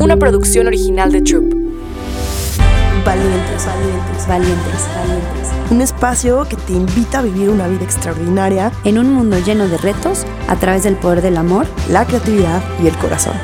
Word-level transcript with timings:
una 0.00 0.16
producción 0.16 0.66
original 0.66 1.12
de 1.12 1.20
Troop. 1.20 1.44
Valientes, 3.04 3.66
valientes, 3.66 4.26
valientes, 4.26 4.88
valientes. 4.96 5.50
Un 5.70 5.82
espacio 5.82 6.46
que 6.48 6.56
te 6.56 6.72
invita 6.72 7.18
a 7.18 7.22
vivir 7.22 7.50
una 7.50 7.68
vida 7.68 7.84
extraordinaria 7.84 8.72
en 8.84 8.98
un 8.98 9.12
mundo 9.12 9.38
lleno 9.44 9.68
de 9.68 9.76
retos 9.76 10.24
a 10.48 10.56
través 10.56 10.84
del 10.84 10.96
poder 10.96 11.20
del 11.20 11.36
amor, 11.36 11.66
la 11.90 12.06
creatividad 12.06 12.62
y 12.82 12.86
el 12.86 12.96
corazón. 12.96 13.34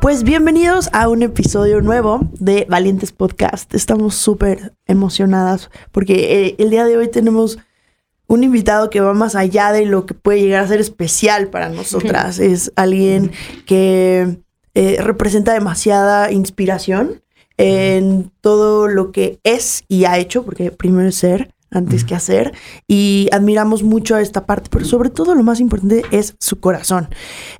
Pues 0.00 0.22
bienvenidos 0.22 0.88
a 0.92 1.08
un 1.08 1.22
episodio 1.22 1.80
nuevo 1.80 2.20
de 2.38 2.66
Valientes 2.70 3.12
Podcast. 3.12 3.74
Estamos 3.74 4.14
súper 4.14 4.74
emocionadas 4.86 5.70
porque 5.92 6.46
eh, 6.46 6.56
el 6.58 6.70
día 6.70 6.84
de 6.84 6.96
hoy 6.96 7.10
tenemos 7.10 7.58
un 8.30 8.44
invitado 8.44 8.90
que 8.90 9.00
va 9.00 9.12
más 9.12 9.34
allá 9.34 9.72
de 9.72 9.84
lo 9.86 10.06
que 10.06 10.14
puede 10.14 10.40
llegar 10.40 10.62
a 10.62 10.68
ser 10.68 10.78
especial 10.78 11.48
para 11.48 11.68
nosotras. 11.68 12.38
es 12.38 12.72
alguien 12.76 13.32
que 13.66 14.38
eh, 14.74 14.98
representa 15.00 15.52
demasiada 15.52 16.30
inspiración 16.30 17.22
en 17.56 18.30
todo 18.40 18.86
lo 18.86 19.10
que 19.10 19.40
es 19.42 19.82
y 19.88 20.04
ha 20.04 20.16
hecho, 20.16 20.44
porque 20.44 20.70
primero 20.70 21.08
es 21.08 21.16
ser 21.16 21.52
antes 21.72 22.04
que 22.04 22.14
hacer, 22.14 22.52
y 22.86 23.28
admiramos 23.32 23.82
mucho 23.82 24.14
a 24.14 24.20
esta 24.20 24.46
parte, 24.46 24.70
pero 24.70 24.84
sobre 24.84 25.10
todo 25.10 25.34
lo 25.34 25.42
más 25.42 25.58
importante 25.58 26.04
es 26.12 26.36
su 26.38 26.60
corazón. 26.60 27.08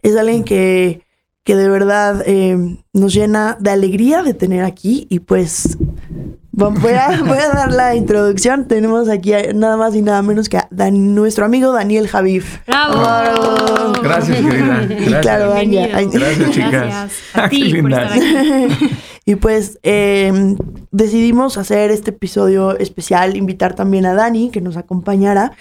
Es 0.02 0.16
alguien 0.16 0.44
que, 0.44 1.02
que 1.42 1.56
de 1.56 1.68
verdad 1.68 2.22
eh, 2.26 2.78
nos 2.92 3.12
llena 3.12 3.56
de 3.58 3.70
alegría 3.70 4.22
de 4.22 4.34
tener 4.34 4.62
aquí 4.62 5.08
y 5.10 5.18
pues 5.18 5.76
Voy 6.68 6.92
a, 6.92 7.22
voy 7.24 7.38
a, 7.38 7.48
dar 7.48 7.72
la 7.72 7.94
introducción. 7.94 8.66
Tenemos 8.68 9.08
aquí 9.08 9.32
nada 9.54 9.76
más 9.76 9.94
y 9.94 10.02
nada 10.02 10.20
menos 10.20 10.48
que 10.48 10.58
a 10.58 10.68
nuestro 10.92 11.46
amigo 11.46 11.72
Daniel 11.72 12.06
Javif. 12.06 12.58
¡Bravo! 12.66 13.92
Gracias, 14.02 14.36
querida. 14.36 14.86
Gracias. 14.86 15.20
Claro, 15.30 15.52
Gracias, 15.52 16.50
chicas. 16.50 16.70
Gracias 16.70 17.12
a 17.34 17.48
ti 17.48 17.74
por 17.80 17.92
estar 17.92 18.12
aquí. 18.12 18.90
Y 19.24 19.36
pues 19.36 19.78
eh, 19.82 20.56
decidimos 20.90 21.58
hacer 21.58 21.90
este 21.90 22.10
episodio 22.10 22.76
especial, 22.78 23.36
invitar 23.36 23.74
también 23.74 24.06
a 24.06 24.14
Dani 24.14 24.50
que 24.50 24.60
nos 24.60 24.76
acompañara. 24.76 25.52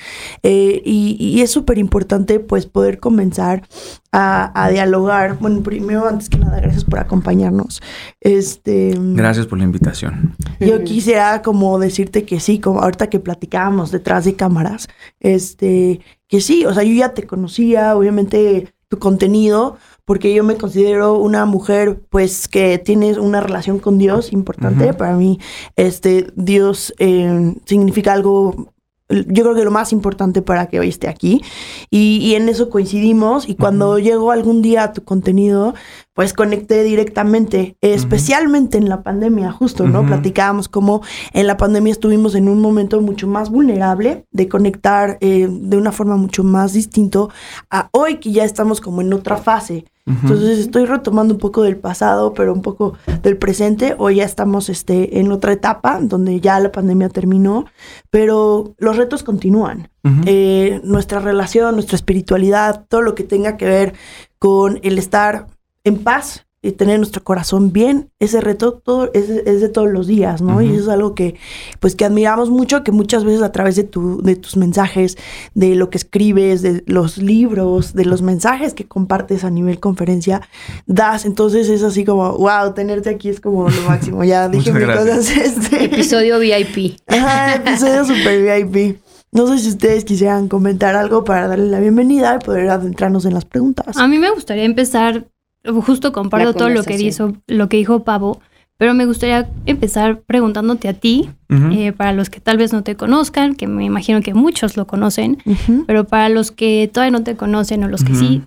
Eh, 0.43 0.81
y, 0.85 1.17
y, 1.19 1.41
es 1.41 1.51
súper 1.51 1.77
importante 1.77 2.39
pues 2.39 2.65
poder 2.65 2.99
comenzar 2.99 3.63
a, 4.11 4.51
a, 4.63 4.69
dialogar. 4.69 5.37
Bueno, 5.39 5.61
primero, 5.61 6.07
antes 6.07 6.29
que 6.29 6.37
nada, 6.37 6.59
gracias 6.59 6.83
por 6.83 6.99
acompañarnos. 6.99 7.81
Este, 8.21 8.93
gracias 8.97 9.45
por 9.45 9.57
la 9.57 9.65
invitación. 9.65 10.35
Yo 10.59 10.83
quisiera 10.83 11.41
como 11.41 11.79
decirte 11.79 12.23
que 12.23 12.39
sí, 12.39 12.59
como 12.59 12.81
ahorita 12.81 13.07
que 13.07 13.19
platicábamos 13.19 13.91
detrás 13.91 14.25
de 14.25 14.35
cámaras, 14.35 14.87
este, 15.19 15.99
que 16.27 16.41
sí, 16.41 16.65
o 16.65 16.73
sea, 16.73 16.83
yo 16.83 16.93
ya 16.93 17.13
te 17.13 17.27
conocía, 17.27 17.95
obviamente 17.95 18.73
tu 18.87 18.97
contenido, 18.97 19.77
porque 20.09 20.33
yo 20.33 20.43
me 20.43 20.57
considero 20.57 21.19
una 21.19 21.45
mujer 21.45 22.01
pues 22.09 22.47
que 22.47 22.79
tiene 22.79 23.19
una 23.19 23.41
relación 23.41 23.77
con 23.77 23.99
Dios 23.99 24.33
importante. 24.33 24.91
Para 24.95 25.15
mí, 25.15 25.37
este 25.75 26.25
Dios 26.35 26.95
eh, 26.97 27.53
significa 27.65 28.13
algo 28.13 28.73
yo 29.07 29.43
creo 29.43 29.53
que 29.53 29.63
lo 29.63 29.69
más 29.69 29.93
importante 29.93 30.41
para 30.41 30.67
que 30.67 30.79
hoy 30.79 30.89
esté 30.89 31.09
aquí. 31.09 31.43
Y, 31.91 32.17
y 32.23 32.33
en 32.33 32.49
eso 32.49 32.71
coincidimos. 32.71 33.47
Y 33.47 33.53
cuando 33.53 33.99
llegó 33.99 34.31
algún 34.31 34.63
día 34.63 34.83
a 34.83 34.93
tu 34.93 35.03
contenido, 35.03 35.75
pues 36.19 36.33
conecté 36.33 36.83
directamente, 36.83 37.77
especialmente 37.79 38.77
en 38.77 38.89
la 38.89 39.03
pandemia, 39.03 39.53
justo, 39.53 39.87
¿no? 39.87 40.05
Platicábamos 40.05 40.67
cómo 40.67 41.01
en 41.31 41.47
la 41.47 41.55
pandemia 41.55 41.93
estuvimos 41.93 42.35
en 42.35 42.49
un 42.49 42.59
momento 42.59 42.99
mucho 42.99 43.25
más 43.25 43.49
vulnerable 43.49 44.25
de 44.29 44.49
conectar 44.49 45.17
eh, 45.21 45.47
de 45.49 45.77
una 45.77 45.93
forma 45.93 46.17
mucho 46.17 46.43
más 46.43 46.73
distinto 46.73 47.29
a 47.69 47.87
hoy 47.93 48.17
que 48.17 48.33
ya 48.33 48.43
estamos 48.43 48.81
como 48.81 48.99
en 48.99 49.13
otra 49.13 49.37
fase. 49.37 49.85
Entonces 50.05 50.59
estoy 50.59 50.85
retomando 50.85 51.35
un 51.35 51.39
poco 51.39 51.61
del 51.61 51.77
pasado, 51.77 52.33
pero 52.33 52.51
un 52.51 52.63
poco 52.63 52.95
del 53.23 53.37
presente. 53.37 53.95
Hoy 53.97 54.15
ya 54.15 54.25
estamos 54.25 54.67
este, 54.67 55.19
en 55.19 55.31
otra 55.31 55.53
etapa 55.53 55.99
donde 56.01 56.41
ya 56.41 56.59
la 56.59 56.73
pandemia 56.73 57.07
terminó, 57.07 57.65
pero 58.09 58.73
los 58.77 58.97
retos 58.97 59.23
continúan. 59.23 59.87
eh, 60.25 60.81
nuestra 60.83 61.19
relación, 61.19 61.75
nuestra 61.75 61.95
espiritualidad, 61.95 62.85
todo 62.89 63.03
lo 63.03 63.15
que 63.15 63.23
tenga 63.23 63.55
que 63.55 63.65
ver 63.65 63.93
con 64.37 64.79
el 64.83 64.97
estar 64.97 65.47
en 65.83 65.97
paz 65.97 66.45
y 66.61 66.73
tener 66.73 66.97
nuestro 66.97 67.23
corazón 67.23 67.71
bien, 67.71 68.09
ese 68.19 68.41
reto 68.41 68.73
todo, 68.73 69.09
es, 69.13 69.29
es 69.29 69.61
de 69.61 69.69
todos 69.69 69.89
los 69.89 70.07
días, 70.07 70.41
¿no? 70.41 70.57
Uh 70.57 70.59
-huh. 70.59 70.65
Y 70.65 70.73
eso 70.73 70.83
es 70.83 70.87
algo 70.89 71.15
que, 71.15 71.35
pues, 71.79 71.95
que 71.95 72.03
admiramos 72.03 72.49
mucho, 72.49 72.83
que 72.83 72.91
muchas 72.91 73.23
veces 73.23 73.41
a 73.43 73.53
través 73.53 73.77
de, 73.77 73.85
tu, 73.85 74.21
de 74.21 74.35
tus 74.35 74.57
mensajes, 74.57 75.17
de 75.53 75.75
lo 75.75 75.89
que 75.89 75.97
escribes, 75.97 76.61
de 76.61 76.83
los 76.85 77.17
libros, 77.17 77.93
de 77.93 78.03
los 78.03 78.21
mensajes 78.21 78.73
que 78.73 78.85
compartes 78.85 79.45
a 79.45 79.49
nivel 79.49 79.79
conferencia, 79.79 80.41
das. 80.85 81.23
Entonces 81.25 81.69
es 81.69 81.81
así 81.81 82.03
como, 82.03 82.37
wow, 82.37 82.73
tenerte 82.73 83.09
aquí 83.09 83.29
es 83.29 83.39
como 83.39 83.69
lo 83.69 83.81
máximo. 83.83 84.25
Ya 84.25 84.49
dije 84.49 84.73
mis 84.73 84.85
cosas. 84.85 85.31
Este... 85.37 85.85
Episodio 85.85 86.39
VIP. 86.39 86.99
Ajá, 87.07 87.55
episodio 87.55 88.03
super 88.03 88.65
VIP. 88.65 88.99
No 89.31 89.47
sé 89.47 89.59
si 89.59 89.69
ustedes 89.69 90.03
quisieran 90.03 90.49
comentar 90.49 90.95
algo 90.95 91.23
para 91.23 91.47
darle 91.47 91.67
la 91.67 91.79
bienvenida 91.79 92.37
y 92.41 92.43
poder 92.43 92.69
adentrarnos 92.69 93.25
en 93.25 93.33
las 93.33 93.45
preguntas. 93.45 93.95
A 93.95 94.07
mí 94.07 94.17
me 94.17 94.31
gustaría 94.31 94.65
empezar 94.65 95.27
justo 95.65 96.11
comparto 96.11 96.53
todo 96.53 96.69
lo 96.69 96.83
que 96.83 96.97
dijo, 96.97 97.33
lo 97.47 97.69
que 97.69 97.77
dijo 97.77 98.03
Pavo, 98.03 98.41
pero 98.77 98.93
me 98.93 99.05
gustaría 99.05 99.49
empezar 99.65 100.21
preguntándote 100.21 100.87
a 100.87 100.93
ti, 100.93 101.29
uh 101.49 101.53
-huh. 101.53 101.77
eh, 101.77 101.91
para 101.91 102.13
los 102.13 102.29
que 102.29 102.39
tal 102.39 102.57
vez 102.57 102.71
no 102.71 102.81
te 102.81 102.95
conozcan, 102.95 103.55
que 103.55 103.67
me 103.67 103.83
imagino 103.83 104.21
que 104.21 104.33
muchos 104.33 104.77
lo 104.77 104.87
conocen, 104.87 105.37
uh 105.45 105.51
-huh. 105.53 105.83
pero 105.85 106.05
para 106.05 106.29
los 106.29 106.51
que 106.51 106.89
todavía 106.91 107.11
no 107.11 107.23
te 107.23 107.35
conocen 107.35 107.83
o 107.83 107.89
los 107.89 108.03
que 108.03 108.13
uh 108.13 108.15
-huh. 108.15 108.19
sí, 108.19 108.41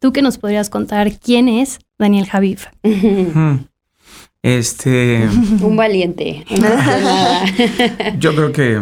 ¿tú 0.00 0.12
qué 0.12 0.22
nos 0.22 0.38
podrías 0.38 0.70
contar 0.70 1.18
quién 1.18 1.48
es 1.48 1.78
Daniel 1.98 2.26
Javif? 2.26 2.66
Este... 4.42 5.28
Un 5.60 5.76
valiente. 5.76 6.44
Yo 8.18 8.34
creo 8.34 8.52
que 8.52 8.80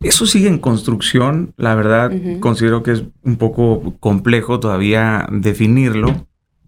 eso 0.00 0.26
sigue 0.26 0.48
en 0.48 0.58
construcción, 0.58 1.54
la 1.56 1.74
verdad, 1.74 2.12
uh 2.12 2.14
-huh. 2.14 2.40
considero 2.40 2.82
que 2.82 2.92
es 2.92 3.04
un 3.22 3.36
poco 3.36 3.94
complejo 3.98 4.60
todavía 4.60 5.26
definirlo. 5.30 6.26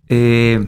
Eh, 0.09 0.67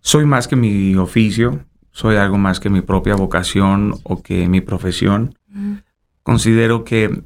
soy 0.00 0.24
más 0.24 0.48
que 0.48 0.56
mi 0.56 0.94
oficio, 0.96 1.64
soy 1.92 2.16
algo 2.16 2.38
más 2.38 2.60
que 2.60 2.70
mi 2.70 2.80
propia 2.80 3.14
vocación 3.14 3.94
o 4.04 4.22
que 4.22 4.48
mi 4.48 4.60
profesión. 4.60 5.34
Uh 5.54 5.58
-huh. 5.58 5.82
Considero 6.22 6.84
que 6.84 7.22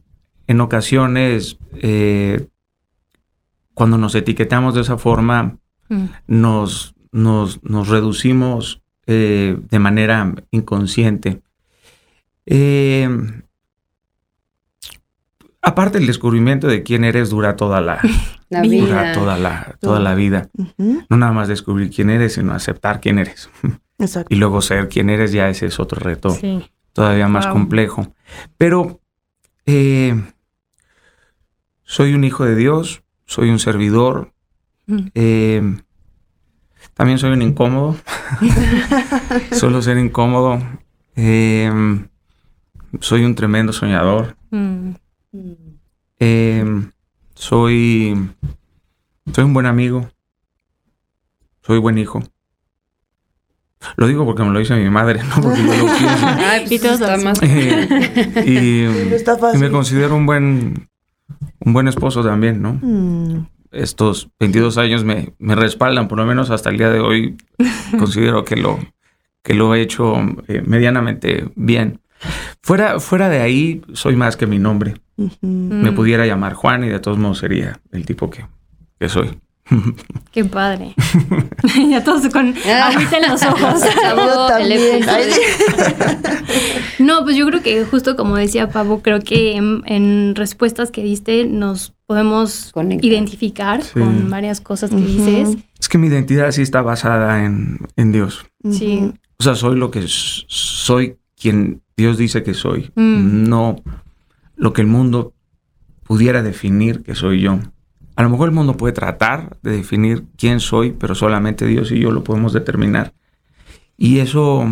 en 0.47 0.61
ocasiones, 0.61 1.59
eh, 1.75 2.49
cuando 3.73 3.99
nos 3.99 4.15
etiquetamos 4.15 4.75
de 4.75 4.81
esa 4.81 4.99
forma, 4.99 5.59
uh 5.91 5.95
-huh. 5.95 6.09
nos, 6.27 6.95
nos, 7.13 7.63
nos, 7.63 7.89
reducimos 7.89 8.83
eh, 9.07 9.57
de 9.71 9.79
manera 9.79 10.35
inconsciente. 10.51 11.41
Eh, 12.47 13.09
aparte 15.65 15.99
el 15.99 16.07
descubrimiento 16.07 16.69
de 16.69 16.83
quién 16.83 17.05
eres 17.05 17.31
dura 17.31 17.57
toda 17.57 17.81
la, 17.81 18.01
la 18.51 18.61
vida. 18.61 19.13
Toda 19.13 19.39
la, 19.39 19.77
toda 19.81 19.99
la 19.99 20.15
vida. 20.15 20.49
Uh 20.57 20.67
-huh. 20.79 21.07
No 21.09 21.17
nada 21.17 21.33
más 21.33 21.49
descubrir 21.49 21.91
quién 21.91 22.11
eres, 22.11 22.35
sino 22.35 22.53
aceptar 22.53 23.01
quién 23.01 23.19
eres. 23.19 23.51
Exacto. 23.99 24.35
Y 24.35 24.39
luego 24.39 24.61
ser 24.61 24.89
quién 24.89 25.09
eres, 25.09 25.33
ya 25.33 25.49
ese 25.49 25.67
es 25.67 25.79
otro 25.81 26.01
reto 26.01 26.31
sí. 26.31 26.71
todavía 26.93 27.29
más 27.29 27.47
wow. 27.47 27.55
complejo. 27.55 28.15
Pero 28.59 29.01
eh, 29.67 30.21
soy 31.83 32.13
un 32.15 32.25
hijo 32.25 32.45
de 32.45 32.57
Dios, 32.57 33.03
soy 33.25 33.51
un 33.51 33.59
servidor. 33.59 34.33
Uh 34.87 34.95
-huh. 34.95 35.11
eh, 35.15 35.77
también 36.95 37.19
soy 37.19 37.33
un 37.33 37.43
incómodo. 37.43 37.97
Solo 39.53 39.81
ser 39.81 39.97
incómodo. 39.99 40.59
Eh, 41.17 41.71
soy 43.01 43.25
un 43.25 43.35
tremendo 43.35 43.73
soñador. 43.73 44.37
Uh 44.51 44.57
-huh. 44.59 44.97
Eh, 46.21 46.65
soy, 47.35 48.31
soy 49.33 49.45
un 49.45 49.55
buen 49.55 49.67
amigo. 49.67 50.09
Soy 51.63 51.79
buen 51.79 51.99
hijo. 51.99 52.23
Lo 53.97 54.07
digo 54.07 54.25
porque 54.25 54.43
me 54.43 54.51
lo 54.51 54.59
dice 54.59 54.77
mi 54.77 54.89
madre, 54.91 55.23
no 55.23 55.43
porque 55.43 55.63
yo 55.63 55.75
lo 55.75 55.97
pienso. 55.97 56.27
Ay, 56.27 56.67
está 56.71 57.17
más. 57.19 57.43
Eh, 57.43 58.43
y, 58.47 58.85
y, 58.85 59.59
me 59.59 59.71
considero 59.71 60.17
un 60.17 60.27
buen, 60.27 60.89
un 61.61 61.73
buen 61.73 61.89
esposo 61.89 62.23
también, 62.23 62.63
¿no? 62.63 62.79
Mm. 62.81 63.47
Estos 63.73 64.31
22 64.39 64.79
años 64.79 65.05
me, 65.05 65.35
me, 65.39 65.55
respaldan, 65.55 66.09
por 66.09 66.19
lo 66.19 66.27
menos 66.27 66.51
hasta 66.51 66.71
el 66.71 66.79
día 66.79 66.91
de 66.91 67.01
hoy. 67.01 67.37
considero 67.99 68.45
que 68.45 68.57
lo, 68.57 68.79
que 69.43 69.55
lo 69.55 69.75
he 69.75 69.83
hecho 69.83 70.17
eh, 70.49 70.63
medianamente 70.65 71.51
bien. 71.55 72.01
Fuera, 72.63 73.01
fuera 73.01 73.29
de 73.29 73.41
ahí, 73.41 73.83
soy 73.93 74.17
más 74.17 74.37
que 74.37 74.47
mi 74.47 74.59
nombre. 74.59 74.95
Uh 75.17 75.29
-huh. 75.29 75.37
Me 75.43 75.93
pudiera 75.93 76.27
llamar 76.27 76.55
Juan 76.55 76.85
y 76.85 76.89
de 76.89 76.99
todos 76.99 77.19
modos 77.19 77.39
sería 77.39 77.81
el 77.93 78.05
tipo 78.05 78.31
que, 78.31 78.47
que 78.99 79.09
soy. 79.09 79.39
Qué 80.33 80.45
padre. 80.45 80.95
ya 81.91 82.05
todos 82.05 82.31
con 82.33 82.55
agüita 82.57 83.19
en 83.19 83.31
los 83.31 83.43
ojos. 83.43 83.81
no, 86.99 87.25
pues 87.25 87.37
yo 87.37 87.47
creo 87.47 87.63
que 87.63 87.85
justo 87.85 88.17
como 88.17 88.37
decía 88.37 88.69
Pavo, 88.69 89.01
creo 89.01 89.21
que 89.21 89.57
en, 89.57 89.83
en 89.87 90.35
respuestas 90.35 90.91
que 90.91 91.03
diste 91.03 91.47
nos 91.47 91.95
podemos 92.07 92.71
Conectar. 92.73 93.05
identificar 93.05 93.83
sí. 93.83 93.93
con 93.95 94.29
varias 94.29 94.61
cosas 94.61 94.91
que 94.91 94.97
uh 94.97 95.01
-huh. 95.01 95.07
dices. 95.07 95.57
Es 95.79 95.89
que 95.89 95.99
mi 95.99 96.09
identidad 96.09 96.51
sí 96.51 96.63
está 96.63 96.83
basada 96.83 97.45
en, 97.45 97.79
Dios. 98.13 98.45
Sí. 98.71 99.13
O 99.39 99.43
sea, 99.43 99.55
soy 99.55 99.77
lo 99.77 99.91
que 99.91 100.05
soy 100.07 101.17
quien 101.41 101.83
Dios 101.97 102.19
dice 102.19 102.43
que 102.43 102.55
soy. 102.55 102.91
Mm. 102.95 103.49
No 103.49 103.77
lo 104.57 104.73
que 104.73 104.83
el 104.83 104.87
mundo 104.87 105.35
pudiera 106.05 106.43
definir 106.43 107.03
que 107.03 107.15
soy 107.15 107.41
yo. 107.41 107.59
A 108.17 108.23
lo 108.23 108.31
mejor 108.31 108.49
el 108.49 108.55
mundo 108.55 108.77
puede 108.77 108.93
tratar 108.93 109.57
de 109.63 109.73
definir 109.73 110.25
quién 110.37 110.61
soy, 110.61 110.93
pero 110.93 111.15
solamente 111.15 111.67
Dios 111.67 111.91
y 111.91 111.99
yo 111.99 112.11
lo 112.11 112.23
podemos 112.23 112.53
determinar. 112.53 113.13
Y 113.97 114.21
eso 114.21 114.69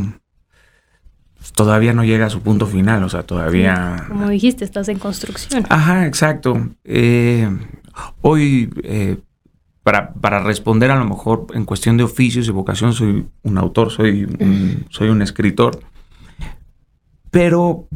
todavía 1.54 1.92
no 1.92 2.04
llega 2.04 2.26
a 2.26 2.30
su 2.30 2.40
punto 2.40 2.66
final, 2.66 3.02
o 3.02 3.08
sea, 3.08 3.24
todavía... 3.24 4.04
como 4.08 4.28
dijiste, 4.28 4.64
estás 4.64 4.88
en 4.88 4.98
construcción. 4.98 5.64
Ajá, 5.69 6.06
exacto. 6.06 6.69
Eh, 6.84 7.48
hoy, 8.20 8.70
eh, 8.84 9.16
para, 9.82 10.12
para, 10.14 10.40
responder 10.40 10.92
a 10.92 10.96
lo 10.96 11.04
mejor 11.04 11.46
en 11.54 11.64
cuestión 11.64 11.96
de 11.96 12.04
oficios 12.04 12.46
y 12.46 12.52
vocación, 12.52 12.92
soy 12.92 13.26
un 13.42 13.58
autor, 13.58 13.90
soy 13.90 14.24
un, 14.24 14.86
soy 14.88 15.08
un 15.08 15.20
escritor, 15.20 15.80
pero 17.32 17.88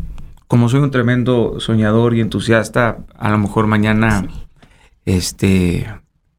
como 0.49 0.69
soy 0.69 0.81
un 0.81 0.91
tremendo 0.91 1.61
soñador 1.61 2.15
y 2.15 2.23
entusiasta, 2.23 3.05
a 3.17 3.31
lo 3.31 3.38
mejor 3.38 3.67
mañana 3.67 4.27
este 5.05 5.87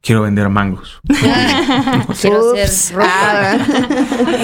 quiero 0.00 0.22
vender 0.22 0.48
mangos. 0.48 1.00
quiero 2.20 2.54
ser 2.56 2.94
ropa. 2.94 3.58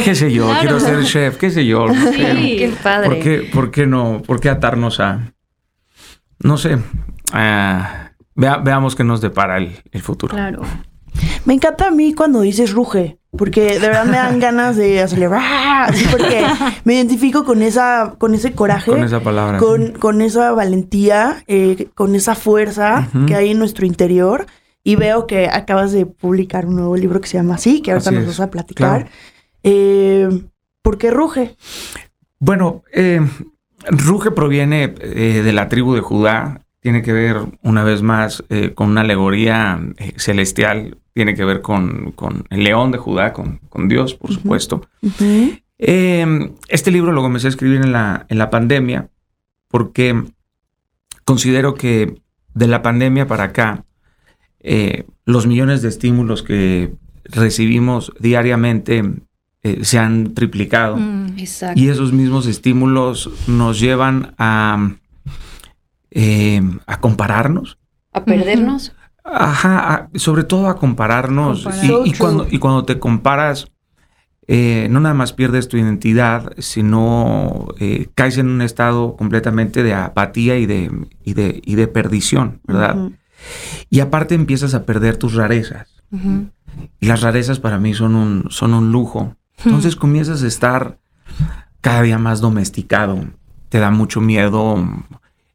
qué 0.05 0.15
sé 0.15 0.33
yo, 0.33 0.49
quiero 0.61 0.79
ser 0.79 1.05
chef, 1.05 1.37
qué 1.37 1.51
sé 1.51 1.67
yo. 1.67 1.89
Sí, 2.13 2.57
qué 2.59 2.73
padre. 2.81 3.09
¿por 3.09 3.19
qué, 3.19 3.51
¿Por 3.53 3.71
qué, 3.73 3.87
no? 3.87 4.23
¿Por 4.25 4.41
qué 4.41 4.49
atarnos 4.49 5.01
a 5.01 5.35
no 6.39 6.57
sé? 6.57 6.79
veamos 8.37 8.95
qué 8.95 9.03
nos 9.03 9.21
depara 9.21 9.59
el, 9.59 9.83
el 9.91 10.03
futuro. 10.03 10.35
Claro. 10.35 10.63
Me 11.45 11.55
encanta 11.55 11.89
a 11.89 11.91
mí 11.91 12.15
cuando 12.15 12.41
dices 12.41 12.71
ruge, 12.71 13.19
porque 13.37 13.79
de 13.79 13.87
verdad 13.87 14.05
me 14.05 14.17
dan 14.17 14.39
ganas 14.39 14.77
de 14.77 15.01
acelerar, 15.01 15.91
así 15.91 16.07
porque 16.11 16.45
me 16.85 16.95
identifico 16.95 17.45
con 17.45 17.63
esa, 17.63 18.15
con 18.19 18.35
ese 18.35 18.53
coraje, 18.53 18.91
con 18.91 19.03
esa 19.03 19.21
palabra, 19.21 19.59
con, 19.59 19.93
con 19.93 20.23
esa 20.23 20.53
valentía, 20.53 21.43
eh, 21.47 21.89
con 21.95 22.15
esa 22.15 22.35
fuerza 22.35 23.09
que 23.27 23.35
hay 23.35 23.51
en 23.51 23.59
nuestro 23.59 23.87
interior. 23.87 24.47
Y 24.87 24.97
veo 24.97 25.27
que 25.27 25.49
acabas 25.49 25.93
de 25.93 26.05
publicar 26.05 26.67
un 26.67 26.77
nuevo 26.77 26.95
libro 26.95 27.19
que 27.19 27.27
se 27.27 27.39
llama 27.39 27.55
así, 27.55 27.81
que 27.81 27.93
ahorita 27.93 28.11
nos 28.11 28.27
vas 28.27 28.41
a 28.41 28.51
platicar. 28.51 29.09
Eh, 29.63 30.29
¿Por 30.83 30.99
qué 30.99 31.11
ruge? 31.11 31.57
Bueno, 32.39 32.83
eh, 32.93 33.27
ruge 33.87 34.31
proviene 34.31 34.89
de 34.89 35.53
la 35.55 35.69
tribu 35.69 35.95
de 35.95 36.03
Judá 36.03 36.61
tiene 36.81 37.01
que 37.01 37.15
ver 37.15 37.39
una 37.63 37.83
vez 37.83 38.03
más 38.03 38.45
con 38.75 38.91
una 38.91 39.01
alegoría 39.01 39.81
celestial 40.17 40.99
tiene 41.15 41.35
que 41.35 41.45
ver 41.45 41.63
con, 41.63 42.15
el 42.51 42.65
león 42.65 42.91
de 42.91 42.99
Judá, 42.99 43.33
con, 43.33 43.89
Dios, 43.89 44.15
por 44.15 44.33
supuesto. 44.33 44.87
Em, 45.79 46.53
este 46.69 46.91
libro 46.91 47.13
lo 47.13 47.23
comencé 47.23 47.47
a 47.47 47.51
escribir 47.51 47.81
en 47.83 47.93
la, 47.93 48.27
en 48.29 48.39
la 48.39 48.51
pandemia 48.51 49.09
porque 49.69 50.25
considero 51.25 51.75
que 51.75 52.21
de 52.55 52.69
la 52.69 52.83
pandemia 52.83 53.27
para 53.27 53.45
acá, 53.45 53.85
eh, 54.61 55.05
los 55.25 55.47
millones 55.47 55.83
de 55.83 55.89
estímulos 55.89 56.43
que 56.43 56.95
recibimos 57.25 58.13
diariamente 58.19 59.03
eh, 59.63 59.85
se 59.85 59.99
han 59.99 60.35
triplicado. 60.35 60.97
Mm, 60.97 61.37
y 61.75 61.89
esos 61.89 62.13
mismos 62.13 62.47
estímulos 62.47 63.31
nos 63.49 63.81
llevan 63.81 64.35
a, 64.39 64.95
em, 66.11 66.79
a 66.87 67.01
compararnos. 67.01 67.79
A 68.13 68.25
perdernos. 68.25 68.95
Ajá, 69.25 70.11
sobre 70.15 70.45
todo 70.45 70.69
a 70.69 70.77
compararnos. 70.77 71.67
Y, 72.05 72.13
cuando, 72.13 72.47
y 72.51 72.59
cuando 72.59 72.85
te 72.85 72.99
comparas, 72.99 73.71
eh, 74.47 74.87
no 74.91 75.01
nada 75.01 75.15
más 75.15 75.33
pierdes 75.33 75.69
tu 75.69 75.79
identidad, 75.79 76.53
sino 76.59 77.69
eh, 77.81 78.09
caes 78.15 78.37
en 78.37 78.49
un 78.49 78.61
estado 78.61 79.17
completamente 79.17 79.83
de 79.83 79.95
apatía 79.95 80.59
y 80.59 80.67
de, 80.67 80.91
y 81.25 81.33
de, 81.33 81.63
y 81.65 81.75
de 81.77 81.89
perdición, 81.89 82.61
¿verdad? 82.65 83.11
Y 83.89 84.01
aparte 84.01 84.35
empiezas 84.35 84.75
a 84.75 84.85
perder 84.85 85.17
tus 85.17 85.35
rarezas. 85.35 85.89
Y 87.01 87.07
las 87.07 87.23
rarezas 87.23 87.59
para 87.59 87.79
mí 87.79 87.95
son 87.95 88.15
un, 88.15 88.47
son 88.51 88.75
un 88.75 88.93
lujo. 88.93 89.37
Entonces 89.65 89.97
comienzas 89.97 90.43
a 90.43 90.47
estar 90.47 90.99
cada 91.81 92.03
día 92.03 92.19
más 92.19 92.41
domesticado. 92.41 93.25
Te 93.69 93.79
da 93.79 93.91
mucho 93.91 94.21
miedo 94.21 94.87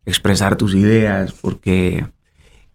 expresar 0.05 0.55
tus 0.55 0.73
ideas 0.73 1.33
porque 1.33 2.05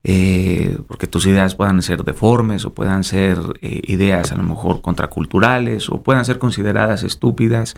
eh, 0.06 0.78
porque 0.86 1.06
tus 1.06 1.26
ideas 1.26 1.54
puedan 1.54 1.80
ser 1.80 2.04
deformes 2.04 2.66
o 2.66 2.74
puedan 2.74 3.04
ser 3.04 3.38
eh, 3.62 3.80
ideas 3.84 4.32
a 4.32 4.36
lo 4.36 4.42
mejor 4.42 4.82
contraculturales 4.82 5.88
o 5.88 6.02
puedan 6.02 6.26
ser 6.26 6.38
consideradas 6.38 7.02
estúpidas. 7.02 7.74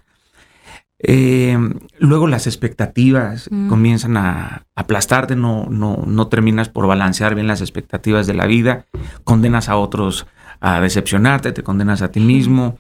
Eh, 0.99 1.57
luego 1.99 2.27
las 2.27 2.49
expectativas 2.49 3.49
mm. 3.51 3.69
comienzan 3.69 4.17
a 4.17 4.67
aplastarte, 4.75 5.37
no, 5.37 5.67
no, 5.71 6.03
no 6.05 6.27
terminas 6.27 6.69
por 6.69 6.89
balancear 6.89 7.37
bien 7.37 7.47
las 7.47 7.61
expectativas 7.61 8.27
de 8.27 8.35
la 8.35 8.47
vida, 8.47 8.87
condenas 9.23 9.69
a 9.69 9.77
otros 9.77 10.27
a 10.61 10.81
decepcionarte, 10.81 11.53
te 11.53 11.63
condenas 11.63 12.03
a 12.03 12.11
ti 12.11 12.19
mismo. 12.19 12.79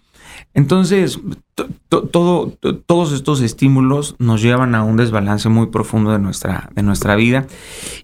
Entonces, 0.55 1.21
todo, 1.89 2.53
todos 2.87 3.13
estos 3.13 3.41
estímulos 3.41 4.17
nos 4.19 4.43
llevan 4.43 4.75
a 4.75 4.83
un 4.83 4.97
desbalance 4.97 5.49
muy 5.49 5.69
profundo 5.69 6.13
de 6.13 6.19
nuestra, 6.19 6.71
de 6.75 6.83
nuestra 6.83 7.17
vida 7.17 7.47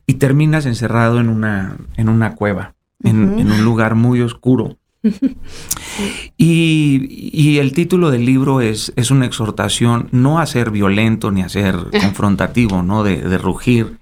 y 0.07 0.15
terminas 0.15 0.67
encerrado 0.67 1.21
en 1.21 1.29
una, 1.29 1.77
en 1.97 2.09
una 2.09 2.35
cueva, 2.35 2.75
en, 3.03 3.19
un 3.19 3.65
lugar 3.65 3.95
muy 3.95 4.21
oscuro. 4.21 4.79
y, 6.37 7.59
el 7.59 7.73
título 7.73 8.11
del 8.11 8.25
libro 8.25 8.61
es, 8.61 8.93
es, 8.97 9.11
una 9.11 9.27
exhortación 9.27 10.09
no 10.13 10.39
a 10.39 10.47
ser 10.47 10.71
violento 10.71 11.33
ni 11.33 11.43
a 11.43 11.49
ser 11.49 11.77
confrontativo, 11.91 12.83
¿no? 12.83 13.03
De, 13.03 13.17
de 13.17 13.39
rugir, 13.39 13.99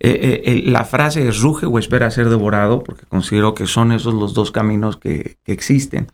eh, 0.00 0.42
eh, 0.44 0.62
la 0.64 0.84
frase 0.84 1.26
es 1.26 1.40
ruge 1.40 1.66
o 1.66 1.78
espera 1.78 2.10
ser 2.10 2.28
devorado, 2.28 2.84
porque 2.84 3.04
considero 3.06 3.54
que 3.54 3.66
son 3.66 3.90
esos 3.90 4.14
los 4.14 4.32
dos 4.32 4.52
caminos 4.52 4.96
que, 4.96 5.38
existen. 5.46 6.08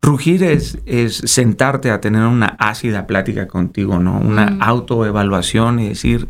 Rugir 0.00 0.42
es, 0.42 0.78
es, 0.86 1.16
sentarte 1.16 1.90
a 1.90 2.00
tener 2.00 2.22
una 2.22 2.56
ácida 2.58 3.06
plática 3.06 3.46
contigo, 3.48 3.98
¿no? 3.98 4.18
Una 4.18 4.56
autoevaluación 4.60 5.80
y 5.80 5.88
decir, 5.88 6.28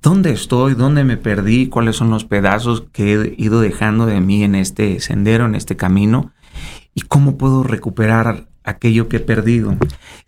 ¿dónde 0.00 0.30
estoy? 0.32 0.74
¿Dónde 0.74 1.04
me 1.04 1.16
perdí? 1.16 1.66
¿Cuáles 1.66 1.96
son 1.96 2.10
los 2.10 2.24
pedazos 2.24 2.84
que 2.92 3.14
he 3.14 3.34
ido 3.36 3.60
dejando 3.60 4.06
de 4.06 4.20
mí 4.20 4.44
en 4.44 4.54
este 4.54 5.00
sendero, 5.00 5.46
en 5.46 5.54
este 5.54 5.76
camino? 5.76 6.32
¿Y 6.94 7.02
cómo 7.02 7.36
puedo 7.36 7.64
recuperar 7.64 8.46
aquello 8.64 9.08
que 9.08 9.18
he 9.18 9.20
perdido. 9.20 9.76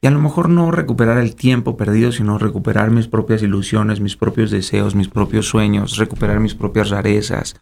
Y 0.00 0.06
a 0.06 0.10
lo 0.10 0.20
mejor 0.20 0.48
no 0.48 0.70
recuperar 0.70 1.18
el 1.18 1.34
tiempo 1.34 1.76
perdido, 1.76 2.12
sino 2.12 2.38
recuperar 2.38 2.90
mis 2.90 3.08
propias 3.08 3.42
ilusiones, 3.42 4.00
mis 4.00 4.16
propios 4.16 4.50
deseos, 4.50 4.94
mis 4.94 5.08
propios 5.08 5.46
sueños, 5.46 5.96
recuperar 5.96 6.40
mis 6.40 6.54
propias 6.54 6.90
rarezas. 6.90 7.56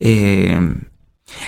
Eh, 0.00 0.58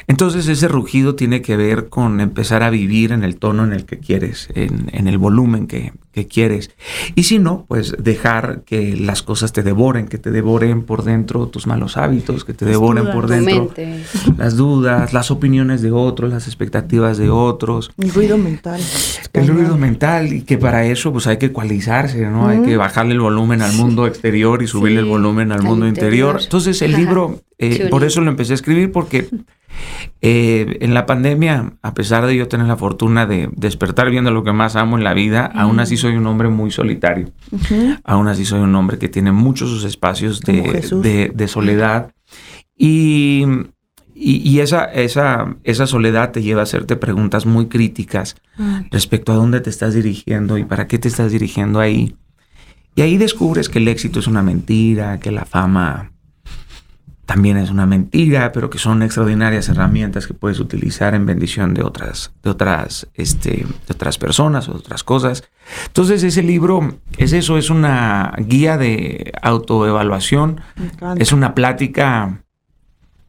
entonces 0.07 0.49
ese 0.49 0.69
rugido 0.69 1.15
tiene 1.15 1.41
que 1.43 1.57
ver 1.57 1.89
con 1.89 2.21
empezar 2.21 2.63
a 2.63 2.71
vivir 2.71 3.13
en 3.13 3.23
el 3.23 3.37
tono 3.37 3.65
en 3.65 3.73
el 3.73 3.85
que 3.85 3.99
quieres, 3.99 4.49
en, 4.55 5.07
el 5.07 5.19
volumen 5.19 5.67
que, 5.67 5.93
quieres. 6.27 6.71
Y 7.15 7.25
si 7.25 7.39
no, 7.39 7.65
pues 7.69 7.95
dejar 7.99 8.63
que 8.65 8.97
las 8.97 9.23
cosas 9.23 9.53
te 9.53 9.63
devoren, 9.63 10.09
que 10.09 10.19
te 10.19 10.31
devoren 10.31 10.83
por 10.83 11.05
dentro 11.05 11.49
tus 11.49 11.67
malos 11.67 11.97
hábitos, 11.97 12.45
que 12.45 12.55
te 12.55 12.65
devoren 12.65 13.11
por 13.11 13.29
dentro 13.29 13.73
las 14.37 14.57
dudas, 14.57 15.13
las 15.13 15.31
opiniones 15.31 15.83
de 15.83 15.93
otros, 15.93 16.31
las 16.31 16.47
expectativas 16.47 17.19
de 17.19 17.31
otros. 17.31 17.91
El 17.99 18.13
ruido 18.13 18.39
mental. 18.39 18.81
El 19.33 19.49
ruido 19.49 19.77
mental 19.77 20.33
y 20.33 20.43
que 20.43 20.59
para 20.59 20.87
eso 20.87 21.13
pues 21.13 21.27
hay 21.27 21.37
que 21.37 21.47
ecualizarse, 21.47 22.27
¿no? 22.27 22.49
Hay 22.49 22.63
que 22.63 22.77
bajarle 22.77 23.13
el 23.13 23.21
volumen 23.21 23.63
al 23.63 23.73
mundo 23.75 24.07
exterior 24.07 24.63
y 24.63 24.67
subirle 24.67 25.01
el 25.01 25.07
volumen 25.07 25.53
al, 25.53 25.63
mundo 25.63 25.87
interior. 25.87 26.39
Entonces 26.43 26.81
el 26.83 26.93
libro, 26.93 27.43
eh, 27.59 27.89
por 27.91 28.05
eso 28.05 28.21
lo 28.21 28.31
empecé 28.31 28.53
a 28.53 28.55
escribir 28.55 28.93
porque 28.93 29.29
eh, 30.21 30.79
en 30.81 30.95
la 30.95 31.07
pandemia, 31.07 31.75
a 31.83 31.95
pesar 31.95 32.27
de 32.27 32.37
yo 32.37 32.49
tener 32.49 32.67
la 32.67 32.77
fortuna 32.77 33.27
de 33.27 33.49
despertar 33.53 34.11
viendo 34.11 34.31
lo 34.31 34.43
que 34.43 34.53
más 34.53 34.77
amo 34.77 34.99
en 34.99 35.05
la 35.05 35.15
vida, 35.15 35.47
aún 35.47 35.79
así 35.79 35.97
soy 35.97 36.08
un 36.17 36.27
hombre 36.27 36.49
muy 36.49 36.71
solitario. 36.71 37.31
Aún 38.05 38.29
así 38.29 38.45
soy 38.45 38.61
un 38.61 38.75
hombre 38.75 38.99
que 38.99 39.09
tiene 39.09 39.33
muchos 39.33 39.71
sus 39.71 39.85
espacios 39.85 40.41
de, 40.41 41.49
soledad. 41.49 42.13
Y, 42.77 43.45
y, 44.15 44.61
esa, 44.61 44.85
esa, 44.85 45.57
esa, 45.65 45.87
soledad 45.87 46.33
te 46.33 46.43
lleva 46.43 46.61
a 46.61 46.65
hacerte 46.65 46.97
preguntas 46.97 47.47
muy 47.47 47.67
críticas 47.67 48.37
respecto 48.91 49.33
a 49.33 49.37
dónde 49.37 49.61
te 49.61 49.71
estás 49.71 49.95
dirigiendo 49.95 50.59
y 50.59 50.65
para 50.65 50.87
qué 50.87 50.99
te 50.99 51.09
estás 51.09 51.33
dirigiendo 51.33 51.81
ahí. 51.81 52.17
Y 52.95 53.03
ahí 53.03 53.17
descubres 53.17 53.69
que 53.69 53.79
el 53.79 53.89
éxito 53.89 54.19
es 54.19 54.27
una 54.27 54.43
mentira, 54.43 55.21
que 55.21 55.31
la 55.31 55.45
fama 55.45 56.13
también 57.29 57.59
es 57.59 57.69
una 57.71 57.85
mentira, 57.85 58.53
pero 58.53 58.71
que 58.71 58.79
son 58.79 59.03
extraordinarias 59.03 59.69
herramientas 59.69 60.27
que 60.27 60.33
puedes 60.33 60.61
utilizar 60.61 61.15
en 61.15 61.27
bendición 61.27 61.75
de 61.75 61.83
otras, 61.83 62.33
de 62.43 62.49
otras, 62.49 63.07
este, 63.13 63.67
de 63.67 63.93
otras 63.93 64.17
personas 64.17 64.67
o 64.67 64.73
de 64.73 64.79
otras 64.79 65.05
cosas. 65.05 65.45
Entonces 65.89 66.23
ese 66.23 66.43
libro 66.43 66.97
es 67.19 67.35
eso, 67.35 67.59
es 67.59 67.69
una 67.69 68.33
guía 68.39 68.79
de 68.79 69.31
autoevaluación, 69.43 70.63
es 71.19 71.33
una 71.33 71.55
plática 71.55 72.45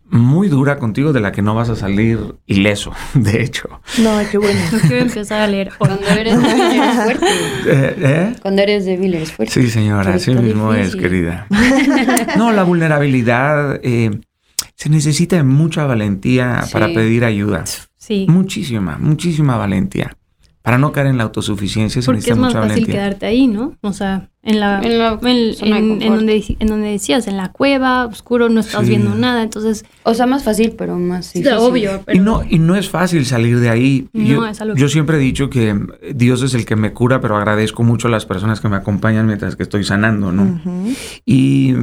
muy 0.10 0.48
dura 0.50 0.78
contigo 0.78 1.13
de 1.13 1.20
la 1.20 1.32
que 1.32 1.42
no 1.42 1.56
vas 1.56 1.70
a 1.70 1.75
salir 1.75 2.36
ileso, 2.48 2.92
de 3.13 3.44
hecho. 3.44 3.70
No, 4.00 4.20
qué 4.30 4.38
bueno. 4.38 4.60
No 4.72 4.80
quiero 4.80 4.98
empezar 4.98 5.42
a 5.42 5.48
leer. 5.48 5.72
Cuando 5.78 6.01
eres 6.10 6.42
débil 6.42 6.62
eres 6.62 6.96
fuerte. 6.96 7.25
Eh, 7.66 7.96
¿eh? 7.98 8.36
Cuando 8.42 8.62
eres 8.62 8.86
débil 8.86 9.16
eres 9.16 9.32
fuerte. 9.32 9.54
Sí, 9.54 9.70
señora, 9.70 10.16
así 10.16 10.34
mismo 10.34 10.74
es, 10.74 10.96
querida. 10.96 11.48
No, 12.38 12.51
la 12.51 12.63
vulnerabilidad 12.63 13.80
eh, 13.84 14.12
se 14.75 14.89
necesita 14.89 15.44
mucha 15.44 15.86
valentía 15.86 16.63
para 16.72 16.88
pedir 16.88 17.25
ayuda. 17.25 17.63
Sí. 17.98 18.25
Muchísima, 18.30 18.98
muchísima 19.00 19.58
valentía 19.58 20.16
para 20.62 20.78
no 20.78 20.92
caer 20.92 21.08
en 21.08 21.18
la 21.18 21.24
autosuficiencia 21.24 22.01
se 22.01 22.06
Porque 22.06 22.30
es 22.30 22.38
más 22.38 22.54
fácil 22.54 22.86
quedarte 22.86 23.25
ahí, 23.25 23.48
¿no? 23.48 23.78
O 23.82 23.94
sea, 23.94 24.29
en 24.41 24.60
la, 24.60 24.81
en, 24.81 26.00
donde, 26.00 26.55
en 26.60 26.67
donde 26.67 26.88
decías, 26.89 27.27
en 27.27 27.36
la 27.36 27.51
cueva, 27.51 28.05
oscuro, 28.05 28.48
no 28.48 28.62
estás 28.62 28.88
viendo 28.88 29.13
nada, 29.13 29.43
entonces... 29.43 29.86
O 30.03 30.13
sea, 30.13 30.27
más 30.27 30.43
fácil, 30.43 30.75
pero 30.77 30.98
más 30.98 31.34
difícil. 31.34 31.58
obvio. 31.58 32.03
Y, 32.12 32.19
no, 32.19 32.43
y 32.48 32.58
no 32.58 32.75
es 32.75 32.89
fácil 32.89 33.25
salir 33.25 33.60
de 33.60 33.69
ahí. 33.69 34.08
yo, 34.13 34.41
yo 34.75 34.88
siempre 34.88 35.17
he 35.17 35.19
dicho 35.19 35.50
que 35.50 35.77
Dios 36.15 36.41
es 36.41 36.53
el 36.53 36.65
que 36.65 36.77
me 36.77 36.93
cura, 36.93 37.19
pero 37.19 37.36
agradezco 37.36 37.84
mucho 37.84 38.08
a 38.08 38.12
las 38.12 38.25
personas 38.25 38.62
que 38.62 38.69
me 38.69 38.77
acompañan 38.77 39.27
mientras 39.27 39.55
que 39.58 39.63
estoy 39.63 39.84
sanando, 39.84 40.31
¿no? 40.31 40.62
Y 41.25 41.74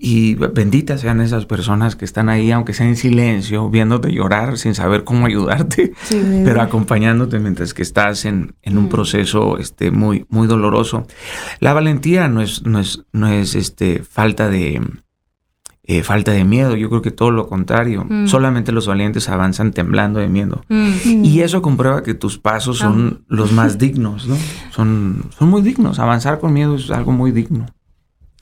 y 0.00 0.34
benditas 0.34 1.00
sean 1.00 1.20
esas 1.20 1.46
personas 1.46 1.96
que 1.96 2.04
están 2.04 2.28
ahí, 2.28 2.52
aunque 2.52 2.72
sea 2.72 2.86
en 2.86 2.96
silencio, 2.96 3.68
viéndote 3.68 4.12
llorar 4.12 4.56
sin 4.56 4.74
saber 4.74 5.04
cómo 5.04 5.26
ayudarte, 5.26 5.92
pero 6.44 6.62
acompañándote 6.62 7.38
mientras 7.40 7.74
que 7.74 7.82
estás 7.82 8.24
en, 8.24 8.54
en 8.62 8.78
un 8.78 8.84
mm. 8.84 8.90
proceso 8.90 9.58
este, 9.58 9.90
muy, 9.90 10.24
muy 10.28 10.46
doloroso. 10.46 11.06
La 11.58 11.72
valentía 11.72 12.28
no 12.28 12.42
es, 12.42 12.64
no 12.64 12.78
es, 12.78 13.04
no 13.12 13.28
es 13.28 13.56
este, 13.56 14.02
falta 14.04 14.48
de, 14.48 14.80
eh, 15.90 16.02
falta 16.02 16.32
de 16.32 16.44
miedo. 16.44 16.76
Yo 16.76 16.90
creo 16.90 17.02
que 17.02 17.10
todo 17.10 17.30
lo 17.30 17.48
contrario. 17.48 18.06
Mm. 18.08 18.28
Solamente 18.28 18.72
los 18.72 18.86
valientes 18.86 19.28
avanzan 19.28 19.72
temblando 19.72 20.20
de 20.20 20.28
miedo. 20.28 20.62
Mm. 20.68 21.24
Y 21.24 21.40
eso 21.40 21.62
comprueba 21.62 22.02
que 22.02 22.14
tus 22.14 22.38
pasos 22.38 22.78
son 22.78 23.20
ah. 23.20 23.24
los 23.26 23.52
más 23.52 23.78
dignos, 23.78 24.28
¿no? 24.28 24.36
Son, 24.70 25.24
son 25.36 25.48
muy 25.48 25.62
dignos. 25.62 25.98
Avanzar 25.98 26.38
con 26.38 26.52
miedo 26.52 26.76
es 26.76 26.90
algo 26.90 27.12
muy 27.12 27.32
digno. 27.32 27.66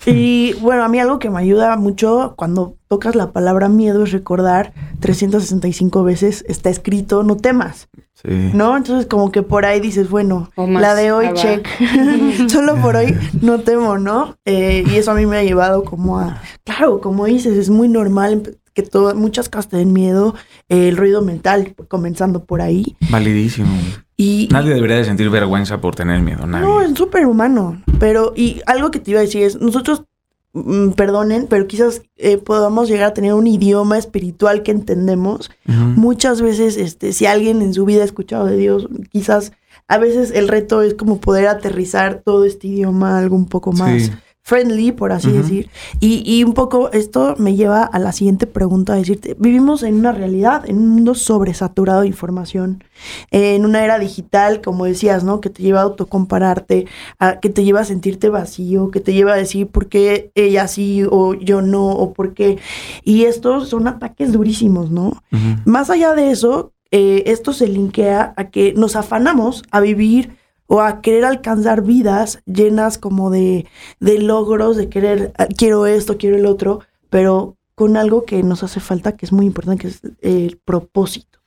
Y 0.04 0.52
bueno, 0.60 0.84
a 0.84 0.88
mí 0.88 1.00
algo 1.00 1.18
que 1.18 1.30
me 1.30 1.40
ayuda 1.40 1.76
mucho 1.76 2.34
cuando 2.36 2.76
tocas 2.88 3.16
la 3.16 3.32
palabra 3.32 3.68
miedo 3.68 4.04
es 4.04 4.12
recordar 4.12 4.72
365 5.00 6.04
veces 6.04 6.44
está 6.48 6.70
escrito 6.70 7.22
no 7.22 7.36
temas. 7.36 7.88
Sí. 8.14 8.50
¿No? 8.54 8.76
Entonces 8.76 9.06
como 9.06 9.32
que 9.32 9.42
por 9.42 9.64
ahí 9.64 9.80
dices, 9.80 10.08
bueno, 10.08 10.50
la 10.56 10.94
de 10.94 11.12
hoy 11.12 11.28
check. 11.34 11.66
Solo 12.48 12.76
por 12.76 12.96
hoy 12.96 13.16
no 13.40 13.60
temo, 13.60 13.98
¿no? 13.98 14.36
Eh, 14.44 14.84
y 14.86 14.96
eso 14.96 15.10
a 15.10 15.14
mí 15.14 15.26
me 15.26 15.38
ha 15.38 15.42
llevado 15.42 15.84
como 15.84 16.18
a, 16.18 16.40
claro, 16.64 17.00
como 17.00 17.26
dices, 17.26 17.56
es 17.56 17.70
muy 17.70 17.88
normal 17.88 18.56
que 18.76 18.82
todo, 18.82 19.14
muchas 19.14 19.48
casas 19.48 19.70
te 19.70 19.78
den 19.78 19.94
miedo, 19.94 20.34
el 20.68 20.98
ruido 20.98 21.22
mental, 21.22 21.74
comenzando 21.88 22.44
por 22.44 22.60
ahí. 22.60 22.94
Validísimo. 23.10 23.74
Y, 24.18 24.48
nadie 24.52 24.74
debería 24.74 24.96
de 24.96 25.04
sentir 25.04 25.30
vergüenza 25.30 25.80
por 25.80 25.94
tener 25.94 26.20
miedo, 26.20 26.46
nadie. 26.46 26.66
No, 26.66 26.82
es 26.82 26.96
súper 26.96 27.26
humano. 27.26 27.82
Pero, 27.98 28.34
y 28.36 28.60
algo 28.66 28.90
que 28.90 29.00
te 29.00 29.12
iba 29.12 29.20
a 29.20 29.22
decir 29.22 29.44
es, 29.44 29.58
nosotros, 29.58 30.04
mm, 30.52 30.90
perdonen, 30.90 31.46
pero 31.48 31.66
quizás 31.66 32.02
eh, 32.16 32.36
podamos 32.36 32.88
llegar 32.88 33.08
a 33.08 33.14
tener 33.14 33.32
un 33.32 33.46
idioma 33.46 33.96
espiritual 33.96 34.62
que 34.62 34.72
entendemos. 34.72 35.50
Muchas 35.64 36.42
veces, 36.42 36.76
este, 36.76 37.14
si 37.14 37.24
alguien 37.24 37.62
en 37.62 37.72
su 37.72 37.86
vida 37.86 38.02
ha 38.02 38.04
escuchado 38.06 38.44
de 38.44 38.58
Dios, 38.58 38.88
quizás 39.10 39.52
a 39.88 39.96
veces 39.96 40.32
el 40.32 40.48
reto 40.48 40.82
es 40.82 40.92
como 40.92 41.18
poder 41.18 41.46
aterrizar 41.46 42.20
todo 42.22 42.44
este 42.44 42.66
idioma 42.66 43.18
algo 43.18 43.36
un 43.36 43.46
poco 43.46 43.72
más 43.72 44.10
friendly, 44.46 44.92
por 44.92 45.10
así 45.10 45.32
decir. 45.32 45.68
Y, 45.98 46.22
y, 46.24 46.44
un 46.44 46.52
poco 46.52 46.92
esto 46.92 47.34
me 47.36 47.56
lleva 47.56 47.82
a 47.82 47.98
la 47.98 48.12
siguiente 48.12 48.46
pregunta, 48.46 48.92
a 48.92 48.96
decirte, 48.96 49.34
vivimos 49.40 49.82
en 49.82 49.96
una 49.96 50.12
realidad, 50.12 50.62
en 50.70 50.78
un 50.78 50.88
mundo 50.90 51.16
sobresaturado 51.16 52.02
de 52.02 52.06
información, 52.06 52.84
en 53.32 53.64
una 53.64 53.82
era 53.82 53.98
digital, 53.98 54.60
como 54.60 54.84
decías, 54.84 55.24
¿no? 55.24 55.40
Que 55.40 55.50
te 55.50 55.64
lleva 55.64 55.80
a 55.80 55.82
autocompararte, 55.82 56.86
a, 57.18 57.40
que 57.40 57.48
te 57.48 57.64
lleva 57.64 57.80
a 57.80 57.84
sentirte 57.84 58.28
vacío, 58.28 58.92
que 58.92 59.00
te 59.00 59.14
lleva 59.14 59.32
a 59.32 59.36
decir 59.36 59.66
por 59.66 59.88
qué 59.88 60.30
ella 60.36 60.68
sí 60.68 61.02
o 61.10 61.34
yo 61.34 61.60
no, 61.60 61.88
o 61.88 62.12
por 62.12 62.32
qué. 62.32 62.58
Y 63.02 63.24
estos 63.24 63.70
son 63.70 63.88
ataques 63.88 64.32
durísimos, 64.32 64.92
¿no? 64.92 65.24
Más 65.64 65.90
allá 65.90 66.14
de 66.14 66.30
eso, 66.30 66.72
eh, 66.92 67.24
esto 67.26 67.52
se 67.52 67.66
linkea 67.66 68.32
a 68.36 68.44
que 68.50 68.74
nos 68.74 68.94
afanamos 68.94 69.64
a 69.72 69.80
vivir 69.80 70.36
o 70.66 70.80
a 70.80 71.00
querer 71.00 71.24
alcanzar 71.24 71.82
vidas 71.82 72.40
llenas 72.44 72.98
como 72.98 73.30
de, 73.30 73.66
de 74.00 74.18
logros, 74.18 74.76
de 74.76 74.88
querer, 74.88 75.32
ah, 75.38 75.46
quiero 75.46 75.86
esto, 75.86 76.18
quiero 76.18 76.36
el 76.36 76.46
otro, 76.46 76.80
pero 77.10 77.56
con 77.74 77.96
algo 77.96 78.24
que 78.24 78.42
nos 78.42 78.62
hace 78.62 78.80
falta, 78.80 79.16
que 79.16 79.26
es 79.26 79.32
muy 79.32 79.46
importante, 79.46 79.82
que 79.82 79.88
es 79.88 80.00
el 80.22 80.60
propósito. 80.64 81.38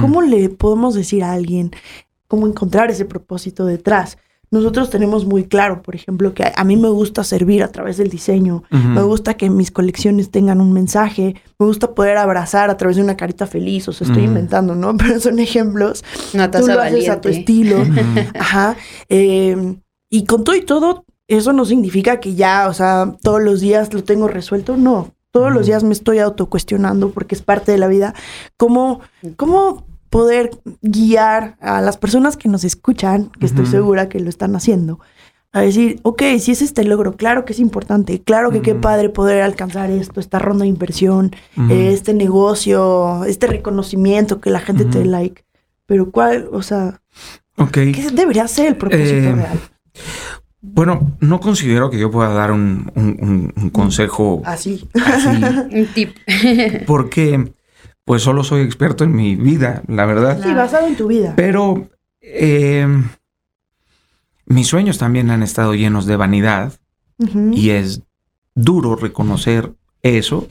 ¿Cómo 0.00 0.22
le 0.22 0.48
podemos 0.48 0.94
decir 0.94 1.24
a 1.24 1.32
alguien 1.32 1.72
cómo 2.28 2.46
encontrar 2.46 2.88
ese 2.88 3.04
propósito 3.04 3.66
detrás? 3.66 4.16
Nosotros 4.50 4.90
tenemos 4.90 5.26
muy 5.26 5.44
claro, 5.44 5.82
por 5.82 5.96
ejemplo, 5.96 6.32
que 6.32 6.52
a 6.54 6.64
mí 6.64 6.76
me 6.76 6.88
gusta 6.88 7.24
servir 7.24 7.64
a 7.64 7.68
través 7.68 7.96
del 7.96 8.08
diseño, 8.08 8.62
me 8.70 9.02
gusta 9.02 9.34
que 9.34 9.50
mis 9.50 9.70
colecciones 9.70 10.30
tengan 10.30 10.60
un 10.60 10.72
mensaje, 10.72 11.34
me 11.58 11.66
gusta 11.66 11.94
poder 11.94 12.16
abrazar 12.16 12.70
a 12.70 12.76
través 12.76 12.96
de 12.96 13.02
una 13.02 13.16
carita 13.16 13.46
feliz, 13.46 13.88
o 13.88 13.92
sea, 13.92 14.06
estoy 14.06 14.24
inventando, 14.24 14.74
¿no? 14.74 14.96
Pero 14.96 15.20
son 15.20 15.40
ejemplos. 15.40 16.04
Una 16.32 16.50
Tú 16.50 16.66
lo 16.66 16.80
haces 16.80 17.08
a 17.08 17.20
tu 17.20 17.28
estilo. 17.28 17.84
Ajá. 18.38 18.76
Em, 19.08 19.80
y 20.10 20.24
con 20.24 20.44
todo 20.44 20.54
y 20.54 20.62
todo, 20.62 21.04
eso 21.28 21.52
no 21.52 21.64
significa 21.64 22.20
que 22.20 22.34
ya, 22.34 22.68
o 22.68 22.72
sea, 22.72 23.16
todos 23.22 23.42
los 23.42 23.60
días 23.60 23.92
lo 23.92 24.04
tengo 24.04 24.28
resuelto, 24.28 24.76
no. 24.76 25.12
Todos 25.32 25.52
los 25.52 25.66
días 25.66 25.82
me 25.82 25.92
estoy 25.92 26.18
autocuestionando 26.20 27.10
porque 27.10 27.34
es 27.34 27.42
parte 27.42 27.72
de 27.72 27.78
la 27.78 27.88
vida. 27.88 28.14
¿Cómo, 28.56 29.00
cómo 29.36 29.84
poder 30.10 30.50
guiar 30.82 31.56
a 31.60 31.80
las 31.80 31.96
personas 31.96 32.36
que 32.36 32.48
nos 32.48 32.64
escuchan, 32.64 33.30
que 33.38 33.46
estoy 33.46 33.66
segura 33.66 34.08
que 34.08 34.20
lo 34.20 34.28
están 34.28 34.54
haciendo, 34.56 35.00
a 35.52 35.62
decir, 35.62 36.00
ok, 36.02 36.22
si 36.38 36.52
es 36.52 36.60
este 36.60 36.84
logro, 36.84 37.16
claro 37.16 37.44
que 37.44 37.54
es 37.54 37.60
importante, 37.60 38.20
claro 38.20 38.50
que 38.50 38.60
qué 38.60 38.74
padre 38.74 39.08
poder 39.08 39.42
alcanzar 39.42 39.90
esto, 39.90 40.20
esta 40.20 40.38
ronda 40.38 40.64
de 40.64 40.68
inversión, 40.68 41.34
este 41.70 42.12
negocio, 42.12 43.24
este 43.24 43.46
reconocimiento, 43.46 44.40
que 44.40 44.50
la 44.50 44.60
gente 44.60 44.84
te 44.84 44.98
dé 44.98 45.06
like, 45.06 45.44
pero 45.86 46.10
cuál, 46.10 46.48
o 46.52 46.62
sea, 46.62 47.00
okay. 47.56 47.92
¿qué 47.92 48.10
debería 48.10 48.46
ser 48.48 48.66
el 48.66 48.76
propósito 48.76 49.14
eh, 49.14 49.32
real? 49.32 49.60
Bueno, 50.60 51.16
no 51.20 51.40
considero 51.40 51.88
que 51.90 51.98
yo 51.98 52.10
pueda 52.10 52.28
dar 52.30 52.52
un, 52.52 52.92
un 52.94 53.70
consejo 53.70 54.42
así. 54.44 54.86
así. 54.94 55.28
un 55.72 55.86
tip. 55.94 56.16
porque 56.86 57.52
pues 58.06 58.22
solo 58.22 58.44
soy 58.44 58.62
experto 58.62 59.02
en 59.02 59.14
mi 59.14 59.34
vida, 59.34 59.82
la 59.88 60.06
verdad. 60.06 60.40
Sí, 60.40 60.54
basado 60.54 60.86
en 60.86 60.96
tu 60.96 61.08
vida. 61.08 61.34
Pero 61.36 61.88
eh, 62.20 62.86
mis 64.46 64.68
sueños 64.68 64.96
también 64.96 65.28
han 65.30 65.42
estado 65.42 65.74
llenos 65.74 66.06
de 66.06 66.14
vanidad 66.14 66.72
y 67.18 67.70
es 67.70 68.02
duro 68.54 68.94
reconocer 68.94 69.72
eso, 70.02 70.46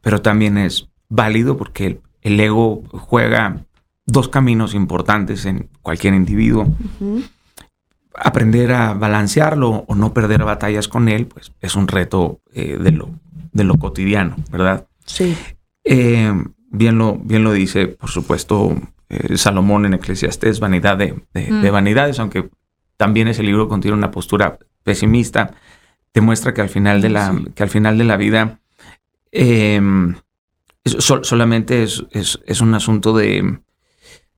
pero 0.00 0.20
también 0.20 0.58
es 0.58 0.88
válido 1.08 1.56
porque 1.56 2.00
el, 2.22 2.40
ego 2.40 2.82
juega 2.90 3.64
dos 4.04 4.28
caminos 4.28 4.74
importantes 4.74 5.46
en 5.46 5.68
cualquier 5.80 6.14
individuo. 6.14 6.66
Aprender 8.14 8.72
a 8.72 8.94
balancearlo 8.94 9.84
o 9.86 9.94
no 9.94 10.12
perder 10.12 10.42
batallas 10.42 10.88
con 10.88 11.08
él, 11.08 11.26
pues 11.26 11.52
es 11.60 11.76
un 11.76 11.86
reto 11.86 12.40
eh, 12.52 12.78
de, 12.80 12.90
lo, 12.90 13.10
de 13.52 13.62
lo 13.62 13.76
cotidiano, 13.76 14.34
¿verdad? 14.50 14.88
Sí. 15.04 15.36
Eh, 15.90 16.30
bien, 16.70 16.98
lo, 16.98 17.16
bien 17.16 17.42
lo 17.42 17.52
dice, 17.52 17.88
por 17.88 18.10
supuesto, 18.10 18.76
eh, 19.08 19.38
Salomón 19.38 19.86
en 19.86 19.94
Eclesiastés, 19.94 20.60
vanidad 20.60 20.98
de, 20.98 21.14
mm. 21.32 21.72
vanidades, 21.72 22.18
aunque 22.18 22.50
también 22.98 23.26
ese 23.26 23.42
libro 23.42 23.68
contiene 23.68 23.96
una 23.96 24.10
postura 24.10 24.58
pesimista, 24.82 25.54
te 26.12 26.20
muestra 26.20 26.52
que 26.52 26.60
al 26.60 26.68
final 26.68 27.00
de 27.00 27.08
la, 27.08 27.34
que 27.54 27.62
al 27.62 27.70
final 27.70 27.96
de 27.96 28.04
la 28.04 28.18
vida 28.18 28.60
em, 29.32 30.16
solamente 30.84 31.82
es, 31.82 32.04
es, 32.12 32.60
un 32.60 32.74
asunto 32.74 33.16
de, 33.16 33.60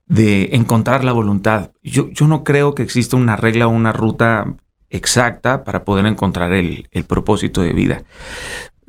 de 0.07 0.50
encontrar 0.52 1.02
la 1.02 1.12
voluntad. 1.12 1.73
Yo, 1.83 2.11
yo 2.11 2.28
no 2.28 2.45
creo 2.45 2.76
que 2.76 2.85
exista 2.85 3.16
una 3.16 3.35
regla 3.35 3.66
o 3.66 3.71
una 3.71 3.92
ruta 3.92 4.54
exacta 4.88 5.64
para 5.64 5.85
poder 5.85 6.07
encontrar 6.07 6.52
el, 6.52 6.87
el 6.92 7.04
propósito 7.04 7.61
de 7.61 7.73
vida. 7.73 8.04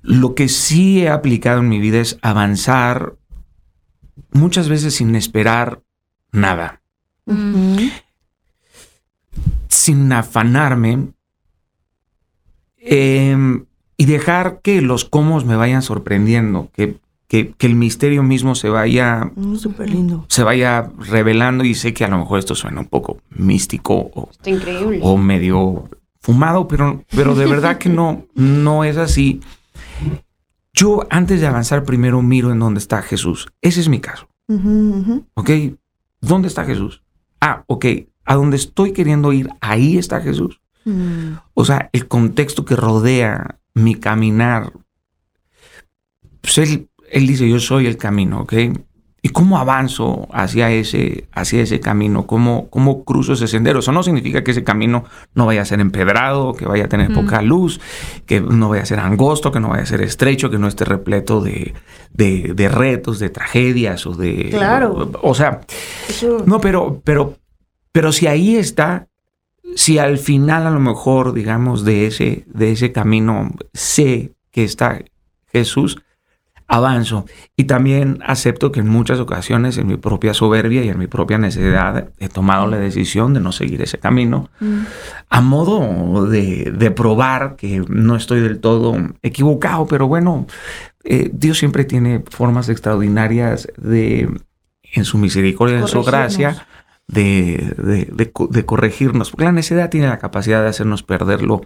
Lo 0.02 0.34
que 0.36 0.50
sí 0.50 1.02
he 1.02 1.10
aplicado 1.10 1.60
en 1.60 1.70
mi 1.70 1.80
vida 1.80 2.00
es 2.00 2.18
avanzar 2.22 3.16
muchas 4.32 4.70
veces 4.70 4.96
sin 4.96 5.16
esperar 5.16 5.82
nada. 6.32 6.82
Sin 9.68 10.12
afanarme 10.12 11.10
em, 12.78 13.66
y 13.96 14.06
dejar 14.06 14.62
que 14.62 14.82
los 14.82 15.06
cómo 15.06 15.40
me 15.42 15.56
vayan 15.56 15.82
sorprendiendo, 15.82 16.70
que, 16.74 16.98
que, 17.28 17.54
el 17.60 17.76
misterio 17.76 18.24
mismo 18.24 18.56
se 18.56 18.70
vaya, 18.70 19.32
mm, 19.36 19.56
lindo. 19.86 20.26
se 20.28 20.44
vaya 20.44 20.92
revelando 20.98 21.64
y 21.64 21.76
sé 21.76 21.94
que 21.94 22.04
a 22.04 22.10
lo 22.10 22.18
mejor 22.18 22.40
esto 22.40 22.56
suena 22.56 22.82
un 22.82 22.88
poco 22.88 23.22
místico 23.30 24.12
o, 24.14 24.30
o 25.02 25.18
medio 25.18 25.90
fumado, 26.20 26.68
pero, 26.68 27.04
pero 27.16 27.36
de 27.36 27.46
verdad 27.46 27.78
que 27.78 27.90
no, 27.90 28.26
no 28.36 28.84
es 28.84 28.98
así 28.98 29.42
yo 30.74 31.06
antes 31.10 31.42
de 31.42 31.48
avanzar 31.48 31.84
primero 31.84 32.22
miro 32.22 32.52
en 32.52 32.60
dónde 32.60 32.80
está 32.80 33.02
Jesús. 33.02 33.48
Ese 33.62 33.80
es 33.80 33.90
mi 33.90 34.00
caso. 34.00 34.28
¿Ok? 35.34 35.50
¿Dónde 36.20 36.48
está 36.48 36.66
Jesús? 36.66 37.04
Ah, 37.40 37.64
ok. 37.68 37.86
A 38.26 38.36
dónde 38.36 38.58
estoy 38.58 38.94
queriendo 38.94 39.34
ir, 39.34 39.50
ahí 39.62 39.98
está 39.98 40.22
Jesús. 40.22 40.62
Mm. 40.86 41.34
O 41.54 41.66
sea, 41.66 41.90
el 41.94 42.08
contexto 42.08 42.66
que 42.66 42.76
rodea 42.76 43.60
mi 43.74 43.96
caminar. 43.96 44.74
Pues 46.42 46.58
él, 46.58 46.90
él 47.12 47.28
dice, 47.28 47.50
yo 47.50 47.60
soy 47.60 47.88
el 47.88 47.98
camino, 47.98 48.42
¿ok? 48.42 48.54
¿Y 49.24 49.30
cómo 49.30 49.60
avanzo 49.60 50.28
hacia 50.32 50.72
ese, 50.72 51.28
hacia 51.32 51.62
ese 51.62 51.80
camino? 51.80 52.26
¿Cómo, 52.26 52.70
¿Cómo 52.72 53.04
cruzo 53.04 53.34
ese 53.34 53.48
sendero? 53.48 53.80
Eso 53.80 53.92
no 53.92 54.02
significa 54.02 54.44
que 54.44 54.50
ese 54.50 54.64
camino 54.64 55.04
no 55.36 55.46
vaya 55.46 55.62
a 55.62 55.66
ser 55.66 55.80
empedrado, 55.80 56.54
que 56.54 56.66
vaya 56.66 56.86
a 56.86 56.90
tener 56.90 57.14
poca 57.14 57.44
luz, 57.44 57.80
que 58.26 58.42
no 58.42 58.70
vaya 58.70 58.82
a 58.82 58.88
ser 58.88 59.00
angosto, 59.00 59.52
que 59.52 59.60
no 59.60 59.70
vaya 59.70 59.84
a 59.84 59.86
ser 59.86 60.02
estrecho, 60.02 60.50
que 60.50 60.58
no 60.58 60.68
esté 60.68 60.86
repleto 60.86 61.40
de, 61.40 61.76
de, 62.14 62.70
retos, 62.70 63.20
de 63.20 63.30
tragedias 63.30 64.08
o 64.08 64.16
de... 64.16 64.50
Claro. 64.50 65.12
O, 65.22 65.36
sea, 65.36 65.62
no, 66.48 66.60
pero, 66.60 67.00
pero, 67.04 67.38
pero 67.92 68.12
si 68.12 68.26
ahí 68.26 68.56
está, 68.56 69.08
si 69.76 70.00
al 70.00 70.18
final 70.18 70.66
a 70.66 70.72
lo 70.72 70.80
mejor, 70.80 71.34
digamos, 71.34 71.86
de 71.86 72.08
ese, 72.08 72.44
de 72.48 72.72
ese 72.72 72.92
camino 72.92 73.52
sé 73.72 74.34
que 74.50 74.64
está 74.64 75.00
Jesús, 75.52 76.02
avanzo. 76.72 77.26
Y 77.58 77.66
también 77.66 78.20
acepto 78.26 78.72
que 78.72 78.80
en 78.80 78.88
muchas 78.88 79.20
ocasiones, 79.20 79.78
en 79.78 79.88
mi 79.88 79.98
propia 79.98 80.34
soberbia 80.34 80.84
y 80.86 80.90
en 80.90 80.98
mi 80.98 81.08
propia 81.08 81.38
necesidad, 81.38 82.12
he 82.18 82.30
tomado 82.30 82.66
la 82.66 82.78
decisión 82.78 83.34
de 83.34 83.42
no 83.42 83.52
seguir 83.52 83.82
ese 83.82 84.00
camino, 84.00 84.50
mm. 84.62 84.80
a 85.30 85.42
modo 85.42 86.26
de, 86.26 86.94
probar 86.96 87.58
que 87.58 87.84
no 87.90 88.16
estoy 88.16 88.40
del 88.40 88.62
todo 88.62 88.96
equivocado, 89.22 89.86
pero 89.86 90.08
bueno, 90.08 90.48
eh, 91.04 91.30
Dios 91.34 91.58
siempre 91.58 91.84
tiene 91.84 92.24
formas 92.30 92.70
extraordinarias 92.70 93.68
de, 93.76 94.30
en 94.94 95.04
su 95.04 95.18
misericordia, 95.18 95.78
en 95.78 95.90
su 95.90 96.04
gracia, 96.04 96.68
de, 97.08 97.76
de, 98.18 98.66
corregirnos, 98.66 99.32
porque 99.32 99.44
la 99.44 99.52
necesidad 99.52 99.90
tiene 99.90 100.08
la 100.08 100.20
capacidad 100.20 100.62
de 100.62 100.70
hacernos 100.70 101.04
perderlo 101.04 101.64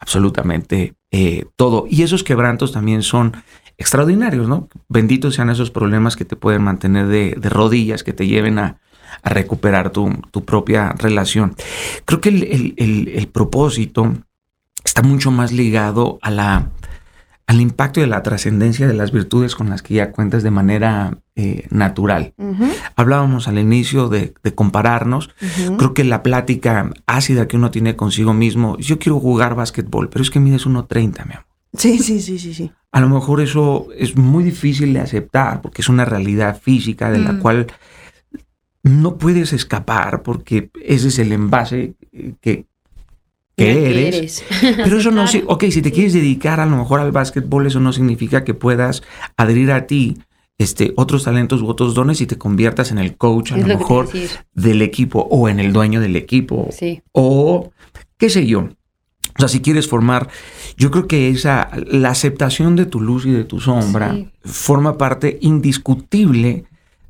absolutamente 0.00 0.94
eh, 1.12 1.44
todo. 1.54 1.86
Y 1.88 2.02
esos 2.02 2.24
quebrantos 2.24 2.72
también 2.72 3.02
son 3.04 3.36
extraordinarios, 3.80 4.46
¿no? 4.46 4.68
Benditos 4.88 5.34
sean 5.34 5.48
esos 5.48 5.70
problemas 5.70 6.14
que 6.14 6.26
te 6.26 6.36
pueden 6.36 6.62
mantener 6.62 7.06
de, 7.06 7.34
rodillas, 7.48 8.04
que 8.04 8.12
te 8.12 8.26
lleven 8.26 8.58
a, 8.58 8.78
recuperar 9.24 9.90
tu, 9.90 10.12
propia 10.44 10.92
relación. 10.92 11.56
Creo 12.04 12.20
que 12.20 12.28
el, 12.28 13.28
propósito 13.32 14.14
está 14.84 15.02
mucho 15.02 15.30
más 15.30 15.50
ligado 15.50 16.18
a 16.22 16.30
la, 16.30 16.70
al 17.46 17.60
impacto 17.60 18.00
y 18.00 18.04
a 18.04 18.06
la 18.06 18.22
trascendencia 18.22 18.86
de 18.86 18.94
las 18.94 19.12
virtudes 19.12 19.56
con 19.56 19.68
las 19.68 19.82
que 19.82 19.94
ya 19.94 20.12
cuentas 20.12 20.42
de 20.42 20.50
manera 20.50 21.18
eh, 21.34 21.66
natural. 21.70 22.34
Hablábamos 22.96 23.48
al 23.48 23.58
inicio 23.58 24.08
de, 24.08 24.34
compararnos. 24.54 25.30
Creo 25.78 25.92
que 25.94 26.04
la 26.04 26.22
plática 26.22 26.90
ácida 27.06 27.48
que 27.48 27.56
uno 27.56 27.70
tiene 27.70 27.96
consigo 27.96 28.32
mismo, 28.34 28.76
yo 28.78 28.98
quiero 28.98 29.18
jugar 29.18 29.54
básquetbol, 29.54 30.10
pero 30.10 30.22
es 30.22 30.30
que 30.30 30.38
mides 30.38 30.66
1.30, 30.66 31.26
mi 31.26 31.32
amor. 31.32 31.46
Sí, 31.76 31.98
sí, 31.98 32.20
sí, 32.20 32.38
sí, 32.38 32.52
sí. 32.54 32.72
A 32.92 33.00
lo 33.00 33.08
mejor 33.08 33.40
eso 33.40 33.88
es 33.96 34.16
muy 34.16 34.42
difícil 34.42 34.92
de 34.92 35.00
aceptar 35.00 35.60
porque 35.60 35.82
es 35.82 35.88
una 35.88 36.04
realidad 36.04 36.60
física 36.60 37.10
de 37.10 37.18
la 37.18 37.32
mm. 37.32 37.40
cual 37.40 37.66
no 38.82 39.16
puedes 39.16 39.52
escapar 39.52 40.22
porque 40.22 40.70
ese 40.82 41.08
es 41.08 41.18
el 41.18 41.32
envase 41.32 41.94
que, 42.40 42.66
que 43.56 43.90
eres. 43.90 44.44
Pero 44.60 44.98
eso 44.98 45.10
no, 45.10 45.26
sí, 45.26 45.42
ok, 45.46 45.64
si 45.70 45.82
te 45.82 45.92
quieres 45.92 46.14
dedicar 46.14 46.60
a 46.60 46.66
lo 46.66 46.76
mejor 46.76 47.00
al 47.00 47.12
básquetbol, 47.12 47.66
eso 47.66 47.80
no 47.80 47.92
significa 47.92 48.44
que 48.44 48.54
puedas 48.54 49.02
adherir 49.36 49.70
a 49.72 49.86
ti 49.86 50.18
este, 50.58 50.92
otros 50.96 51.24
talentos 51.24 51.62
u 51.62 51.68
otros 51.68 51.94
dones 51.94 52.20
y 52.20 52.26
te 52.26 52.36
conviertas 52.36 52.90
en 52.90 52.98
el 52.98 53.16
coach 53.16 53.52
a 53.52 53.56
lo, 53.56 53.66
mejor 53.66 54.08
del 54.52 54.82
equipo 54.82 55.26
o 55.30 55.48
en 55.48 55.58
el 55.58 55.72
dueño 55.72 56.00
del 56.00 56.16
equipo. 56.16 56.68
Sí. 56.70 57.02
O 57.12 57.70
qué 58.18 58.28
sé 58.28 58.46
yo. 58.46 58.68
O 59.36 59.40
sea, 59.40 59.48
si 59.48 59.60
quieres 59.60 59.88
formar, 59.88 60.28
yo 60.76 60.90
creo 60.90 61.06
que 61.06 61.30
esa, 61.30 61.70
la 61.86 62.10
aceptación 62.10 62.76
de 62.76 62.86
tu 62.86 63.00
luz 63.00 63.26
y 63.26 63.30
de 63.30 63.44
tu 63.44 63.60
sombra 63.60 64.16
forma 64.44 64.98
parte 64.98 65.38
indiscutible 65.40 66.64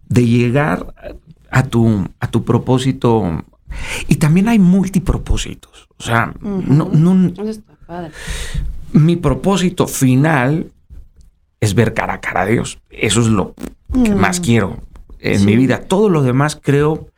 de 0.08 0.26
llegar 0.26 0.94
a 1.50 1.62
tu, 1.64 2.06
a 2.20 2.30
tu 2.30 2.44
propósito. 2.44 3.44
Y 4.08 4.16
también 4.16 4.48
hay 4.48 4.58
multipropósitos. 4.58 5.88
O 5.98 6.02
sea, 6.02 6.34
no, 6.40 6.90
mi 8.92 9.16
propósito 9.16 9.86
final 9.86 10.70
es 11.60 11.74
ver 11.74 11.94
cara 11.94 12.14
a 12.14 12.20
cara 12.20 12.42
a 12.42 12.46
Dios. 12.46 12.78
Eso 12.90 13.20
es 13.20 13.28
lo 13.28 13.54
que 14.04 14.14
más 14.14 14.40
mm. 14.40 14.42
quiero 14.42 14.78
en 15.20 15.44
mi 15.44 15.56
vida. 15.56 15.80
Todo 15.80 16.08
lo 16.08 16.22
demás 16.22 16.58
creo 16.60 17.09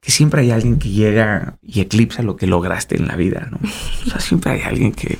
que 0.00 0.10
siempre 0.10 0.42
hay 0.42 0.50
alguien 0.50 0.78
que 0.78 0.90
llega 0.90 1.58
y 1.62 1.80
eclipsa 1.80 2.22
lo 2.22 2.36
que 2.36 2.46
lograste 2.46 2.96
en 2.96 3.08
la 3.08 3.16
vida, 3.16 3.48
¿no? 3.50 3.58
O 4.06 4.10
sea, 4.10 4.20
siempre 4.20 4.52
hay 4.52 4.62
alguien 4.62 4.92
que... 4.92 5.18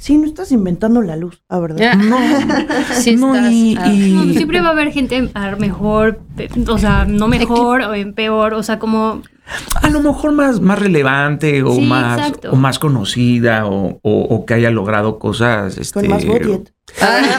Sí, 0.00 0.16
no 0.16 0.26
estás 0.26 0.52
inventando 0.52 1.02
la 1.02 1.16
luz, 1.16 1.42
a 1.48 1.58
verdad. 1.58 1.94
No, 1.94 2.18
sí 2.94 3.16
no, 3.16 3.50
y, 3.50 3.76
y... 3.76 4.34
siempre 4.34 4.60
va 4.60 4.68
a 4.68 4.72
haber 4.72 4.92
gente 4.92 5.30
mejor, 5.58 6.20
o 6.68 6.78
sea, 6.78 7.04
no 7.04 7.28
mejor 7.28 7.82
o 7.82 7.94
en 7.94 8.12
peor, 8.12 8.54
o 8.54 8.62
sea, 8.62 8.78
como 8.78 9.22
a 9.82 9.90
lo 9.90 10.00
mejor 10.00 10.32
más, 10.32 10.60
más 10.60 10.78
relevante 10.78 11.62
o, 11.62 11.80
más, 11.80 12.32
o 12.50 12.56
más 12.56 12.78
conocida 12.78 13.66
o, 13.66 13.98
o, 14.02 14.46
que 14.46 14.54
haya 14.54 14.70
logrado 14.70 15.18
cosas. 15.18 15.78
Este, 15.78 16.00
con 16.00 16.08
más 16.08 16.24
budget. 16.24 16.72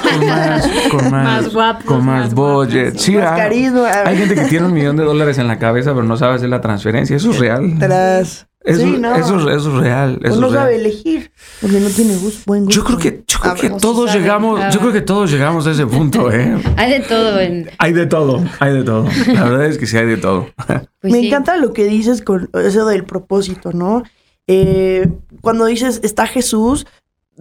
con 0.03 0.27
más, 0.27 0.69
con 0.91 1.11
más, 1.11 1.53
guapos, 1.53 1.85
con 1.85 2.05
más, 2.05 2.33
budget. 2.33 2.97
sí, 2.97 3.15
más 3.15 3.37
carisma. 3.37 3.89
Hay 4.05 4.17
gente 4.17 4.35
que 4.35 4.45
tiene 4.45 4.65
un 4.65 4.73
millón 4.73 4.97
de 4.97 5.03
dólares 5.03 5.37
en 5.37 5.47
la 5.47 5.59
cabeza, 5.59 5.93
pero 5.93 6.03
no 6.03 6.17
sabe 6.17 6.35
hacer 6.35 6.49
la 6.49 6.61
transferencia. 6.61 7.15
Eso 7.15 7.31
es 7.31 7.39
real. 7.39 7.77
Tras. 7.79 8.48
Eso, 8.69 8.85
eso, 9.15 9.49
eso, 9.49 9.69
es 9.69 9.81
real. 9.81 10.19
Eso 10.23 10.39
no 10.39 10.51
sabe 10.51 10.75
elegir 10.75 11.31
porque 11.59 11.79
no 11.79 11.89
tiene 11.89 12.15
gusto, 12.17 12.43
buen 12.45 12.65
gusto. 12.65 12.79
Yo 12.79 12.85
creo 12.85 12.97
que, 12.99 13.23
yo 13.27 13.39
creo 13.39 13.55
que 13.55 13.69
todos 13.71 14.13
llegamos, 14.13 14.73
yo 14.73 14.79
creo 14.79 14.93
que 14.93 15.01
todos 15.01 15.31
llegamos 15.31 15.65
a 15.65 15.71
ese 15.71 15.87
punto, 15.87 16.31
¿eh? 16.31 16.55
hay 16.77 16.91
de 16.91 16.99
todo. 16.99 17.39
En... 17.39 17.69
Hay 17.79 17.93
de 17.93 18.05
todo, 18.05 18.43
hay 18.59 18.73
de 18.73 18.83
todo. 18.83 19.07
La 19.33 19.43
verdad 19.45 19.65
es 19.65 19.77
que 19.77 19.87
sí 19.87 19.97
hay 19.97 20.07
de 20.07 20.17
todo. 20.17 20.47
Pues 21.01 21.13
Me 21.13 21.25
encanta 21.25 21.55
lo 21.55 21.71
que 21.71 21.85
dices 21.85 22.21
con 22.21 22.49
eso 22.53 22.85
del 22.85 23.05
propósito, 23.05 23.71
¿no? 23.71 24.03
Eh, 24.47 25.09
cuando 25.39 25.65
dices 25.65 26.01
está 26.03 26.27
Jesús, 26.27 26.85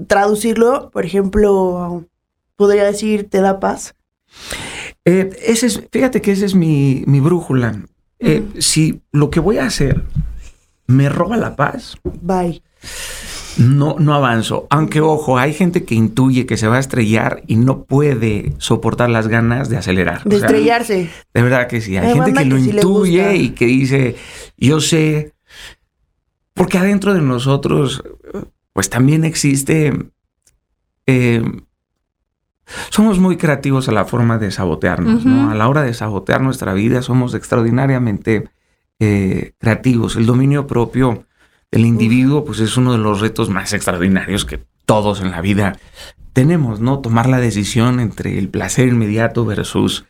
traducirlo, 0.06 0.90
por 0.92 1.04
ejemplo, 1.04 2.04
podría 2.54 2.84
decir 2.84 3.28
te 3.28 3.40
da 3.40 3.58
paz. 3.58 3.96
Eh, 5.04 5.30
ese 5.44 5.66
es, 5.66 5.82
fíjate 5.90 6.20
que 6.20 6.30
esa 6.30 6.46
es 6.46 6.54
mi, 6.54 7.02
mi 7.06 7.18
brújula. 7.18 7.82
Eh, 8.20 8.44
si 8.58 9.00
lo 9.10 9.30
que 9.30 9.40
voy 9.40 9.58
a 9.58 9.66
hacer 9.66 10.04
me 10.88 11.08
roba 11.08 11.36
la 11.36 11.54
paz. 11.54 11.96
Bye. 12.20 12.62
No, 13.58 13.96
no 13.98 14.14
avanzo. 14.14 14.66
Aunque, 14.70 15.00
ojo, 15.00 15.38
hay 15.38 15.52
gente 15.52 15.84
que 15.84 15.94
intuye 15.94 16.46
que 16.46 16.56
se 16.56 16.66
va 16.66 16.76
a 16.76 16.80
estrellar 16.80 17.42
y 17.46 17.56
no 17.56 17.84
puede 17.84 18.52
soportar 18.58 19.10
las 19.10 19.28
ganas 19.28 19.68
de 19.68 19.76
acelerar. 19.76 20.24
De 20.24 20.36
estrellarse. 20.36 21.10
De 21.34 21.42
verdad 21.42 21.66
que 21.66 21.80
sí. 21.80 21.96
Hay 21.96 22.14
gente 22.14 22.32
que, 22.32 22.44
lo 22.44 22.56
intuye 22.56 23.36
y 23.36 23.50
que 23.50 23.66
dice, 23.66 24.16
yo 24.56 24.80
sé. 24.80 25.34
Porque 26.54 26.78
adentro 26.78 27.14
de 27.14 27.20
nosotros, 27.20 28.02
pues 28.72 28.88
también 28.90 29.24
existe. 29.24 29.92
Eh, 31.06 31.42
somos 32.90 33.18
muy 33.18 33.36
creativos 33.36 33.88
a 33.88 33.92
la 33.92 34.04
forma 34.04 34.38
de 34.38 34.50
sabotearnos, 34.50 35.24
¿no? 35.24 35.50
A 35.50 35.54
la 35.54 35.68
hora 35.68 35.82
de 35.82 35.94
sabotear 35.94 36.40
nuestra 36.40 36.74
vida, 36.74 37.02
somos 37.02 37.34
extraordinariamente 37.34 38.48
eh, 39.00 39.52
creativos. 39.58 40.16
El 40.16 40.26
dominio 40.26 40.66
propio 40.66 41.24
del 41.70 41.84
individuo, 41.84 42.44
pues 42.44 42.60
es 42.60 42.76
uno 42.76 42.92
de 42.92 42.98
los 42.98 43.20
retos 43.20 43.50
más 43.50 43.72
extraordinarios 43.72 44.44
que 44.44 44.60
todos 44.86 45.20
en 45.20 45.30
la 45.30 45.40
vida 45.40 45.78
tenemos, 46.32 46.80
¿no? 46.80 47.00
Tomar 47.00 47.28
la 47.28 47.40
decisión 47.40 48.00
entre 48.00 48.38
el 48.38 48.48
placer 48.48 48.88
inmediato 48.88 49.44
versus 49.44 50.04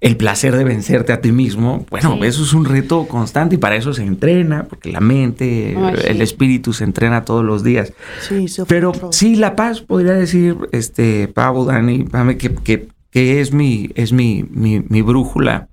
el 0.00 0.16
placer 0.16 0.56
de 0.56 0.64
vencerte 0.64 1.12
a 1.12 1.20
ti 1.20 1.32
mismo. 1.32 1.84
Bueno, 1.90 2.22
eso 2.24 2.42
es 2.42 2.52
un 2.54 2.64
reto 2.64 3.06
constante 3.06 3.56
y 3.56 3.58
para 3.58 3.76
eso 3.76 3.92
se 3.92 4.04
entrena, 4.04 4.64
porque 4.68 4.90
la 4.90 5.00
mente, 5.00 5.76
el 6.06 6.22
espíritu 6.22 6.72
se 6.72 6.84
entrena 6.84 7.24
todos 7.24 7.44
los 7.44 7.62
días. 7.62 7.92
Sí, 8.20 8.46
Pero 8.68 8.92
sí, 9.10 9.36
la 9.36 9.56
paz, 9.56 9.80
podría 9.80 10.12
decir, 10.12 10.56
este, 10.72 11.28
Pablo, 11.28 11.64
Dani, 11.64 12.04
que, 12.38 12.54
que, 12.54 12.88
que 13.10 13.40
es 13.40 13.52
mi, 13.52 13.90
es 13.94 14.12
mi, 14.12 14.44
mi 14.50 15.02
brújula 15.02 15.68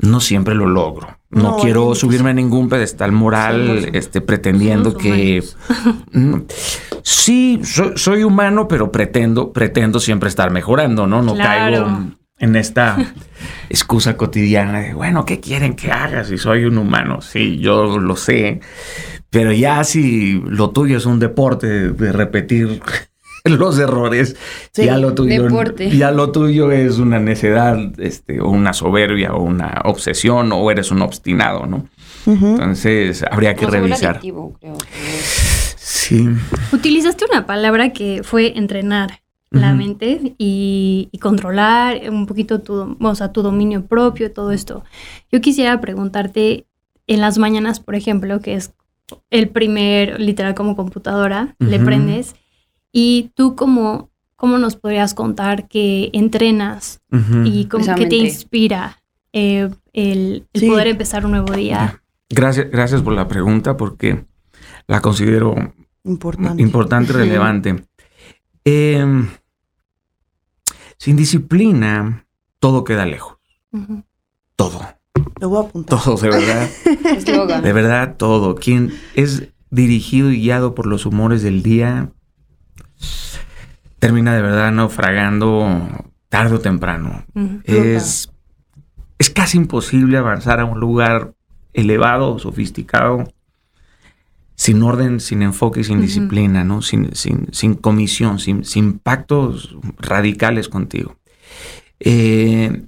no 0.00 0.20
siempre 0.20 0.54
lo 0.54 0.66
logro. 0.66 1.18
No, 1.30 1.58
quiero 1.58 1.94
subirme 1.94 2.30
a 2.30 2.34
ningún 2.34 2.68
pedestal 2.68 3.12
moral 3.12 3.90
este, 3.92 4.20
pretendiendo 4.20 4.96
que... 4.96 5.44
sí, 7.02 7.60
soy, 7.62 8.24
humano, 8.24 8.66
pero 8.66 8.90
pretendo, 8.90 9.52
pretendo 9.52 10.00
siempre 10.00 10.28
estar 10.28 10.50
mejorando, 10.50 11.06
¿no? 11.06 11.22
No 11.22 11.36
caigo 11.36 11.86
en 12.40 12.56
esta 12.56 12.96
excusa 13.70 14.16
cotidiana 14.16 14.80
de, 14.80 14.94
bueno, 14.94 15.24
¿qué 15.24 15.38
quieren 15.38 15.76
que 15.76 15.92
haga 15.92 16.24
si 16.24 16.36
soy 16.36 16.64
un 16.64 16.78
humano? 16.78 17.20
Sí, 17.20 17.58
yo 17.58 17.98
lo 17.98 18.16
sé. 18.16 18.60
Pero 19.30 19.52
ya 19.52 19.84
si 19.84 20.42
lo 20.44 20.70
tuyo 20.70 20.96
es 20.96 21.06
un 21.06 21.20
deporte 21.20 21.92
de 21.92 22.12
repetir 22.12 22.82
los 23.44 23.78
errores. 23.78 24.36
Ya 24.74 24.98
lo 24.98 25.14
tuyo, 25.14 25.48
ya 25.76 26.10
lo 26.10 26.32
tuyo 26.32 26.70
es 26.72 26.98
una 26.98 27.18
necedad, 27.18 27.78
este, 27.98 28.40
o 28.40 28.48
una 28.48 28.72
soberbia, 28.72 29.34
o 29.34 29.42
una 29.42 29.82
obsesión, 29.84 30.52
o 30.52 30.70
eres 30.70 30.90
un 30.90 31.02
obstinado, 31.02 31.66
¿no? 31.66 31.86
Entonces 32.26 33.24
habría 33.30 33.54
que 33.54 33.66
revisar. 33.66 34.20
Sí. 35.76 36.28
Utilizaste 36.72 37.24
una 37.30 37.46
palabra 37.46 37.92
que 37.92 38.22
fue 38.22 38.58
entrenar 38.58 39.20
la 39.50 39.72
mente 39.72 40.34
y, 40.38 41.10
controlar 41.20 42.08
un 42.08 42.26
poquito 42.26 42.60
tu, 42.60 42.96
o 43.00 43.14
sea, 43.14 43.32
tu 43.32 43.42
dominio 43.42 43.84
propio, 43.84 44.32
todo 44.32 44.52
esto. 44.52 44.84
Yo 45.32 45.40
quisiera 45.40 45.80
preguntarte 45.80 46.66
en 47.08 47.20
las 47.20 47.38
mañanas, 47.38 47.80
por 47.80 47.96
ejemplo, 47.96 48.40
que 48.40 48.54
es 48.54 48.72
el 49.30 49.48
primer, 49.48 50.20
literal 50.20 50.54
como 50.54 50.76
computadora, 50.76 51.56
le 51.58 51.80
prendes 51.80 52.36
y 52.92 53.30
tú 53.34 53.54
como, 53.54 54.10
¿cómo 54.36 54.58
nos 54.58 54.76
podrías 54.76 55.14
contar 55.14 55.68
que 55.68 56.10
entrenas 56.12 57.00
y 57.44 57.66
cómo, 57.66 57.94
que 57.94 58.06
te 58.06 58.16
inspira 58.16 59.02
eh, 59.32 59.70
el, 59.92 60.46
poder 60.52 60.88
empezar 60.88 61.24
un 61.24 61.32
nuevo 61.32 61.52
día? 61.52 62.02
Gracias, 62.28 62.70
gracias 62.70 63.02
por 63.02 63.12
la 63.12 63.28
pregunta 63.28 63.76
porque 63.76 64.24
la 64.86 65.00
considero 65.00 65.54
importante, 66.04 66.62
importante 66.62 67.12
y 67.12 67.16
relevante. 67.16 67.84
Em, 68.64 69.28
sin 70.96 71.16
disciplina, 71.16 72.26
todo 72.58 72.84
queda 72.84 73.06
lejos. 73.06 73.38
Todo. 74.56 74.80
Lo 75.40 75.48
voy 75.48 75.64
a 75.64 75.68
apuntar. 75.68 75.98
Todo, 76.02 76.16
de 76.16 76.28
verdad. 76.28 76.70
de 77.62 77.72
verdad, 77.72 78.16
todo. 78.16 78.54
Quien 78.56 78.92
es 79.14 79.48
dirigido 79.70 80.30
y 80.30 80.40
guiado 80.40 80.74
por 80.74 80.86
los 80.86 81.06
humores 81.06 81.42
del 81.42 81.62
día 81.62 82.12
termina 84.00 84.34
de 84.34 84.42
verdad 84.42 84.72
naufragando 84.72 85.88
tarde 86.28 86.56
o 86.56 86.60
temprano. 86.60 87.24
Es, 87.64 88.32
es 89.18 89.30
casi 89.30 89.58
imposible 89.58 90.16
avanzar 90.16 90.58
a 90.58 90.64
un 90.64 90.80
lugar 90.80 91.34
elevado, 91.72 92.38
sofisticado, 92.38 93.32
sin 94.56 94.82
orden, 94.82 95.20
sin 95.20 95.42
enfoque, 95.42 95.84
sin 95.84 96.00
disciplina, 96.00 96.64
¿no? 96.64 96.82
Sin, 96.82 97.14
sin, 97.14 97.74
comisión, 97.74 98.38
sin, 98.38 98.64
sin, 98.64 98.98
pactos 98.98 99.76
radicales 99.98 100.68
contigo. 100.68 101.16
Eh, 101.98 102.82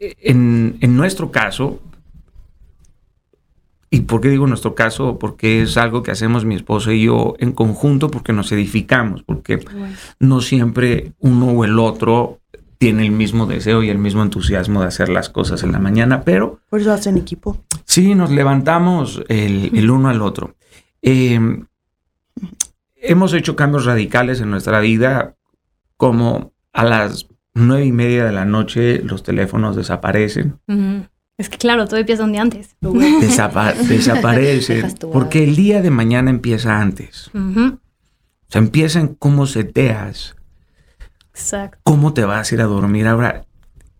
en, 0.00 0.78
en, 0.80 0.96
nuestro 0.96 1.30
caso, 1.30 1.80
¿y 3.90 4.02
por 4.02 4.20
qué 4.20 4.28
digo 4.28 4.46
nuestro 4.46 4.74
caso? 4.74 5.18
Porque 5.18 5.62
es 5.62 5.76
algo 5.76 6.02
que 6.02 6.12
hacemos 6.12 6.44
mi 6.44 6.54
esposo 6.54 6.92
y 6.92 7.04
yo 7.04 7.34
en 7.38 7.52
conjunto 7.52 8.10
porque 8.10 8.32
nos 8.32 8.52
edificamos, 8.52 9.22
porque 9.22 9.64
no 10.18 10.40
siempre 10.40 11.12
uno 11.18 11.46
o 11.46 11.64
el 11.64 11.78
otro 11.78 12.38
tiene 12.78 13.04
el 13.04 13.10
mismo 13.10 13.44
deseo 13.46 13.82
y 13.82 13.90
el 13.90 13.98
mismo 13.98 14.22
entusiasmo 14.22 14.80
de 14.80 14.86
hacer 14.86 15.10
las 15.10 15.28
cosas 15.28 15.62
en 15.64 15.72
la 15.72 15.78
mañana, 15.78 16.22
pero... 16.22 16.60
Por 16.70 16.80
eso 16.80 16.92
hacen 16.92 17.18
equipo. 17.18 17.58
Sí, 17.84 18.14
nos 18.14 18.30
levantamos 18.30 19.22
el, 19.28 19.70
el 19.76 19.90
uno 19.90 20.08
al 20.08 20.22
otro. 20.22 20.54
Em, 21.02 21.66
hemos 22.96 23.34
hecho 23.34 23.56
cambios 23.56 23.84
radicales 23.84 24.40
en 24.40 24.50
nuestra 24.50 24.80
vida, 24.80 25.36
como 25.96 26.52
a 26.72 26.84
las 26.84 27.26
nueve 27.54 27.84
y 27.84 27.92
media 27.92 28.24
de 28.24 28.32
la 28.32 28.44
noche 28.44 29.02
los 29.02 29.22
teléfonos 29.22 29.76
desaparecen. 29.76 30.58
Es 31.40 31.48
que 31.48 31.56
claro, 31.56 31.86
todo 31.88 31.98
empieza 31.98 32.22
un 32.22 32.32
día 32.32 32.42
antes. 32.42 32.76
desaparecen. 33.88 34.94
porque 35.10 35.42
el 35.42 35.56
día 35.56 35.80
de 35.80 35.90
mañana 35.90 36.28
empieza 36.28 36.78
antes. 36.78 37.30
O 37.32 37.78
sea, 38.48 38.60
empieza 38.60 39.00
en 39.00 39.14
cómo 39.14 39.46
seteas. 39.46 40.36
Exacto. 41.32 41.78
Cómo 41.82 42.12
te 42.12 42.26
vas 42.26 42.52
a 42.52 42.54
ir 42.54 42.60
a 42.60 42.66
dormir. 42.66 43.06
Ahora, 43.06 43.46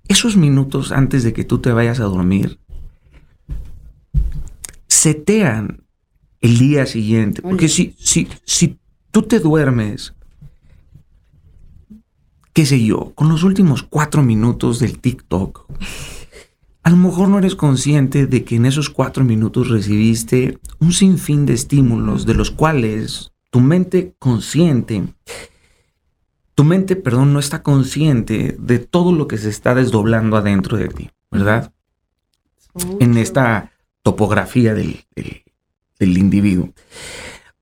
esos 0.07 0.37
minutos 0.37 0.93
antes 0.93 1.25
de 1.25 1.33
que 1.33 1.45
tú 1.45 1.61
te 1.61 1.73
vayas 1.73 1.99
a 2.01 2.05
dormir, 2.05 2.59
setean 4.87 5.85
el 6.43 6.59
día 6.59 6.85
siguiente. 6.85 7.41
Porque 7.41 7.69
si, 7.71 7.97
si, 7.99 8.29
si 8.45 8.79
tú 9.13 9.23
te 9.23 9.41
duermes, 9.41 10.13
qué 12.53 12.67
sé 12.67 12.85
yo, 12.85 13.15
con 13.15 13.31
los 13.31 13.45
últimos 13.45 13.83
cuatro 13.83 14.23
minutos 14.23 14.79
del 14.79 14.99
TikTok, 14.99 15.65
a 16.83 16.91
lo 16.91 16.97
mejor 16.97 17.29
no 17.29 17.39
eres 17.39 17.55
consciente 17.55 18.27
de 18.27 18.45
que 18.45 18.57
en 18.57 18.67
esos 18.67 18.91
cuatro 18.91 19.25
minutos 19.25 19.69
recibiste 19.69 20.59
un 20.79 20.93
sinfín 20.93 21.47
de 21.47 21.53
estímulos 21.53 22.25
de 22.27 22.35
los 22.35 22.51
cuales 22.51 23.33
tu 23.51 23.61
mente 23.61 24.15
consciente, 24.19 25.05
tu 26.55 26.65
mente, 26.65 26.97
perdón, 26.97 27.33
no 27.33 27.39
está 27.39 27.63
consciente 27.63 28.57
de 28.59 28.79
todo 28.79 29.13
lo 29.13 29.29
que 29.29 29.39
se 29.39 29.51
está 29.51 29.75
desdoblando 29.75 30.37
adentro 30.37 30.77
de 30.77 30.89
ti, 30.89 31.11
¿verdad? 31.31 31.73
En 32.99 33.17
esta 33.17 33.73
topografía 34.03 34.75
del, 34.75 35.05
del 35.99 36.19
individuo. 36.19 36.73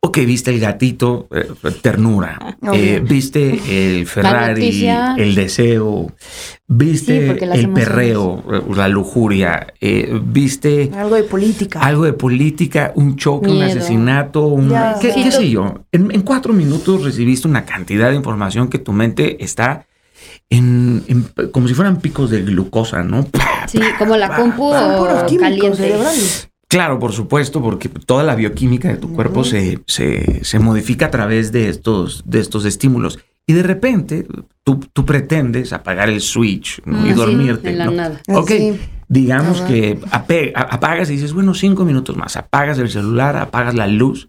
Ok, 0.01 0.19
viste 0.19 0.53
el 0.53 0.61
gatito, 0.61 1.27
eh, 1.35 1.49
ternura. 1.83 2.57
Eh, 2.73 3.03
viste 3.03 3.61
el 3.69 4.07
Ferrari, 4.07 4.89
el 5.17 5.35
deseo. 5.35 6.13
Viste 6.69 7.31
el 7.31 7.71
perreo, 7.71 8.45
eh, 8.53 8.63
la 8.77 8.87
lujuria. 8.87 9.67
viste. 10.23 10.93
Algo 10.97 11.17
de 11.17 11.25
política. 11.25 11.81
Algo 11.81 12.05
de 12.05 12.13
política, 12.13 12.93
un 12.95 13.17
choque, 13.17 13.51
un 13.51 13.61
asesinato. 13.61 14.47
Un, 14.47 14.73
¿qué, 15.01 15.33
sé 15.33 15.51
yo? 15.51 15.85
En, 15.91 16.23
cuatro 16.23 16.53
minutos 16.53 17.03
recibiste 17.03 17.49
una 17.49 17.65
cantidad 17.65 18.11
de 18.11 18.17
información 18.17 18.69
que 18.69 18.79
tu 18.79 18.93
mente 18.93 19.43
está 19.43 19.87
en, 20.49 21.27
como 21.51 21.67
si 21.67 21.75
fueran 21.75 22.01
picos 22.01 22.31
de 22.31 22.43
glucosa, 22.43 23.03
¿no? 23.03 23.27
Sí, 23.67 23.81
como 23.99 24.17
la 24.17 24.35
compu 24.35 24.73
caliente. 25.39 25.99
Claro, 26.69 26.99
por 26.99 27.13
supuesto, 27.13 27.63
porque 27.63 27.89
toda 27.89 28.23
la 28.23 28.35
bioquímica 28.35 28.89
de 28.89 28.99
tu 28.99 29.15
cuerpo 29.15 29.43
se, 29.43 29.81
se, 29.87 30.59
modifica 30.59 31.07
a 31.07 31.11
través 31.11 31.51
de 31.51 31.71
estos, 31.71 32.23
de 32.27 32.41
estos 32.41 32.67
estímulos. 32.67 33.19
Y 33.47 33.55
de 33.55 33.63
repente 33.63 34.27
tú, 34.63 34.79
tú 34.93 35.07
pretendes 35.07 35.73
apagar 35.73 36.11
el 36.11 36.21
switch 36.21 36.81
y 36.81 37.11
ah, 37.11 37.15
dormirte. 37.15 37.73
la 37.73 37.91
nada. 37.91 38.21
Ok, 38.29 38.51
digamos 39.09 39.63
que 39.63 39.99
apagas 40.13 41.09
y 41.09 41.15
dices, 41.15 41.33
bueno, 41.33 41.55
cinco 41.55 41.87
minutos 41.87 42.15
más, 42.19 42.37
apagas 42.37 42.79
el 42.79 42.91
celular, 42.91 43.39
apagas 43.39 43.75
la 43.75 43.87
luz. 43.87 44.29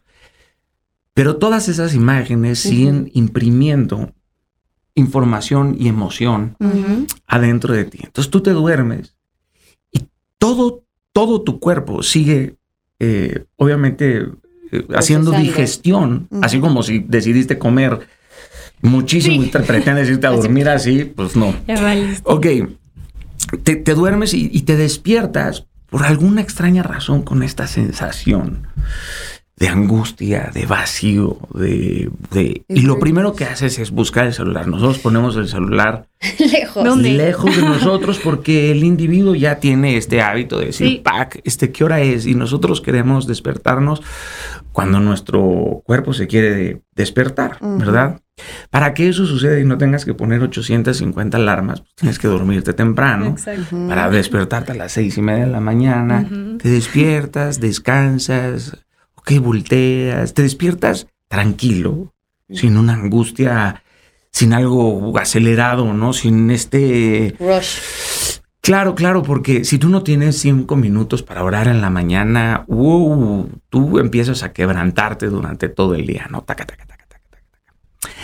Pero 1.13 1.35
todas 1.35 1.67
esas 1.67 1.93
imágenes 1.93 2.59
siguen 2.59 3.11
imprimiendo 3.13 4.13
información 4.95 5.75
y 5.77 5.89
emoción 5.89 6.55
adentro 7.27 7.73
de 7.73 7.83
ti. 7.83 7.99
Entonces 8.03 8.31
tú 8.31 8.39
te 8.39 8.51
duermes 8.51 9.17
y 9.91 10.07
todo 10.37 10.85
todo 11.13 11.41
tu 11.41 11.59
cuerpo 11.59 12.03
sigue, 12.03 12.55
eh, 12.99 13.45
obviamente, 13.55 14.27
eh, 14.71 14.85
haciendo 14.95 15.31
digestión, 15.31 16.27
así 16.41 16.59
como 16.59 16.83
si 16.83 16.99
decidiste 16.99 17.57
comer 17.57 18.07
muchísimo 18.81 19.43
y 19.43 19.47
te 19.47 19.59
pretendes 19.59 20.09
irte 20.09 20.27
a 20.27 20.29
dormir 20.31 20.69
así, 20.69 21.03
pues 21.05 21.35
no. 21.35 21.53
Ok, 22.23 22.47
te, 23.63 23.93
duermes 23.93 24.33
y, 24.33 24.61
te 24.61 24.75
despiertas 24.75 25.65
por 25.89 26.03
alguna 26.03 26.41
extraña 26.41 26.83
razón 26.83 27.23
con 27.23 27.41
esta 27.41 27.67
sensación 27.67 28.67
de 29.59 29.67
angustia, 29.67 30.51
de 30.53 30.65
vacío, 30.65 31.37
de, 31.53 32.09
Y 32.69 32.81
lo 32.83 32.97
primero 32.97 33.33
que 33.33 33.43
haces 33.43 33.77
es 33.77 33.91
buscar 33.91 34.25
el 34.25 34.33
celular. 34.33 34.67
Nosotros 34.67 34.99
ponemos 34.99 35.35
el 35.35 35.49
celular 35.49 36.07
lejos, 36.39 36.97
lejos 36.97 37.55
de 37.55 37.61
nosotros 37.63 38.19
porque 38.23 38.71
el 38.71 38.85
individuo 38.85 39.35
ya 39.35 39.59
tiene 39.59 39.97
este 39.97 40.21
hábito 40.21 40.59
de 40.59 40.67
decir, 40.67 41.03
pack, 41.03 41.41
este, 41.43 41.73
¿qué 41.73 41.83
hora 41.83 41.99
es? 41.99 42.25
Y 42.25 42.35
nosotros 42.35 42.79
queremos 42.79 43.27
despertarnos 43.27 44.01
cuando 44.71 45.01
nuestro 45.01 45.81
cuerpo 45.83 46.13
se 46.13 46.27
quiere 46.27 46.81
despertar, 46.95 47.57
¿verdad? 47.61 48.21
Para 48.69 48.93
que 48.93 49.09
eso 49.09 49.25
suceda 49.25 49.59
y 49.59 49.65
no 49.65 49.77
tengas 49.77 50.05
que 50.05 50.13
poner 50.13 50.41
850 50.41 51.35
alarmas, 51.35 51.81
pues 51.81 51.95
tienes 51.95 52.17
que 52.17 52.29
dormirte 52.29 52.71
temprano 52.71 53.35
para 53.89 54.09
despertarte 54.09 54.71
a 54.71 54.75
las 54.75 54.93
seis 54.93 55.17
y 55.17 55.21
media 55.21 55.45
de 55.45 55.51
la 55.51 55.59
mañana. 55.59 56.25
Te 56.61 56.69
despiertas, 56.69 57.59
descansas, 57.59 58.77
ok, 59.29 59.43
volteas, 59.43 60.33
te 60.33 60.41
despiertas 60.41 61.07
tranquilo, 61.27 62.13
sin 62.49 62.77
una 62.77 62.93
angustia, 62.93 63.83
sin 64.31 64.53
algo 64.53 65.17
acelerado, 65.19 65.93
¿no? 65.93 66.13
Sin 66.13 66.49
este... 66.49 67.35
Rush. 67.39 68.39
Claro, 68.61 68.93
claro, 68.93 69.23
porque 69.23 69.63
si 69.63 69.77
tú 69.77 69.89
no 69.89 70.03
tienes 70.03 70.37
cinco 70.37 70.75
minutos 70.75 71.23
para 71.23 71.43
orar 71.43 71.67
en 71.67 71.81
la 71.81 71.89
mañana, 71.89 72.65
wow, 72.67 73.49
tú 73.69 73.99
empiezas 73.99 74.43
a 74.43 74.51
quebrantarte 74.51 75.27
durante 75.27 75.69
todo 75.69 75.95
el 75.95 76.05
día, 76.05 76.27
¿no? 76.29 76.41
Taca, 76.41 76.65
taca, 76.65 76.85
taca, 76.85 77.05
taca, 77.07 77.21
taca. 77.29 77.43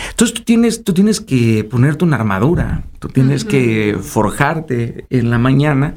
Entonces 0.10 0.36
tú 0.36 0.44
tienes, 0.44 0.84
tú 0.84 0.94
tienes 0.94 1.22
que 1.22 1.64
ponerte 1.64 2.04
una 2.04 2.18
armadura, 2.18 2.84
tú 3.00 3.08
tienes 3.08 3.46
que 3.46 3.98
forjarte 4.00 5.06
en 5.10 5.30
la 5.30 5.38
mañana 5.38 5.96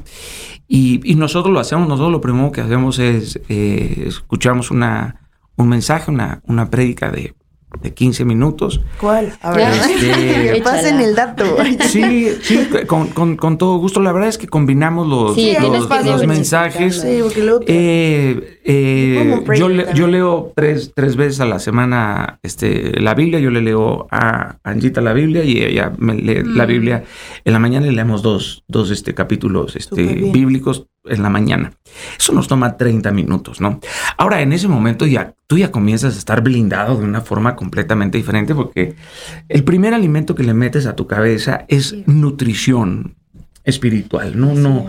y, 0.71 1.15
nosotros 1.15 1.51
lo 1.51 1.59
hacemos, 1.59 1.87
nosotros 1.87 2.11
lo 2.11 2.21
primero 2.21 2.51
que 2.51 2.61
hacemos 2.61 2.99
es 2.99 3.41
eh, 3.49 4.03
escuchamos 4.05 4.69
una, 4.69 5.19
un 5.55 5.67
mensaje, 5.67 6.11
una, 6.11 6.41
una 6.45 6.69
prédica 6.69 7.09
de 7.09 7.33
de 7.81 7.93
15 7.93 8.25
minutos. 8.25 8.81
¿Cuál? 8.99 9.33
A 9.41 9.53
ver, 9.53 9.69
este, 9.73 10.61
pasen 10.63 10.99
el 10.99 11.15
dato. 11.15 11.45
Sí, 11.81 12.29
sí, 12.41 12.67
con, 12.87 13.57
todo 13.57 13.77
gusto. 13.77 14.01
La 14.01 14.11
verdad 14.11 14.29
es 14.29 14.37
que 14.37 14.47
combinamos 14.47 15.07
los, 15.07 15.37
los, 15.37 16.27
mensajes. 16.27 17.01
Sí, 17.01 17.21
eh, 17.67 18.59
eh, 18.63 19.43
yo, 19.55 19.69
yo 19.69 20.07
leo 20.07 20.51
tres, 20.55 20.91
tres 20.95 21.15
veces 21.15 21.39
a 21.41 21.45
la 21.45 21.59
semana 21.59 22.39
este, 22.43 22.99
la 22.99 23.13
Biblia. 23.13 23.39
Yo 23.39 23.51
le 23.51 23.61
leo 23.61 24.07
a 24.09 24.57
Angita 24.63 25.01
la 25.01 25.13
Biblia 25.13 25.43
y 25.43 25.63
ella 25.63 25.93
me 25.97 26.15
lee 26.15 26.43
la 26.43 26.65
mm. 26.65 26.67
Biblia 26.67 27.03
en 27.45 27.53
la 27.53 27.59
mañana 27.59 27.87
y 27.87 27.91
leemos 27.91 28.23
dos, 28.23 28.63
dos 28.67 28.89
este, 28.89 29.13
capítulos 29.13 29.75
este, 29.75 30.03
bíblicos 30.05 30.87
en 31.09 31.23
la 31.23 31.29
mañana. 31.29 31.73
Eso 32.17 32.33
nos 32.33 32.47
toma 32.47 32.77
30 32.77 33.11
minutos, 33.11 33.61
¿no? 33.61 33.79
Ahora, 34.17 34.41
en 34.41 34.53
ese 34.53 34.67
momento 34.67 35.05
ya 35.05 35.33
tú 35.47 35.57
ya 35.57 35.71
comienzas 35.71 36.15
a 36.15 36.19
estar 36.19 36.41
blindado 36.41 36.97
de 36.97 37.05
una 37.05 37.21
forma 37.21 37.55
completamente 37.55 38.17
diferente 38.17 38.53
porque 38.53 38.95
el 39.47 39.63
primer 39.63 39.93
alimento 39.93 40.35
que 40.35 40.43
le 40.43 40.53
metes 40.53 40.85
a 40.85 40.95
tu 40.95 41.07
cabeza 41.07 41.65
es 41.67 41.95
nutrición 42.05 43.15
espiritual, 43.63 44.39
¿no? 44.39 44.53
No, 44.53 44.87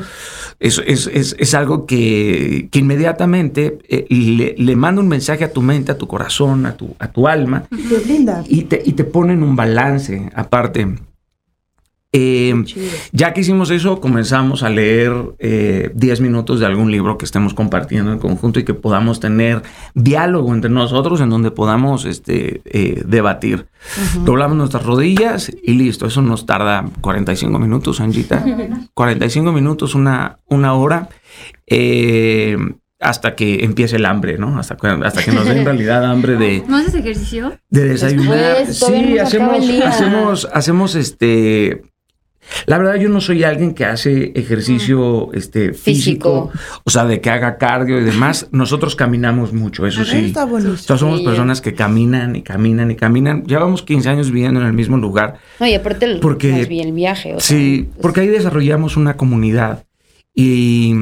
es, 0.59 0.80
es, 0.87 1.06
es, 1.38 1.54
algo 1.54 1.87
que, 1.87 2.68
que 2.70 2.78
inmediatamente 2.78 3.78
eh, 3.88 4.06
le, 4.09 4.54
le, 4.56 4.76
manda 4.76 5.00
un 5.00 5.09
mensaje 5.09 5.44
a 5.44 5.52
tu 5.52 5.62
mente, 5.62 5.92
a 5.92 5.98
tu 5.98 6.06
corazón, 6.06 6.66
a 6.66 6.76
tu, 6.76 6.94
a 6.98 7.09
tu 7.09 7.28
alma. 7.28 7.64
Y 8.48 8.62
te, 8.62 8.83
y 8.85 8.92
te 8.92 9.04
pone 9.04 9.35
en 9.35 9.42
un 9.42 9.56
balance 9.56 10.30
aparte. 10.35 10.88
Eh, 12.12 12.64
ya 13.12 13.33
que 13.33 13.42
hicimos 13.42 13.70
eso, 13.70 14.01
comenzamos 14.01 14.64
a 14.64 14.68
leer 14.68 15.12
10 15.38 15.38
eh, 15.38 16.23
minutos 16.23 16.59
de 16.59 16.66
algún 16.66 16.90
libro 16.90 17.16
que 17.16 17.25
estemos 17.25 17.55
compartiendo 17.55 18.12
en 18.12 18.18
conjunto 18.18 18.59
y 18.59 18.64
que 18.64 18.75
podamos 18.75 19.20
tener 19.20 19.62
diálogo 19.94 20.53
entre 20.53 20.70
nosotros 20.73 21.20
en 21.20 21.31
donde 21.31 21.53
podamos 21.53 22.07
este, 22.07 22.62
eh, 22.64 23.03
debatir. 23.07 23.68
Doblamos 24.25 24.57
nuestras 24.57 24.85
rodillas 24.85 25.53
y 25.62 25.75
listo. 25.75 26.07
Eso 26.07 26.20
nos 26.20 26.46
tarda 26.46 26.85
45 27.01 27.61
minutos, 27.61 28.01
Angita. 28.01 28.44
45 28.94 29.53
minutos, 29.53 29.94
una, 29.94 30.40
una 30.49 30.75
hora. 30.75 31.09
hasta 32.99 33.37
que 33.37 33.64
empiece 33.64 33.96
el 33.96 34.05
hambre, 34.05 34.37
¿no? 34.37 34.59
Hasta, 34.59 34.75
hasta 35.05 35.23
que 35.23 35.31
nos 35.31 35.44
dé 35.46 35.59
en 35.61 35.64
realidad 35.64 36.05
hambre 36.05 36.37
de... 36.37 36.64
¿No 36.68 36.77
haces 36.77 36.94
ejercicio? 36.96 37.57
De 37.68 37.85
desayunar. 37.85 38.66
sí, 38.66 39.16
hacemos, 39.16 39.64
hacemos, 39.85 40.49
hacemos 40.53 40.94
este 40.96 41.89
la 42.67 42.79
verdad, 42.79 42.97
yo 42.97 43.09
no 43.09 43.21
soy 43.21 43.45
alguien 43.45 43.75
que 43.75 43.85
hace 43.85 44.33
ejercicio 44.35 45.33
este, 45.33 45.73
físico, 45.73 46.51
o 46.85 46.91
sea, 46.91 47.05
de 47.05 47.21
que 47.21 47.31
haga 47.31 47.59
cardio 47.59 48.01
y 48.01 48.05
demás. 48.05 48.49
Nosotros 48.53 48.97
caminamos 48.97 49.53
mucho, 49.53 49.87
eso 49.87 50.05
sí. 50.05 50.27
Está 50.27 50.47
somos 50.99 51.21
personas 51.23 51.61
que 51.61 51.75
caminan 51.75 52.37
y 52.37 52.43
caminan 52.43 52.91
y 52.91 52.97
caminan. 52.97 53.45
Llevamos 53.45 53.83
15 53.83 54.09
años 54.09 54.31
viviendo 54.31 54.61
en 54.61 54.67
el 54.67 54.73
mismo 54.73 54.97
lugar. 54.97 55.39
No, 55.59 55.67
y 55.67 55.75
aparte 55.75 56.07
el, 56.07 56.21
porque, 56.21 56.61
el 56.61 56.93
viaje. 56.93 57.35
sí, 57.39 57.89
pues 57.89 58.03
porque 58.03 58.21
ahí 58.21 58.29
desarrollamos 58.29 58.97
una 58.97 59.17
comunidad 59.17 59.85
y, 60.35 60.95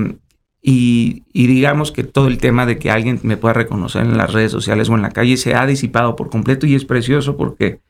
y, 0.62 1.24
y, 1.32 1.46
digamos 1.46 1.92
que 1.92 2.04
todo 2.04 2.28
el 2.28 2.38
tema 2.38 2.66
de 2.66 2.78
que 2.78 2.90
alguien 2.90 3.20
me 3.22 3.36
pueda 3.36 3.54
reconocer 3.54 4.02
en 4.02 4.16
las 4.16 4.32
redes 4.32 4.52
sociales 4.52 4.88
o 4.88 4.94
en 4.94 5.02
la 5.02 5.10
calle 5.10 5.36
se 5.36 5.54
ha 5.54 5.66
disipado 5.66 6.16
por 6.16 6.30
completo 6.30 6.66
y 6.66 6.74
es 6.74 6.84
precioso 6.84 7.36
porque 7.36 7.80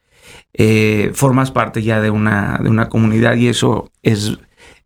eh, 0.58 1.12
formas 1.14 1.52
parte 1.52 1.82
ya 1.82 2.00
de 2.00 2.10
una, 2.10 2.58
de 2.62 2.68
una 2.68 2.88
comunidad 2.88 3.36
y 3.36 3.48
eso 3.48 3.90
es... 4.02 4.38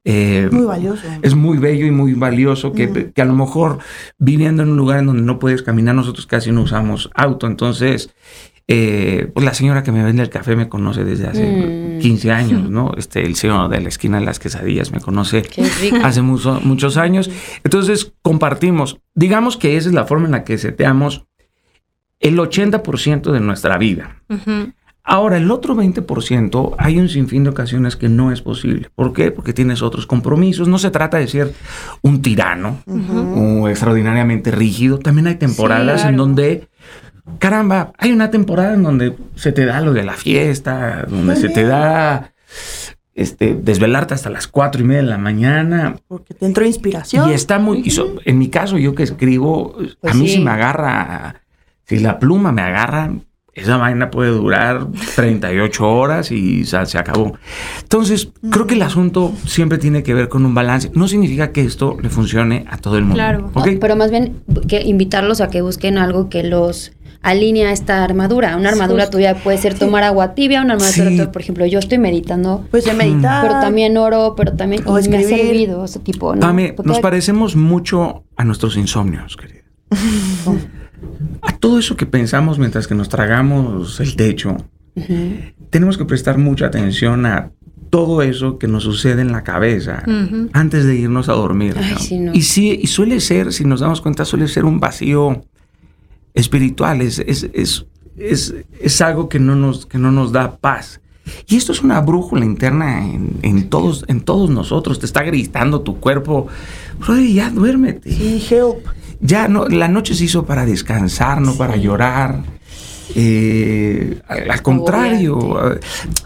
Eh, 0.05 0.49
muy 0.53 0.67
valioso. 0.67 1.07
Es 1.23 1.35
muy 1.35 1.59
bello 1.59 1.87
y 1.87 1.91
muy 1.91 2.13
valioso 2.15 2.73
que, 2.73 3.13
que, 3.15 3.23
a 3.23 3.25
lo 3.25 3.35
mejor 3.35 3.79
viviendo 4.19 4.63
en 4.63 4.71
un 4.71 4.77
lugar 4.77 4.99
en 4.99 5.07
donde 5.07 5.23
no 5.23 5.39
puedes 5.39 5.63
caminar, 5.63 5.95
nosotros 5.95 6.27
casi 6.27 6.53
no 6.53 6.63
usamos 6.63 7.09
auto. 7.15 7.47
Entonces, 7.47 8.13
eh, 8.69 9.31
pues 9.33 9.45
la 9.45 9.55
señora 9.55 9.83
que 9.83 9.93
me 9.93 10.05
vende 10.05 10.23
el 10.23 10.31
café 10.31 10.57
me 10.57 10.69
conoce 10.69 11.05
desde 11.05 11.27
hace 11.27 11.99
15 12.01 12.29
mm. 12.29 12.31
años, 12.31 12.71
¿no? 12.71 12.93
Este, 12.97 13.25
el 13.25 13.37
señor 13.37 13.71
de 13.71 13.81
la 13.81 13.89
esquina 13.89 14.19
de 14.19 14.27
las 14.27 14.39
quesadillas 14.39 14.93
me 14.93 15.01
conoce 15.01 15.43
hace 16.03 16.23
muchos 16.23 16.97
años. 16.97 17.31
Entonces, 17.65 18.13
compartimos. 18.23 19.01
Digamos 19.15 19.57
que 19.57 19.77
esa 19.77 19.89
es 19.89 19.95
la 19.95 20.05
forma 20.05 20.27
en 20.27 20.33
la 20.33 20.45
que 20.45 20.59
seteamos 20.59 21.27
el 22.21 22.39
80% 22.39 23.33
de 23.33 23.41
nuestra 23.41 23.79
vida. 23.79 24.23
Ahora, 25.05 25.37
el 25.37 25.51
otro 25.51 25.75
20% 25.75 26.77
hay 26.79 26.99
un 26.99 27.09
sinfín 27.09 27.43
de 27.43 27.51
ocasiones 27.51 27.97
que 27.97 28.09
no 28.09 28.31
es 28.31 28.41
posible. 28.41 28.88
¿Por 28.95 29.12
qué? 29.12 29.33
Porque 29.33 29.53
tienes 29.53 29.83
otros 29.83 30.07
compromisos. 30.07 30.69
No 30.69 30.79
se 30.79 30.91
trata 30.91 31.19
de 31.19 31.27
ser 31.27 31.55
un 32.03 32.23
tirano 32.23 32.79
o 32.87 33.69
extraordinariamente 33.69 34.53
rígido. 34.53 34.99
También 34.99 35.27
hay 35.27 35.35
temporadas 35.35 36.05
en 36.05 36.17
donde, 36.17 36.69
caramba, 37.38 37.93
hay 37.99 38.12
una 38.12 38.31
temporada 38.31 38.75
en 38.75 38.85
donde 38.85 39.17
se 39.35 39.51
te 39.51 39.67
da 39.67 39.81
lo 39.81 39.93
de 39.93 40.05
la 40.05 40.12
fiesta, 40.12 41.05
donde 41.09 41.35
se 41.35 41.49
te 41.49 41.65
da 41.65 42.33
este, 43.15 43.55
desvelarte 43.55 44.15
hasta 44.15 44.31
las 44.31 44.47
cuatro 44.47 44.83
y 44.83 44.85
media 44.85 45.03
de 45.03 45.09
la 45.09 45.19
mañana. 45.19 45.97
Porque 46.07 46.33
te 46.33 46.47
entró 46.47 46.65
inspiración. 46.65 47.29
Y 47.29 47.33
está 47.33 47.59
muy, 47.59 47.85
en 48.25 48.38
mi 48.38 48.49
caso, 48.51 48.79
yo 48.79 48.95
que 48.95 49.03
escribo, 49.03 49.75
pues 50.01 50.15
a 50.15 50.17
mí 50.17 50.29
si 50.29 50.38
me 50.38 50.53
agarra, 50.53 51.43
si 51.87 51.99
la 51.99 52.21
pluma 52.21 52.53
me 52.53 52.62
agarra, 52.62 53.12
esa 53.55 53.77
vaina 53.77 54.11
puede 54.11 54.31
durar 54.31 54.87
38 55.15 55.87
horas 55.87 56.31
y 56.31 56.65
se 56.65 56.77
acabó. 56.99 57.37
Entonces, 57.83 58.31
creo 58.51 58.67
que 58.67 58.75
el 58.75 58.83
asunto 58.83 59.33
siempre 59.45 59.77
tiene 59.77 60.03
que 60.03 60.15
ver 60.15 60.29
con 60.29 60.47
un 60.47 60.55
balance. 60.55 60.91
No 60.95 61.07
significa 61.07 61.53
que 61.53 61.61
esto 61.61 61.99
le 62.01 62.09
funcione 62.09 62.65
a 62.71 62.79
todo 62.79 62.97
el 62.97 63.03
mundo. 63.05 63.17
Claro. 63.17 63.51
pero 63.79 63.95
más 63.95 64.11
bien 64.11 64.37
que 64.69 64.81
invitarlos 64.83 65.43
a 65.43 65.51
que 65.51 65.61
busquen 65.61 65.99
algo 65.99 66.31
que 66.31 66.45
los 66.45 66.93
alinea 67.21 67.69
a 67.69 67.73
esta 67.73 68.03
armadura. 68.03 68.57
Una 68.57 68.71
armadura 68.71 69.11
tuya 69.11 69.35
puede 69.35 69.59
ser 69.59 69.79
tomar 69.79 70.03
agua 70.03 70.35
tibia, 70.35 70.62
una 70.62 70.75
armadura, 70.75 71.31
por 71.31 71.43
ejemplo, 71.43 71.67
yo 71.67 71.79
estoy 71.79 71.99
meditando. 71.99 72.65
Pues 72.71 72.85
de 72.85 72.95
meditar. 72.95 73.47
Pero 73.47 73.61
también 73.61 73.99
oro, 73.99 74.35
pero 74.35 74.55
también 74.55 74.83
o 74.87 74.95
me 74.95 75.19
ha 75.19 75.23
servido 75.23 75.85
ese 75.85 75.99
tipo. 75.99 76.35
¿no? 76.35 76.53
nos 76.85 77.01
parecemos 77.01 77.55
mucho 77.55 78.25
a 78.35 78.45
nuestros 78.45 78.79
insomnios, 78.79 79.37
querida. 79.37 79.62
a 81.43 81.57
todo 81.57 81.79
eso 81.79 81.97
que 81.97 82.07
pensamos 82.07 82.59
mientras 82.59 82.87
que 82.87 82.95
nos 82.95 83.09
tragamos 83.09 84.01
el 84.01 84.17
techo, 84.17 84.57
tenemos 85.71 85.97
que 85.97 86.05
prestar 86.05 86.38
mucha 86.38 86.67
atención 86.67 87.27
a 87.27 87.51
todo 87.91 88.23
eso 88.23 88.59
que 88.59 88.69
nos 88.69 88.85
sucede 88.85 89.21
en 89.21 89.33
la 89.33 89.43
cabeza 89.43 90.03
antes 90.53 90.87
de 90.87 90.97
irnos 90.97 91.29
a 91.29 91.35
dormir. 91.35 91.77
Y 92.33 92.43
sí, 92.43 92.79
y 92.81 92.87
suele 92.87 93.21
ser, 93.21 93.53
si 93.53 93.65
nos 93.65 93.81
damos 93.81 94.01
cuenta, 94.01 94.25
suele 94.25 94.49
ser 94.49 94.65
un 94.65 94.81
vacío 94.81 95.45
espiritual, 96.35 97.03
es, 97.03 97.19
es, 97.19 97.85
es, 98.17 99.01
algo 99.01 99.29
que 99.29 99.38
no, 99.38 99.57
nos, 99.57 99.87
que 99.87 99.99
no 99.99 100.11
nos 100.11 100.33
da 100.33 100.57
paz. 100.57 101.01
Y 101.47 101.57
esto 101.57 101.73
es 101.73 101.83
una 101.83 102.01
brújula 102.01 102.45
interna 102.45 103.07
en, 103.43 103.69
todos, 103.69 104.05
en 104.09 104.23
todos 104.23 104.51
nosotros. 104.51 104.99
Te 104.99 105.07
está 105.07 105.23
gritando 105.23 105.83
tu 105.83 106.01
cuerpo, 106.01 106.49
ya 107.33 107.51
duérmete. 107.51 108.11
Sí, 108.11 108.43
help 108.51 108.87
ya 109.23 109.47
no, 109.47 109.69
la 109.69 109.87
noche 109.87 110.15
se 110.15 110.25
hizo 110.25 110.45
para 110.45 110.67
descansar, 110.67 111.41
no 111.41 111.55
para 111.55 111.77
llorar. 111.77 112.43
Eh, 113.15 114.21
al, 114.27 114.63
contrario, 114.63 115.79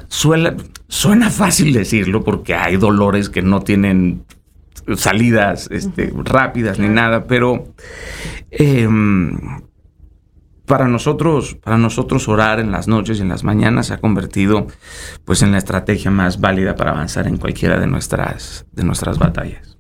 suena 0.09 1.31
fácil 1.31 1.75
decirlo 1.75 2.25
porque 2.25 2.55
hay 2.55 2.77
dolores 2.77 3.29
que 3.29 3.43
no 3.43 3.61
tienen 3.61 4.25
salidas 4.97 5.69
este, 5.71 6.11
rápidas 6.17 6.79
ni 6.79 6.89
nada, 6.89 7.27
pero 7.27 7.75
em, 8.51 9.61
para 10.65 10.89
nosotros, 10.89 11.57
para 11.63 11.77
nosotros 11.77 12.29
orar 12.29 12.61
en 12.61 12.71
las 12.71 12.89
noches 12.89 13.19
y 13.19 13.23
en 13.23 13.29
las 13.29 13.45
mañanas 13.45 13.89
se 13.89 13.95
ha 13.95 13.99
convertido 13.99 14.69
pues 15.27 15.43
en 15.43 15.53
la 15.53 15.59
estrategia 15.59 16.11
más 16.11 16.41
válida 16.41 16.77
para 16.77 16.93
avanzar 16.93 17.27
en 17.27 17.37
cualquiera 17.37 17.79
de 17.79 17.89
nuestras, 17.89 18.65
de 18.73 18.85
nuestras 18.85 19.19
batallas. 19.19 19.76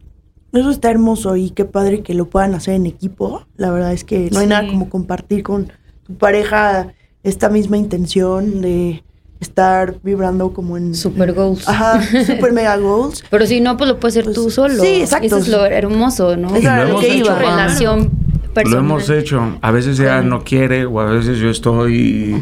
Eso 0.56 0.70
está 0.70 0.90
hermoso 0.90 1.36
y 1.36 1.50
qué 1.50 1.64
padre 1.64 2.02
que 2.02 2.14
lo 2.14 2.26
puedan 2.26 2.54
hacer 2.54 2.74
en 2.74 2.86
equipo. 2.86 3.46
La 3.56 3.70
verdad 3.70 3.92
es 3.92 4.04
que 4.04 4.30
no 4.30 4.40
hay 4.40 4.46
nada 4.46 4.68
como 4.68 4.88
compartir 4.88 5.42
con 5.42 5.72
tu 6.04 6.14
pareja 6.16 6.92
esta 7.22 7.48
misma 7.48 7.76
intención 7.76 8.60
de 8.60 9.02
estar 9.40 9.96
vibrando 10.02 10.52
como 10.52 10.76
en... 10.76 10.94
Super 10.94 11.32
goals. 11.32 11.68
Ajá, 11.68 12.00
super 12.24 12.52
mega 12.52 12.76
goals. 12.76 13.22
Pero 13.30 13.46
si 13.46 13.60
no, 13.60 13.76
pues 13.76 13.88
lo 13.88 14.00
puedes 14.00 14.16
hacer 14.16 14.32
tú 14.32 14.44
pues, 14.44 14.54
solo. 14.54 14.82
Sí, 14.82 15.02
exacto. 15.02 15.26
Eso 15.26 15.38
es 15.38 15.48
lo 15.48 15.64
hermoso, 15.64 16.36
¿no? 16.36 16.54
Es 16.54 16.64
lo 16.64 17.00
que 17.00 17.16
iba. 17.16 17.34
relación 17.38 18.25
Lo 18.64 18.78
hemos 18.78 19.10
hecho. 19.10 19.58
A 19.60 19.70
veces 19.70 19.98
ella 19.98 20.22
no 20.22 20.42
quiere 20.42 20.86
o 20.86 21.00
a 21.00 21.06
veces 21.06 21.38
yo 21.38 21.50
estoy 21.50 22.40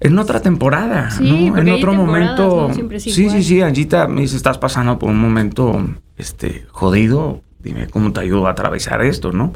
en 0.00 0.18
otra 0.18 0.40
temporada, 0.40 1.08
¿no? 1.20 1.56
En 1.56 1.68
otro 1.70 1.94
momento. 1.94 2.70
sí, 2.98 3.30
sí, 3.30 3.42
sí. 3.42 3.62
Angita 3.62 4.06
me 4.08 4.22
dice, 4.22 4.36
estás 4.36 4.58
pasando 4.58 4.98
por 4.98 5.10
un 5.10 5.18
momento 5.18 5.84
este, 6.16 6.66
jodido, 6.70 7.42
dime 7.60 7.88
cómo 7.88 8.12
te 8.12 8.20
ayudo 8.20 8.46
a 8.46 8.50
atravesar 8.50 9.02
esto, 9.02 9.32
¿no? 9.32 9.52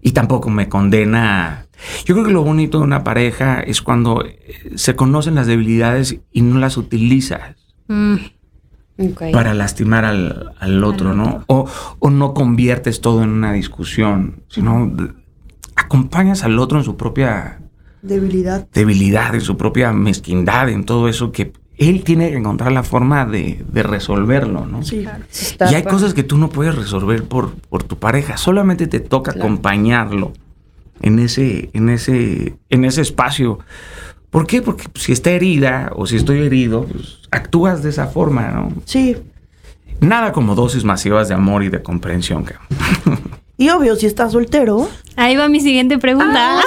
Y 0.00 0.12
tampoco 0.12 0.50
me 0.50 0.68
condena. 0.68 1.66
Yo 2.04 2.14
creo 2.14 2.26
que 2.26 2.32
lo 2.32 2.42
bonito 2.42 2.78
de 2.78 2.84
una 2.84 3.04
pareja 3.04 3.60
es 3.60 3.82
cuando 3.82 4.24
eh, 4.24 4.72
se 4.74 4.94
conocen 4.94 5.34
las 5.34 5.46
debilidades 5.46 6.18
y 6.32 6.42
no 6.42 6.58
las 6.58 6.76
utilizas 6.76 7.56
mm. 7.88 8.16
Para 9.32 9.54
lastimar 9.54 10.04
al, 10.04 10.84
otro, 10.84 11.14
¿no? 11.14 11.44
O, 11.46 11.66
o, 11.98 12.10
no 12.10 12.34
conviertes 12.34 13.00
todo 13.00 13.22
en 13.22 13.30
una 13.30 13.52
discusión, 13.52 14.42
sino 14.48 14.92
acompañas 15.76 16.44
al 16.44 16.58
otro 16.58 16.78
en 16.78 16.84
su 16.84 16.96
propia 16.96 17.60
debilidad. 18.02 18.68
Debilidad, 18.72 19.34
en 19.34 19.40
su 19.40 19.56
propia 19.56 19.92
mezquindad, 19.92 20.68
en 20.68 20.84
todo 20.84 21.08
eso 21.08 21.32
que 21.32 21.52
él 21.78 22.04
tiene 22.04 22.30
que 22.30 22.36
encontrar 22.36 22.72
la 22.72 22.82
forma 22.82 23.24
de, 23.24 23.64
resolverlo, 23.72 24.66
¿no? 24.66 24.82
Sí, 24.82 25.06
Y 25.70 25.74
hay 25.74 25.82
cosas 25.82 26.14
que 26.14 26.22
tú 26.22 26.38
no 26.38 26.48
puedes 26.50 26.74
resolver 26.74 27.24
por, 27.24 27.54
por 27.54 27.82
tu 27.82 27.96
pareja, 27.96 28.36
solamente 28.36 28.86
te 28.86 29.00
toca 29.00 29.32
acompañarlo 29.32 30.32
en 31.00 31.18
ese, 31.18 31.70
en 31.72 31.88
ese, 31.88 32.56
en 32.68 32.84
ese 32.84 33.00
espacio. 33.00 33.58
¿Por 34.30 34.46
qué? 34.46 34.62
Porque 34.62 34.84
si 34.94 35.12
está 35.12 35.30
herida 35.30 35.90
o 35.94 36.06
si 36.06 36.16
estoy 36.16 36.40
herido, 36.40 36.84
pues, 36.84 37.21
actúas 37.32 37.82
de 37.82 37.90
esa 37.90 38.06
forma, 38.06 38.48
¿no? 38.48 38.72
Sí. 38.84 39.16
Nada 40.00 40.32
como 40.32 40.54
dosis 40.54 40.84
masivas 40.84 41.28
de 41.28 41.34
amor 41.34 41.64
y 41.64 41.68
de 41.68 41.82
comprensión. 41.82 42.44
Y 43.58 43.68
obvio, 43.68 43.94
si 43.94 44.06
estás 44.06 44.32
soltero. 44.32 44.88
Ahí 45.14 45.36
va 45.36 45.46
mi 45.48 45.60
siguiente 45.60 45.96
pregunta. 45.96 46.58
Ah, 46.58 46.62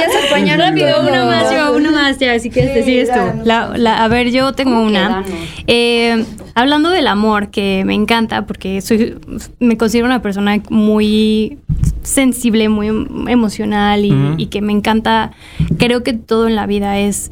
ya 0.00 0.46
se 0.46 0.56
rápido. 0.56 1.02
Una 1.02 1.26
más, 1.26 1.52
yo, 1.52 1.76
una 1.76 1.90
más, 1.90 2.18
ya, 2.18 2.32
así 2.32 2.48
que 2.48 2.72
sí, 2.72 2.84
sigues 2.84 3.10
tú. 3.12 3.50
a 3.50 4.08
ver, 4.08 4.30
yo 4.30 4.52
tengo 4.54 4.80
una. 4.80 5.24
Eh, 5.66 6.24
hablando 6.54 6.88
del 6.88 7.08
amor, 7.08 7.50
que 7.50 7.82
me 7.84 7.94
encanta, 7.94 8.46
porque 8.46 8.80
soy, 8.80 9.18
me 9.58 9.76
considero 9.76 10.06
una 10.06 10.22
persona 10.22 10.58
muy 10.70 11.58
sensible, 12.02 12.70
muy 12.70 12.88
emocional 13.28 14.04
y, 14.06 14.14
y 14.38 14.46
que 14.46 14.62
me 14.62 14.72
encanta. 14.72 15.32
Creo 15.76 16.02
que 16.02 16.14
todo 16.14 16.48
en 16.48 16.56
la 16.56 16.64
vida 16.66 16.98
es 16.98 17.30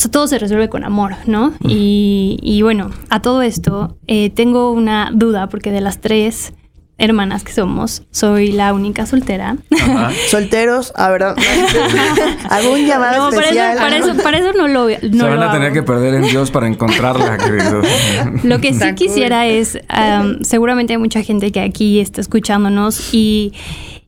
sea, 0.00 0.10
todo 0.10 0.26
se 0.26 0.38
resuelve 0.38 0.68
con 0.68 0.84
amor, 0.84 1.14
¿no? 1.26 1.52
Y, 1.60 2.38
y, 2.42 2.62
bueno, 2.62 2.90
a 3.08 3.22
todo 3.22 3.42
esto, 3.42 3.96
eh, 4.06 4.30
tengo 4.30 4.72
una 4.72 5.10
duda, 5.12 5.48
porque 5.48 5.70
de 5.70 5.80
las 5.80 6.00
tres 6.00 6.52
hermanas 7.00 7.44
que 7.44 7.52
somos, 7.52 8.02
soy 8.10 8.52
la 8.52 8.74
única 8.74 9.06
soltera. 9.06 9.56
Solteros, 10.28 10.92
a 10.94 11.08
ver, 11.10 11.22
algún 12.50 12.86
llamado 12.86 13.30
especial. 13.30 13.78
Para 13.78 13.96
eso, 13.96 14.14
para 14.22 14.38
eso, 14.38 14.52
no 14.52 14.68
lo 14.68 14.84
no 14.84 15.24
Se 15.24 15.30
van 15.30 15.42
a 15.42 15.50
tener 15.50 15.72
que 15.72 15.82
perder 15.82 16.14
en 16.14 16.22
Dios 16.24 16.50
para 16.50 16.66
encontrarla, 16.66 17.38
querido. 17.38 17.80
Lo 18.42 18.60
que 18.60 18.74
sí 18.74 18.94
quisiera 18.94 19.46
es, 19.46 19.78
seguramente 20.42 20.92
hay 20.92 20.98
mucha 20.98 21.22
gente 21.22 21.50
que 21.50 21.60
aquí 21.60 22.00
está 22.00 22.20
escuchándonos 22.20 23.14
y 23.14 23.54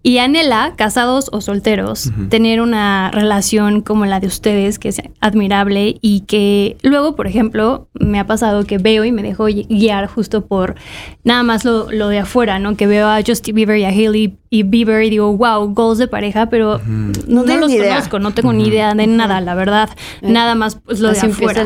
y 0.02 0.18
anhela, 0.18 0.74
casados 0.76 1.28
o 1.32 1.40
solteros, 1.40 2.10
tener 2.28 2.60
una 2.60 3.10
relación 3.12 3.82
como 3.82 4.04
la 4.04 4.18
de 4.18 4.26
ustedes, 4.26 4.78
que 4.78 4.88
es 4.88 5.00
admirable 5.20 5.96
y 6.00 6.20
que 6.22 6.76
luego, 6.82 7.14
por 7.14 7.28
ejemplo, 7.28 7.88
me 7.94 8.18
ha 8.18 8.26
pasado 8.26 8.64
que 8.64 8.78
veo 8.78 9.04
y 9.04 9.12
me 9.12 9.22
dejo 9.22 9.44
guiar 9.44 10.08
justo 10.08 10.46
por 10.46 10.74
nada 11.22 11.44
más 11.44 11.64
lo, 11.64 11.90
lo 11.92 12.08
de 12.08 12.18
afuera, 12.18 12.58
¿no? 12.58 12.76
Que 12.76 12.86
veo 12.86 13.06
a 13.08 13.20
Justin 13.24 13.54
Bieber 13.54 13.78
y 13.78 13.84
a 13.84 13.90
Hailey 13.90 14.36
y 14.52 14.64
Bieber 14.64 15.02
y 15.02 15.08
digo, 15.08 15.34
wow, 15.34 15.72
goals 15.72 15.96
de 15.96 16.08
pareja, 16.08 16.50
pero 16.50 16.78
no, 17.26 17.42
los 17.42 17.72
conozco, 17.72 18.18
no 18.18 18.34
tengo 18.34 18.52
ni 18.52 18.68
idea 18.68 18.92
de 18.94 19.06
nada, 19.06 19.40
la 19.40 19.54
verdad. 19.54 19.88
Eh, 20.20 20.30
nada 20.30 20.54
más 20.54 20.76
pues, 20.76 21.00
lo 21.00 21.10
de 21.10 21.18
afuera. 21.18 21.64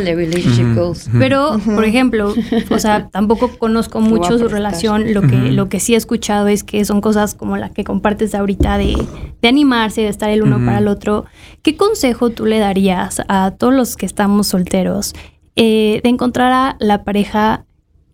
Pero, 1.18 1.59
por 1.64 1.85
ejemplo, 1.85 2.33
o 2.70 2.79
sea, 2.79 3.09
tampoco 3.09 3.59
conozco 3.59 4.01
mucho 4.01 4.38
su 4.38 4.46
relación. 4.46 5.12
Lo 5.14 5.22
que, 5.22 5.35
lo 5.37 5.68
que 5.68 5.81
sí 5.81 5.94
he 5.94 5.96
escuchado 5.96 6.46
es 6.46 6.62
que 6.62 6.85
son 6.85 7.01
cosas 7.01 7.35
como 7.35 7.57
la 7.57 7.70
que 7.70 7.83
compartes 7.83 8.25
ahorita 8.34 8.78
de, 8.78 8.96
de 9.40 9.48
animarse, 9.48 10.02
de 10.02 10.08
estar 10.08 10.30
el 10.30 10.42
uno 10.42 10.58
para 10.64 10.78
el 10.78 10.88
otro. 10.88 11.24
¿Qué 11.62 11.76
consejo 11.76 12.30
tú 12.30 12.46
le 12.46 12.58
darías 12.58 13.22
a 13.28 13.52
todos 13.52 13.74
los 13.74 13.96
que 13.96 14.06
estamos 14.06 14.48
solteros 14.48 15.14
eh, 15.56 16.00
de 16.02 16.08
encontrar 16.10 16.52
a 16.52 16.76
la 16.80 17.04
pareja 17.04 17.64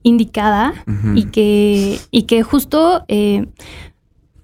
indicada 0.05 0.75
y 1.15 1.27
que 1.27 1.99
y 2.11 2.23
que 2.25 2.43
justo 2.43 3.05
eh, 3.09 3.47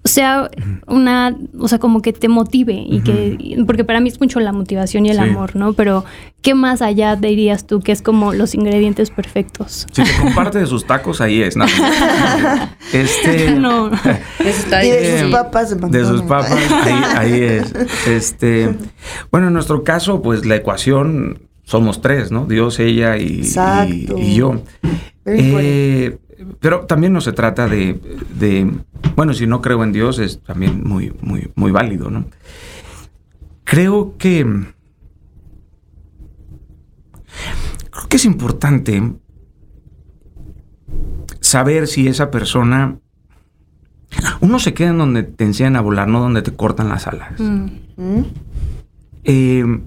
sea 0.09 0.49
una, 0.87 1.35
o 1.57 1.67
sea, 1.67 1.79
como 1.79 2.01
que 2.01 2.13
te 2.13 2.27
motive 2.27 2.73
y 2.73 3.01
que, 3.01 3.63
porque 3.65 3.83
para 3.83 3.99
mí 3.99 4.09
es 4.09 4.19
mucho 4.19 4.39
la 4.39 4.51
motivación 4.51 5.05
y 5.05 5.11
el 5.11 5.19
amor, 5.19 5.55
¿no? 5.55 5.73
Pero, 5.73 6.05
¿qué 6.41 6.53
más 6.53 6.81
allá 6.81 7.15
dirías 7.15 7.67
tú 7.67 7.81
que 7.81 7.91
es 7.91 8.01
como 8.01 8.33
los 8.33 8.55
ingredientes 8.55 9.11
perfectos? 9.11 9.87
Si 9.91 10.03
te 10.03 10.11
comparte 10.21 10.59
de 10.59 10.65
sus 10.65 10.85
tacos, 10.85 11.21
ahí 11.21 11.41
es, 11.41 11.55
¿no? 11.55 11.65
este, 12.93 13.51
no. 13.51 13.91
y 14.83 14.89
de 14.89 15.21
sus 15.21 15.31
papas. 15.31 15.91
De, 15.91 16.05
sus 16.05 16.21
papas, 16.23 16.51
ahí, 16.51 17.01
ahí 17.15 17.41
es. 17.41 17.73
Este, 18.07 18.75
bueno, 19.31 19.47
en 19.47 19.53
nuestro 19.53 19.83
caso, 19.83 20.21
pues 20.21 20.45
la 20.45 20.55
ecuación 20.55 21.49
somos 21.63 22.01
tres, 22.01 22.31
¿no? 22.31 22.45
Dios, 22.45 22.79
ella 22.79 23.17
y, 23.17 23.41
y, 24.17 24.35
yo. 24.35 24.61
Eh, 25.25 26.17
pero 26.59 26.85
también 26.85 27.13
no 27.13 27.21
se 27.21 27.33
trata 27.33 27.67
de, 27.67 28.71
bueno, 29.15 29.33
si 29.33 29.47
no 29.47 29.61
creo 29.61 29.83
en 29.83 29.91
Dios 29.91 30.19
es 30.19 30.41
también 30.41 30.83
muy, 30.83 31.13
muy, 31.21 31.51
muy 31.55 31.71
válido, 31.71 32.09
¿no? 32.09 32.25
Creo 33.63 34.17
que, 34.17 34.43
creo 37.91 38.07
que 38.07 38.17
es 38.17 38.25
importante 38.25 39.13
saber 41.41 41.87
si 41.87 42.07
esa 42.07 42.31
persona, 42.31 42.97
uno 44.39 44.59
se 44.59 44.73
queda 44.73 44.89
en 44.89 44.97
donde 44.97 45.23
te 45.23 45.43
enseñan 45.43 45.75
a 45.75 45.81
volar, 45.81 46.07
no 46.07 46.19
donde 46.19 46.41
te 46.41 46.55
cortan 46.55 46.89
las 46.89 47.05
alas. 47.05 47.39
Mm. 47.39 48.21
Eh, 49.23 49.81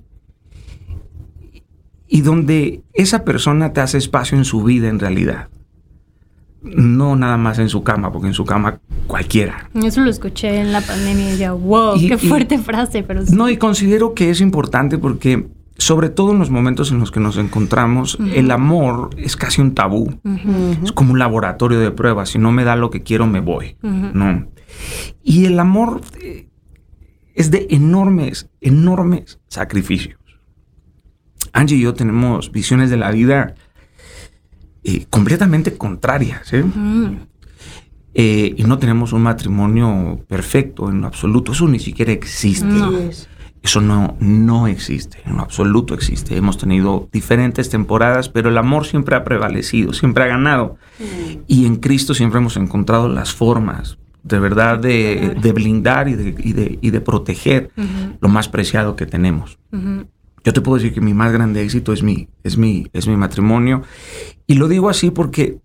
y 2.07 2.21
donde 2.21 2.83
esa 2.93 3.25
persona 3.25 3.73
te 3.73 3.81
hace 3.81 3.97
espacio 3.97 4.37
en 4.37 4.45
su 4.45 4.63
vida 4.63 4.89
en 4.89 4.99
realidad 4.99 5.49
no 6.63 7.17
nada 7.17 7.37
más 7.37 7.59
en 7.59 7.69
su 7.69 7.83
cama, 7.83 8.13
porque 8.13 8.29
en 8.29 8.35
su 8.35 8.45
cama 8.45 8.81
cualquiera. 9.07 9.71
Eso 9.75 10.01
lo 10.01 10.11
escuché 10.11 10.61
en 10.61 10.73
la 10.73 10.81
pandemia 10.81 11.35
y 11.35 11.39
ya, 11.39 11.53
wow, 11.53 11.99
qué 11.99 12.19
fuerte 12.19 12.59
frase, 12.59 13.03
pero 13.03 13.23
No, 13.33 13.49
y 13.49 13.57
considero 13.57 14.15
que 14.15 14.31
es 14.31 14.41
importante 14.41 14.99
porque 14.99 15.47
sobre 15.79 16.11
todo 16.11 16.33
en 16.33 16.39
los 16.39 16.51
momentos 16.51 16.93
en 16.93 17.01
los 17.01 17.11
que 17.11 17.19
nos 17.19 17.37
encontramos, 17.39 18.19
el 18.35 18.51
amor 18.51 19.11
es 19.17 19.37
casi 19.37 19.61
un 19.61 19.75
tabú. 19.75 20.21
Es 20.85 20.93
como 20.93 21.13
un 21.13 21.19
laboratorio 21.19 21.81
de 21.81 21.91
pruebas. 21.91 22.31
Si 22.31 22.39
no 22.39 22.53
me 22.53 22.65
da 22.65 22.77
lo 22.77 22.91
que 22.91 23.03
quiero, 23.03 23.27
me 23.27 23.41
voy. 23.41 23.77
¿no? 23.83 24.47
Y 25.23 25.47
el 25.47 25.59
amor 25.59 26.01
eh, 26.21 26.49
es 27.35 27.51
de 27.51 27.67
enormes, 27.71 28.49
enormes 28.61 29.41
sacrificios. 29.49 30.19
Angie 31.53 31.77
y 31.77 31.81
yo 31.81 31.95
tenemos 31.95 32.53
visiones 32.53 32.91
de 32.91 32.97
la 32.97 33.11
vida 33.11 33.55
eh, 34.85 35.07
completamente 35.11 35.77
contrarias. 35.77 36.53
¿eh? 36.53 36.65
¿eh? 38.15 38.55
y 38.57 38.65
no 38.65 38.79
tenemos 38.79 39.13
un 39.13 39.23
matrimonio 39.23 40.21
perfecto 40.29 40.91
en 40.91 41.01
lo 41.03 41.07
absoluto. 41.07 41.53
Eso 41.53 41.69
ni 41.69 41.79
siquiera 41.79 42.13
existe. 42.13 42.67
Eso 43.63 43.81
no, 43.81 44.17
no 44.19 44.67
existe, 44.67 45.19
en 45.25 45.37
lo 45.37 45.43
absoluto 45.43 45.95
existe. 45.95 46.37
Hemos 46.37 46.59
tenido 46.59 47.09
diferentes 47.13 47.71
temporadas, 47.71 48.29
pero 48.29 48.49
el 48.49 48.59
amor 48.59 48.87
siempre 48.87 49.15
ha 49.15 49.23
prevalecido, 49.23 49.93
siempre 49.93 50.25
ha 50.25 50.27
ganado. 50.27 50.79
Y 51.47 51.67
en 51.67 51.77
Cristo 51.77 52.13
siempre 52.13 52.41
hemos 52.41 52.57
encontrado 52.57 53.09
las 53.09 53.33
formas 53.33 53.99
de 54.25 54.39
verdad 54.39 54.79
de, 54.79 55.53
blindar 55.55 56.09
y 56.09 56.15
de, 56.15 56.79
y 56.81 56.91
de, 56.91 57.01
proteger 57.01 57.71
lo 58.21 58.29
más 58.29 58.49
preciado 58.49 58.97
que 58.97 59.07
tenemos. 59.07 59.59
Yo 60.45 60.53
te 60.53 60.61
puedo 60.61 60.79
decir 60.79 60.93
que 60.93 61.01
mi 61.01 61.15
más 61.15 61.33
grande 61.33 61.63
éxito 61.63 61.93
es 61.93 62.03
mi, 62.03 62.29
es 62.43 62.57
mi, 62.57 62.87
es 62.93 63.07
mi 63.07 63.17
matrimonio. 63.17 63.83
Y 64.47 64.55
lo 64.55 64.69
digo 64.69 64.89
así 64.89 65.11
porque 65.11 65.59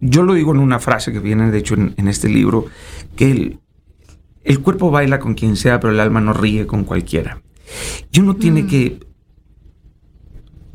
yo 0.00 0.22
lo 0.22 0.34
digo 0.34 0.52
en 0.52 0.60
una 0.60 0.78
frase 0.78 1.12
que 1.12 1.20
viene, 1.20 1.50
de 1.50 1.58
hecho, 1.58 1.74
en, 1.74 2.08
este 2.08 2.28
libro, 2.28 2.66
que 3.16 3.30
el, 3.30 3.60
el, 4.44 4.60
cuerpo 4.60 4.90
baila 4.90 5.18
con 5.18 5.34
quien 5.34 5.56
sea, 5.56 5.80
pero 5.80 5.92
el 5.92 6.00
alma 6.00 6.20
no 6.20 6.32
ríe 6.32 6.66
con 6.66 6.84
cualquiera. 6.84 7.40
Y 8.12 8.20
uno 8.20 8.36
tiene 8.36 8.64
mm. 8.64 8.66
que... 8.66 9.00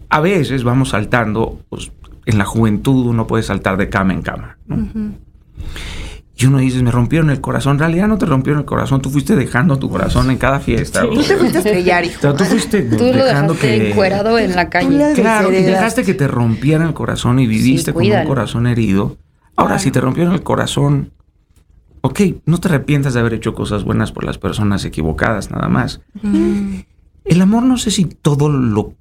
A 0.10 0.22
veces 0.22 0.64
vamos 0.64 0.90
saltando, 0.90 1.62
pues, 1.70 1.92
en 2.26 2.38
la 2.38 2.46
juventud 2.46 3.08
uno 3.08 3.28
puede 3.28 3.44
saltar 3.44 3.78
de 3.78 3.90
cama 3.90 4.14
en 4.14 4.22
cama. 4.22 4.58
¿no? 4.66 4.90
Y 6.40 6.46
uno 6.46 6.60
dice, 6.60 6.84
me 6.84 6.92
rompieron 6.92 7.32
el 7.32 7.42
corazón. 7.42 7.74
En 7.74 7.80
realidad 7.80 8.08
no 8.08 8.20
te 8.20 8.28
rompieron 8.28 8.60
el 8.60 8.66
corazón. 8.66 9.02
Tú 9.02 9.10
fuiste 9.10 9.36
dejando 9.36 9.80
tu 9.80 9.90
corazón 9.90 10.30
en 10.30 10.38
cada 10.38 10.60
fiesta. 10.60 11.02
Tú 11.02 11.24
te 11.24 11.36
fuiste 11.36 11.58
a 11.58 11.62
estrellar, 11.62 12.06
hijo. 12.06 12.34
tú 12.36 12.44
fuiste 12.44 12.84
tú 12.84 13.06
dejando 13.06 13.54
lo 13.54 13.60
que... 13.60 13.90
encuerado 13.90 14.38
en 14.38 14.56
la 14.56 14.70
calle. 14.70 15.14
Claro, 15.16 15.52
y 15.52 15.64
dejaste 15.64 16.04
que 16.04 16.14
te 16.14 16.28
rompieran 16.28 16.90
el 16.90 16.94
corazón 16.94 17.40
y 17.40 17.48
viviste 17.48 17.92
con 17.92 18.06
un 18.06 18.26
corazón 18.26 18.68
herido. 18.68 19.18
Ahora, 19.56 19.80
si 19.80 19.90
te 19.90 20.00
rompieron 20.00 20.34
el 20.36 20.44
corazón, 20.44 21.12
ok, 22.02 22.22
no 22.46 22.60
te 22.60 22.68
arrepientas 22.68 23.16
de 23.16 23.20
haber 23.20 23.34
hecho 23.34 23.56
cosas 23.56 23.84
buenas 23.84 24.12
por 24.12 24.24
las 24.24 24.38
personas 24.38 24.86
equivocadas, 24.86 25.50
nada 25.50 25.70
más. 25.70 26.02
El 27.26 27.42
amor 27.42 27.64
no 27.64 27.78
sé 27.78 27.90
si 27.90 28.06
todo 28.06 28.50
lo 28.50 28.94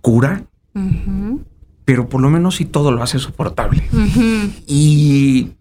cura, 0.00 0.44
pero 1.84 2.08
por 2.08 2.20
lo 2.20 2.30
menos 2.30 2.56
si 2.56 2.64
todo 2.64 2.92
lo 2.92 3.02
hace 3.02 3.18
soportable. 3.18 3.82
y, 4.66 5.52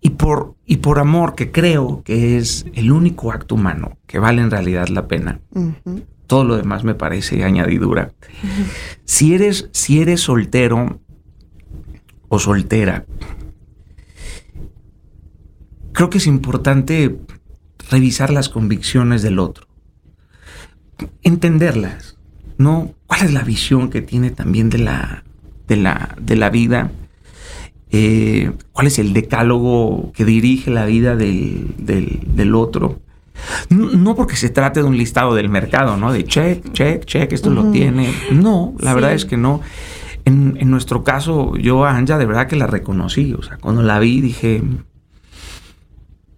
y, 0.00 0.10
por, 0.10 0.54
y 0.66 0.78
por 0.78 0.98
amor, 0.98 1.34
que 1.34 1.50
creo 1.50 2.02
que 2.04 2.36
es 2.38 2.66
el 2.74 2.92
único 2.92 3.32
acto 3.32 3.54
humano 3.54 3.98
que 4.06 4.18
vale 4.18 4.42
en 4.42 4.50
realidad 4.50 4.88
la 4.88 5.08
pena. 5.08 5.40
Todo 6.26 6.44
lo 6.44 6.56
demás 6.56 6.84
me 6.84 6.94
parece 6.94 7.44
añadidura. 7.44 8.12
si, 9.04 9.34
eres, 9.34 9.68
si 9.72 10.00
eres 10.00 10.20
soltero 10.20 11.00
o 12.28 12.38
soltera, 12.38 13.04
creo 15.92 16.08
que 16.08 16.18
es 16.18 16.26
importante 16.26 17.18
revisar 17.90 18.30
las 18.30 18.48
convicciones 18.48 19.22
del 19.22 19.38
otro, 19.38 19.66
entenderlas, 21.22 22.16
¿no? 22.60 22.92
¿Cuál 23.06 23.22
es 23.22 23.32
la 23.32 23.42
visión 23.42 23.88
que 23.88 24.02
tiene 24.02 24.30
también 24.30 24.68
de 24.68 24.76
la, 24.76 25.24
de 25.66 25.76
la, 25.76 26.14
de 26.20 26.36
la 26.36 26.50
vida? 26.50 26.90
Eh, 27.90 28.52
¿Cuál 28.72 28.86
es 28.86 28.98
el 28.98 29.14
decálogo 29.14 30.12
que 30.12 30.26
dirige 30.26 30.70
la 30.70 30.84
vida 30.84 31.16
del, 31.16 31.74
del, 31.78 32.54
otro? 32.54 33.00
No, 33.70 34.14
porque 34.14 34.36
se 34.36 34.50
trate 34.50 34.82
de 34.82 34.86
un 34.86 34.98
listado 34.98 35.34
del 35.34 35.48
mercado, 35.48 35.96
¿no? 35.96 36.12
De 36.12 36.22
check, 36.24 36.70
check, 36.72 37.06
check, 37.06 37.32
esto 37.32 37.48
lo 37.48 37.70
tiene. 37.70 38.12
No, 38.30 38.74
la 38.78 38.92
verdad 38.92 39.14
es 39.14 39.24
que 39.24 39.38
no. 39.38 39.62
En, 40.26 40.58
en, 40.60 40.70
nuestro 40.70 41.02
caso, 41.02 41.56
yo 41.56 41.86
a 41.86 41.96
Anja 41.96 42.18
de 42.18 42.26
verdad 42.26 42.46
que 42.46 42.56
la 42.56 42.66
reconocí. 42.66 43.32
O 43.32 43.42
sea, 43.42 43.56
cuando 43.56 43.82
la 43.82 43.98
vi 43.98 44.20
dije, 44.20 44.62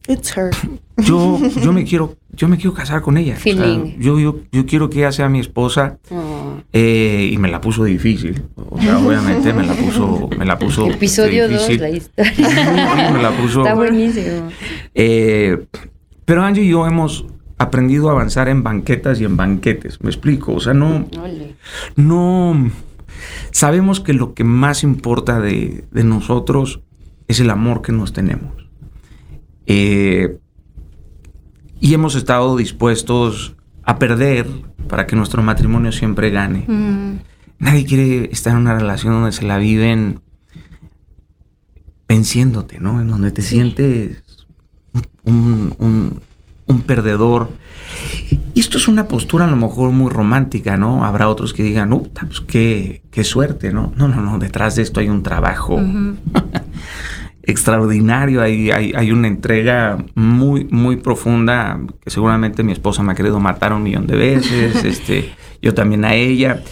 It's 0.09 0.37
her. 0.37 0.51
Yo, 0.97 1.39
yo 1.63 1.73
me 1.73 1.85
quiero, 1.85 2.17
yo 2.33 2.49
me 2.49 2.57
quiero 2.57 2.75
casar 2.75 3.03
con 3.03 3.17
ella. 3.17 3.37
yo, 3.99 4.19
yo, 4.19 4.41
yo, 4.51 4.67
quiero 4.67 4.91
que 4.91 4.99
ella 4.99 5.13
sea 5.13 5.29
mi 5.29 5.41
esposa. 5.41 5.99
Oh. 6.11 6.57
Eh, 6.73 7.31
y 7.33 7.39
me 7.39 7.49
la 7.51 7.61
puso 7.61 7.85
difícil. 7.85 8.43
O 8.57 8.81
sea, 8.81 8.99
obviamente 8.99 9.53
me 9.53 9.65
la 9.65 9.75
puso, 9.75 10.29
me 10.37 10.45
la 10.45 10.59
puso. 10.59 10.91
Episodio 10.91 11.49
2, 11.49 11.79
la 11.79 11.91
historia. 11.91 13.13
me 13.13 13.23
la 13.23 13.31
puso. 13.31 13.61
Está 13.61 13.75
buenísimo. 13.75 14.49
Eh, 14.95 15.67
pero 16.25 16.43
Angie 16.43 16.65
y 16.65 16.69
yo 16.71 16.87
hemos 16.87 17.27
aprendido 17.59 18.09
a 18.09 18.13
avanzar 18.13 18.49
en 18.49 18.63
banquetas 18.63 19.21
y 19.21 19.25
en 19.25 19.37
banquetes. 19.37 20.03
Me 20.03 20.11
explico. 20.11 20.53
O 20.53 20.61
sea, 20.61 20.75
no. 20.75 21.07
No. 21.97 22.71
Sabemos 23.53 24.01
que 24.01 24.15
lo 24.15 24.35
que 24.35 24.43
más 24.43 24.83
importa 24.83 25.41
de, 25.41 25.85
de 25.91 26.05
nosotros 26.05 26.81
es 27.29 27.39
el 27.39 27.51
amor 27.51 27.83
que 27.83 27.93
nos 27.93 28.13
tenemos. 28.13 28.62
Eh, 29.67 30.39
y 31.81 31.95
hemos 31.95 32.15
estado 32.15 32.57
dispuestos 32.57 33.57
a 33.85 33.99
perder 33.99 34.47
para 34.89 35.07
que 35.07 35.17
nuestro 35.17 35.43
matrimonio 35.43 35.93
siempre 35.93 36.31
gane. 36.31 36.65
Mm. 36.69 37.19
Nadie 37.59 37.85
quiere 37.85 38.31
estar 38.33 38.53
en 38.53 38.61
una 38.61 38.79
relación 38.79 39.15
donde 39.15 39.33
se 39.33 39.45
la 39.45 39.59
viven 39.59 40.21
venciéndote, 42.09 42.79
¿no? 42.79 43.01
En 43.01 43.09
donde 43.09 43.31
te 43.31 43.43
sientes 43.43 44.23
un, 45.25 46.21
perdedor. 46.87 47.51
Y 48.55 48.61
esto 48.61 48.79
es 48.79 48.89
una 48.89 49.09
postura 49.09 49.45
a 49.47 49.49
lo 49.49 49.57
mejor 49.57 49.93
muy 49.93 50.11
romántica, 50.11 50.77
¿no? 50.77 51.05
Habrá 51.05 51.29
otros 51.29 51.53
que 51.53 51.63
digan, 51.63 51.93
uh, 51.93 52.09
pues 52.13 52.41
qué, 52.41 53.03
qué 53.11 53.25
suerte, 53.25 53.73
¿no? 53.73 53.93
No, 53.97 54.09
no, 54.09 54.21
no, 54.21 54.39
detrás 54.39 54.77
de 54.77 54.83
esto 54.83 55.01
hay 55.01 55.09
un 55.09 55.23
trabajo. 55.23 55.81
extraordinario, 57.43 58.41
hay, 58.41 58.71
hay, 58.71 59.11
una 59.11 59.27
entrega 59.27 59.99
muy, 60.15 60.65
muy 60.71 60.97
profunda, 60.97 61.81
que 62.01 62.11
seguramente 62.11 62.63
mi 62.63 62.73
esposa 62.73 63.03
me 63.03 63.13
ha 63.13 63.15
querido 63.15 63.41
matar 63.41 63.73
un 63.73 63.83
millón 63.83 64.07
de 64.07 64.17
veces, 64.17 64.85
este, 64.85 65.35
yo 65.61 65.75
también 65.75 66.05
a 66.05 66.15
ella. 66.15 66.63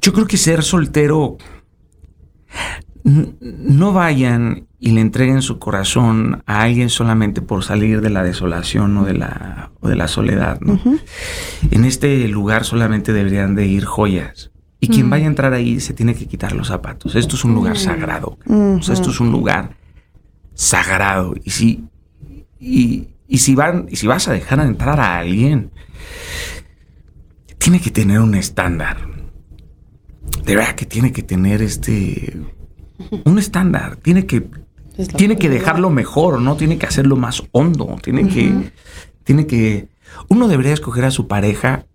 Yo 0.00 0.12
creo 0.12 0.26
que 0.26 0.36
ser 0.36 0.62
soltero, 0.62 1.38
no 3.04 3.92
vayan 3.92 4.66
y 4.80 4.90
le 4.90 5.00
entreguen 5.00 5.40
su 5.42 5.58
corazón 5.58 6.42
a 6.46 6.62
alguien 6.62 6.90
solamente 6.90 7.40
por 7.40 7.64
salir 7.64 8.00
de 8.00 8.10
la 8.10 8.22
desolación 8.22 8.96
o 8.98 9.04
de 9.04 9.14
la, 9.14 9.70
de 9.82 9.96
la 9.96 10.08
soledad. 10.08 10.58
En 11.70 11.84
este 11.84 12.28
lugar 12.28 12.64
solamente 12.64 13.12
deberían 13.12 13.54
de 13.54 13.66
ir 13.66 13.84
joyas. 13.84 14.50
Y 14.80 14.88
quien 14.88 15.06
mm. 15.06 15.10
vaya 15.10 15.24
a 15.24 15.28
entrar 15.28 15.52
ahí 15.54 15.80
se 15.80 15.92
tiene 15.92 16.14
que 16.14 16.26
quitar 16.26 16.52
los 16.52 16.68
zapatos. 16.68 17.16
Esto 17.16 17.34
es 17.34 17.44
un 17.44 17.54
lugar 17.54 17.78
sagrado. 17.78 18.38
esto 18.80 19.10
es 19.10 19.20
un 19.20 19.32
lugar 19.32 19.77
sagrado. 20.58 21.34
Y 21.44 21.50
si, 21.50 21.84
y, 22.58 23.38
si, 23.38 23.54
van, 23.54 23.86
y 23.88 23.96
si 23.96 24.06
vas 24.06 24.28
a 24.28 24.32
dejar 24.32 24.60
entrar 24.60 25.00
a 25.00 25.18
alguien, 25.18 25.70
tiene 27.56 27.80
que 27.80 27.90
tener 27.90 28.20
un 28.20 28.34
estándar. 28.34 29.08
De 30.44 30.56
verdad 30.56 30.74
que 30.74 30.84
tiene 30.84 31.12
que 31.12 31.22
tener 31.22 31.62
este 31.62 32.36
un 33.24 33.38
estándar. 33.38 33.96
Tiene 33.96 34.26
que, 34.26 34.48
tiene 35.16 35.38
que 35.38 35.48
dejarlo 35.48 35.90
mejor, 35.90 36.40
¿no? 36.40 36.56
Tiene 36.56 36.76
que 36.76 36.86
hacerlo 36.86 37.16
más 37.16 37.44
hondo. 37.52 37.96
Tiene 38.02 38.28
que. 38.28 38.72
Tiene 39.24 39.46
que. 39.46 39.88
Uno 40.28 40.48
debería 40.48 40.72
escoger 40.72 41.04
a 41.04 41.10
su 41.10 41.28
pareja 41.28 41.86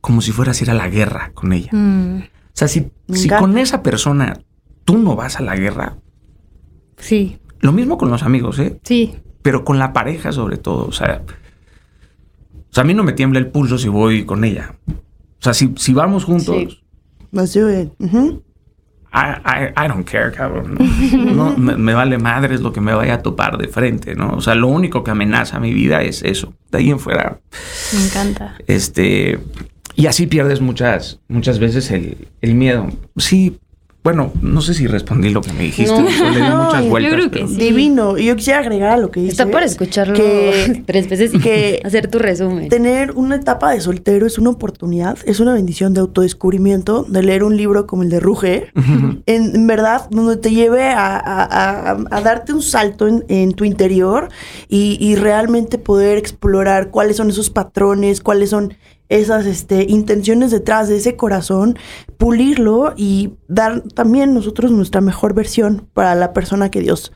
como 0.00 0.20
si 0.20 0.32
fueras 0.32 0.60
a 0.60 0.64
ir 0.64 0.70
a 0.70 0.74
la 0.74 0.88
guerra 0.88 1.32
con 1.34 1.52
ella. 1.52 1.70
Mm. 1.72 2.18
O 2.18 2.54
sea, 2.54 2.68
si, 2.68 2.92
si 3.12 3.28
con 3.28 3.56
esa 3.58 3.82
persona 3.82 4.40
tú 4.84 4.98
no 4.98 5.16
vas 5.16 5.40
a 5.40 5.42
la 5.42 5.56
guerra. 5.56 5.96
Sí. 6.98 7.38
Lo 7.62 7.72
mismo 7.72 7.96
con 7.96 8.10
los 8.10 8.24
amigos, 8.24 8.58
¿eh? 8.58 8.78
Sí. 8.82 9.14
Pero 9.40 9.64
con 9.64 9.78
la 9.78 9.92
pareja 9.92 10.32
sobre 10.32 10.58
todo. 10.58 10.86
O 10.86 10.92
sea, 10.92 11.22
o 11.26 12.74
sea 12.74 12.82
a 12.82 12.84
mí 12.84 12.92
no 12.92 13.04
me 13.04 13.12
tiembla 13.12 13.38
el 13.38 13.46
pulso 13.46 13.78
si 13.78 13.88
voy 13.88 14.24
con 14.24 14.44
ella. 14.44 14.74
O 14.88 15.42
sea, 15.42 15.54
si, 15.54 15.72
si 15.76 15.94
vamos 15.94 16.24
juntos. 16.24 16.54
Sí. 16.54 16.78
Let's 17.30 17.54
do 17.54 17.70
it. 17.70 17.90
I, 19.14 19.72
I, 19.76 19.88
don't 19.88 20.08
care, 20.08 20.32
cabrón. 20.32 20.76
No, 21.36 21.56
me, 21.56 21.94
vale 21.94 22.18
madre 22.18 22.54
es 22.54 22.62
lo 22.62 22.72
que 22.72 22.80
me 22.80 22.94
vaya 22.94 23.14
a 23.14 23.22
topar 23.22 23.58
de 23.58 23.68
frente, 23.68 24.14
¿no? 24.14 24.34
O 24.34 24.40
sea, 24.40 24.54
lo 24.54 24.68
único 24.68 25.04
que 25.04 25.10
amenaza 25.10 25.60
mi 25.60 25.72
vida 25.72 26.02
es 26.02 26.22
eso. 26.22 26.54
De 26.70 26.78
ahí 26.78 26.90
en 26.90 26.98
fuera. 26.98 27.40
Me 27.92 28.04
encanta. 28.06 28.56
Este. 28.66 29.38
Y 29.94 30.06
así 30.06 30.26
pierdes 30.26 30.60
muchas, 30.62 31.20
muchas 31.28 31.58
veces 31.58 31.90
el, 31.90 32.28
el 32.40 32.54
miedo. 32.54 32.88
Sí, 33.16 33.58
bueno, 34.04 34.32
no 34.42 34.60
sé 34.62 34.74
si 34.74 34.88
respondí 34.88 35.30
lo 35.30 35.42
que 35.42 35.52
me 35.52 35.62
dijiste. 35.62 35.92
No, 35.92 36.02
le 36.02 36.40
di 36.40 36.50
muchas 36.50 36.84
vueltas. 36.88 37.12
Yo 37.12 37.16
creo 37.16 37.30
que 37.30 37.54
Divino. 37.54 38.18
Y 38.18 38.24
yo 38.26 38.34
quisiera 38.34 38.58
agregar 38.58 38.90
a 38.90 38.96
lo 38.96 39.12
que 39.12 39.20
dice. 39.20 39.30
Está 39.30 39.48
para 39.48 39.64
escucharlo 39.64 40.14
tres 40.86 41.08
veces 41.08 41.32
y 41.32 41.38
que 41.38 41.80
hacer 41.84 42.08
tu 42.08 42.18
resumen. 42.18 42.68
Tener 42.68 43.12
una 43.12 43.36
etapa 43.36 43.70
de 43.70 43.80
soltero 43.80 44.26
es 44.26 44.38
una 44.38 44.50
oportunidad, 44.50 45.18
es 45.24 45.38
una 45.38 45.54
bendición 45.54 45.94
de 45.94 46.00
autodescubrimiento, 46.00 47.04
de 47.04 47.22
leer 47.22 47.44
un 47.44 47.56
libro 47.56 47.86
como 47.86 48.02
el 48.02 48.10
de 48.10 48.18
Ruge, 48.18 48.72
en, 49.26 49.66
verdad, 49.68 50.08
donde 50.10 50.36
te 50.36 50.50
lleve 50.50 50.88
a, 50.88 51.96
darte 52.24 52.52
un 52.52 52.62
salto 52.62 53.06
en, 53.06 53.52
tu 53.52 53.64
interior 53.64 54.30
y, 54.68 54.96
y 55.00 55.14
realmente 55.14 55.78
poder 55.78 56.18
explorar 56.18 56.90
cuáles 56.90 57.16
son 57.16 57.30
esos 57.30 57.50
patrones, 57.50 58.20
cuáles 58.20 58.50
son 58.50 58.74
esas 59.12 59.46
este, 59.46 59.84
intenciones 59.88 60.50
detrás 60.50 60.88
de 60.88 60.96
ese 60.96 61.16
corazón, 61.16 61.78
pulirlo 62.18 62.94
y 62.96 63.34
dar 63.48 63.82
también 63.94 64.32
nosotros 64.34 64.70
nuestra 64.70 65.00
mejor 65.00 65.34
versión 65.34 65.86
para 65.92 66.14
la 66.14 66.32
persona 66.32 66.70
que 66.70 66.80
Dios 66.80 67.12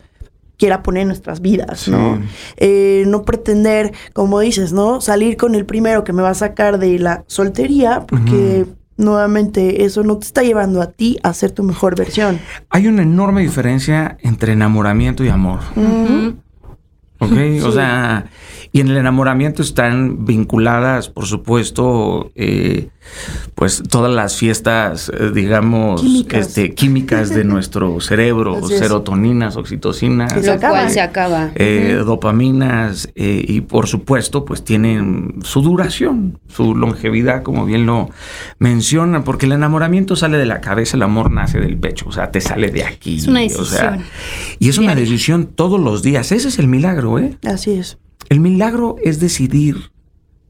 quiera 0.59 0.83
poner 0.83 1.03
en 1.03 1.09
nuestras 1.09 1.41
vidas, 1.41 1.89
¿no? 1.89 2.19
Eh, 2.57 3.05
no 3.07 3.25
pretender, 3.25 3.93
como 4.13 4.41
dices, 4.41 4.73
¿no? 4.73 5.01
Salir 5.01 5.37
con 5.37 5.55
el 5.55 5.67
primero 5.67 6.05
que 6.05 6.13
me 6.13 6.23
va 6.23 6.31
a 6.31 6.35
sacar 6.35 6.79
de 6.79 6.99
la 6.99 7.25
soltería, 7.27 8.05
porque 8.07 8.67
nuevamente 8.97 9.85
eso 9.85 10.03
no 10.03 10.19
te 10.19 10.27
está 10.27 10.43
llevando 10.43 10.81
a 10.81 10.91
ti 10.91 11.19
a 11.23 11.35
ser 11.35 11.51
tu 11.51 11.63
mejor 11.63 11.97
versión. 11.97 12.41
Hay 12.71 12.87
una 12.87 13.03
enorme 13.03 13.43
diferencia 13.43 14.17
entre 14.23 14.53
enamoramiento 14.53 15.25
y 15.25 15.29
amor. 15.29 15.61
¿Ok? 17.19 17.33
O 17.65 17.73
sea, 17.73 18.27
y 18.73 18.81
en 18.81 18.89
el 18.89 18.97
enamoramiento 18.99 19.63
están 19.63 20.25
vinculadas, 20.27 21.09
por 21.09 21.27
supuesto, 21.27 22.31
eh, 22.35 22.89
pues 23.55 23.83
todas 23.89 24.13
las 24.13 24.37
fiestas, 24.37 25.11
eh, 25.11 25.31
digamos, 25.35 26.03
químicas, 26.03 26.47
este, 26.49 26.75
químicas 26.75 27.31
de 27.31 27.45
nuestro 27.45 28.01
cerebro, 28.01 28.67
serotoninas, 28.69 29.57
oxitocinas. 29.57 30.35
Lo 30.45 30.59
cual 30.61 30.91
se 30.91 31.01
acaba. 31.01 31.51
Eh, 31.55 32.03
dopaminas 32.05 33.09
y 33.15 33.61
por 33.63 33.87
supuesto, 33.87 34.45
pues 34.45 34.65
tienen 34.65 35.41
su 35.43 35.63
duración, 35.63 36.39
su 36.49 36.75
longevidad, 36.75 37.43
como 37.43 37.65
bien 37.65 37.87
lo 37.87 38.11
mencionan, 38.59 39.25
porque 39.25 39.47
el 39.47 39.53
enamoramiento 39.53 40.17
sale 40.17 40.39
de 40.39 40.47
la 40.47 40.61
cabeza, 40.61 40.97
el 40.97 41.03
amor 41.03 41.31
nace 41.31 41.61
del 41.61 41.79
pecho, 41.79 42.07
o 42.09 42.13
sea, 42.13 42.31
te 42.31 42.41
sale 42.41 42.71
de 42.71 42.85
aquí. 42.85 43.17
Es 43.17 43.27
una 43.27 43.41
decisión. 43.41 44.03
y 44.59 44.69
es 44.69 44.79
una 44.79 44.95
decisión 44.95 45.47
todos 45.47 45.81
los 45.81 46.03
días. 46.03 46.33
Ese 46.33 46.49
es 46.49 46.59
el 46.59 46.69
milagro, 46.69 47.19
¿eh? 47.19 47.39
Así 47.47 47.73
es. 47.73 47.99
El 48.29 48.41
milagro 48.41 48.97
es 49.03 49.21
decidir 49.21 49.91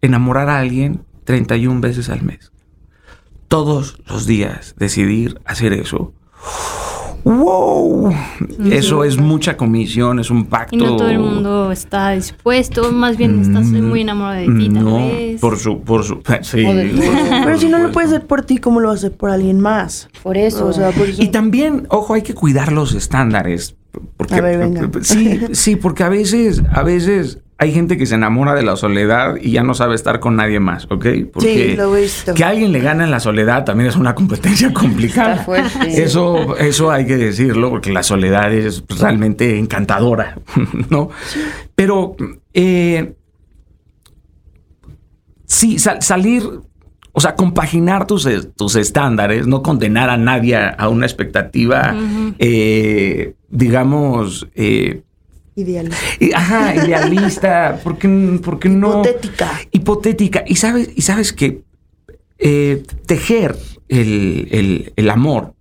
enamorar 0.00 0.48
a 0.48 0.58
alguien 0.58 1.02
31 1.26 1.80
veces 1.80 2.08
al 2.08 2.22
mes. 2.22 2.52
Todos 3.48 3.98
los 4.06 4.26
días 4.26 4.74
decidir 4.78 5.40
hacer 5.44 5.72
eso. 5.72 6.14
¡Wow! 7.24 8.14
Eso 8.70 9.02
es 9.02 9.18
mucha 9.18 9.56
comisión, 9.56 10.20
es 10.20 10.30
un 10.30 10.46
pacto. 10.46 10.76
Y 10.76 10.78
no 10.78 10.96
todo 10.96 11.08
el 11.08 11.18
mundo 11.18 11.72
está 11.72 12.12
dispuesto, 12.12 12.92
más 12.92 13.16
bien 13.16 13.40
estás 13.40 13.66
mm, 13.66 13.82
muy 13.82 14.02
enamorado 14.02 14.40
de 14.42 14.56
ti, 14.56 14.68
tal 14.68 14.84
no, 14.84 15.10
Por 15.40 15.58
su, 15.58 15.80
por 15.80 16.04
su, 16.04 16.22
sí. 16.42 16.64
Pero 17.44 17.58
si 17.58 17.68
no 17.68 17.78
lo 17.78 17.90
puedes 17.90 18.12
hacer 18.12 18.26
por 18.28 18.42
ti, 18.42 18.58
¿cómo 18.58 18.78
lo 18.78 18.88
vas 18.88 19.02
a 19.02 19.08
hacer 19.08 19.18
por 19.18 19.30
alguien 19.30 19.58
más? 19.58 20.08
Por 20.22 20.36
eso. 20.36 20.66
O 20.66 20.72
sea, 20.72 20.92
por 20.92 21.08
eso. 21.08 21.20
Y 21.20 21.28
también, 21.28 21.88
ojo, 21.90 22.14
hay 22.14 22.22
que 22.22 22.34
cuidar 22.34 22.70
los 22.70 22.94
estándares. 22.94 23.74
Porque, 24.16 24.36
a 24.36 24.40
ver, 24.40 24.58
venga. 24.58 24.88
Sí, 25.02 25.40
sí, 25.50 25.74
porque 25.74 26.04
a 26.04 26.08
veces, 26.08 26.62
a 26.70 26.84
veces 26.84 27.40
hay 27.58 27.72
gente 27.72 27.96
que 27.96 28.04
se 28.04 28.14
enamora 28.14 28.54
de 28.54 28.62
la 28.62 28.76
soledad 28.76 29.36
y 29.40 29.52
ya 29.52 29.62
no 29.62 29.72
sabe 29.72 29.94
estar 29.94 30.20
con 30.20 30.36
nadie 30.36 30.60
más, 30.60 30.84
¿ok? 30.84 31.06
Porque 31.32 31.70
sí, 31.70 31.76
lo 31.76 31.96
he 31.96 32.02
visto. 32.02 32.34
Que 32.34 32.44
alguien 32.44 32.70
le 32.70 32.80
gane 32.80 33.04
en 33.04 33.10
la 33.10 33.20
soledad 33.20 33.64
también 33.64 33.88
es 33.88 33.96
una 33.96 34.14
competencia 34.14 34.72
complicada. 34.74 35.38
fuerte. 35.38 36.02
Eso, 36.02 36.56
eso 36.58 36.90
hay 36.90 37.06
que 37.06 37.16
decirlo, 37.16 37.70
porque 37.70 37.92
la 37.92 38.02
soledad 38.02 38.52
es 38.52 38.84
realmente 38.88 39.58
encantadora, 39.58 40.38
¿no? 40.90 41.08
Pero 41.74 42.16
eh, 42.52 43.14
sí, 45.46 45.78
salir, 45.78 46.42
o 47.12 47.20
sea, 47.22 47.36
compaginar 47.36 48.06
tus, 48.06 48.28
tus 48.54 48.76
estándares, 48.76 49.46
no 49.46 49.62
condenar 49.62 50.10
a 50.10 50.18
nadie 50.18 50.56
a 50.56 50.88
una 50.90 51.06
expectativa, 51.06 51.94
eh, 52.38 53.34
digamos, 53.48 54.46
eh, 54.54 55.04
Idealista. 55.56 55.98
Ajá, 56.34 56.74
idealista, 56.74 57.80
porque, 57.84 58.08
porque 58.44 58.68
no. 58.68 59.00
Hipotética. 59.00 59.60
Hipotética. 59.72 60.44
Y 60.46 60.56
sabes, 60.56 60.90
y 60.94 61.00
sabes 61.00 61.32
que 61.32 61.62
eh, 62.38 62.82
tejer 63.06 63.56
el, 63.88 65.10
amor, 65.10 65.54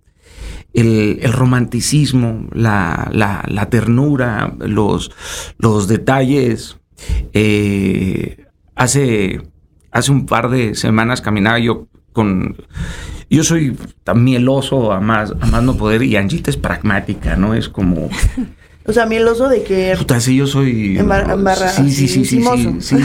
el, 0.74 1.32
romanticismo, 1.32 2.46
la, 2.52 3.08
la, 3.10 3.70
ternura, 3.70 4.54
los, 4.58 5.10
los 5.56 5.88
detalles. 5.88 6.76
Eh, 7.32 8.44
hace, 8.74 9.40
hace 9.90 10.12
un 10.12 10.26
par 10.26 10.50
de 10.50 10.74
semanas 10.74 11.22
caminaba 11.22 11.58
yo 11.58 11.88
con. 12.12 12.56
Yo 13.30 13.44
soy 13.44 13.76
tan 14.04 14.22
mieloso 14.22 14.92
a 14.92 15.00
más, 15.00 15.32
a 15.40 15.46
más 15.46 15.62
no 15.62 15.76
poder 15.76 16.02
y 16.02 16.16
Angita 16.16 16.50
es 16.50 16.58
pragmática, 16.58 17.34
¿no? 17.36 17.54
Es 17.54 17.70
como. 17.70 18.10
O 18.88 18.92
sea, 18.92 19.06
mieloso 19.06 19.48
de 19.48 19.62
que. 19.62 19.94
Puta, 19.98 20.20
sí, 20.20 20.36
yo 20.36 20.46
soy. 20.46 20.98
Embarra, 20.98 21.68
sí, 21.68 21.90
sí, 21.90 22.08
sí, 22.08 22.24
sí, 22.24 22.42
sí, 22.42 22.80
sí, 22.80 22.96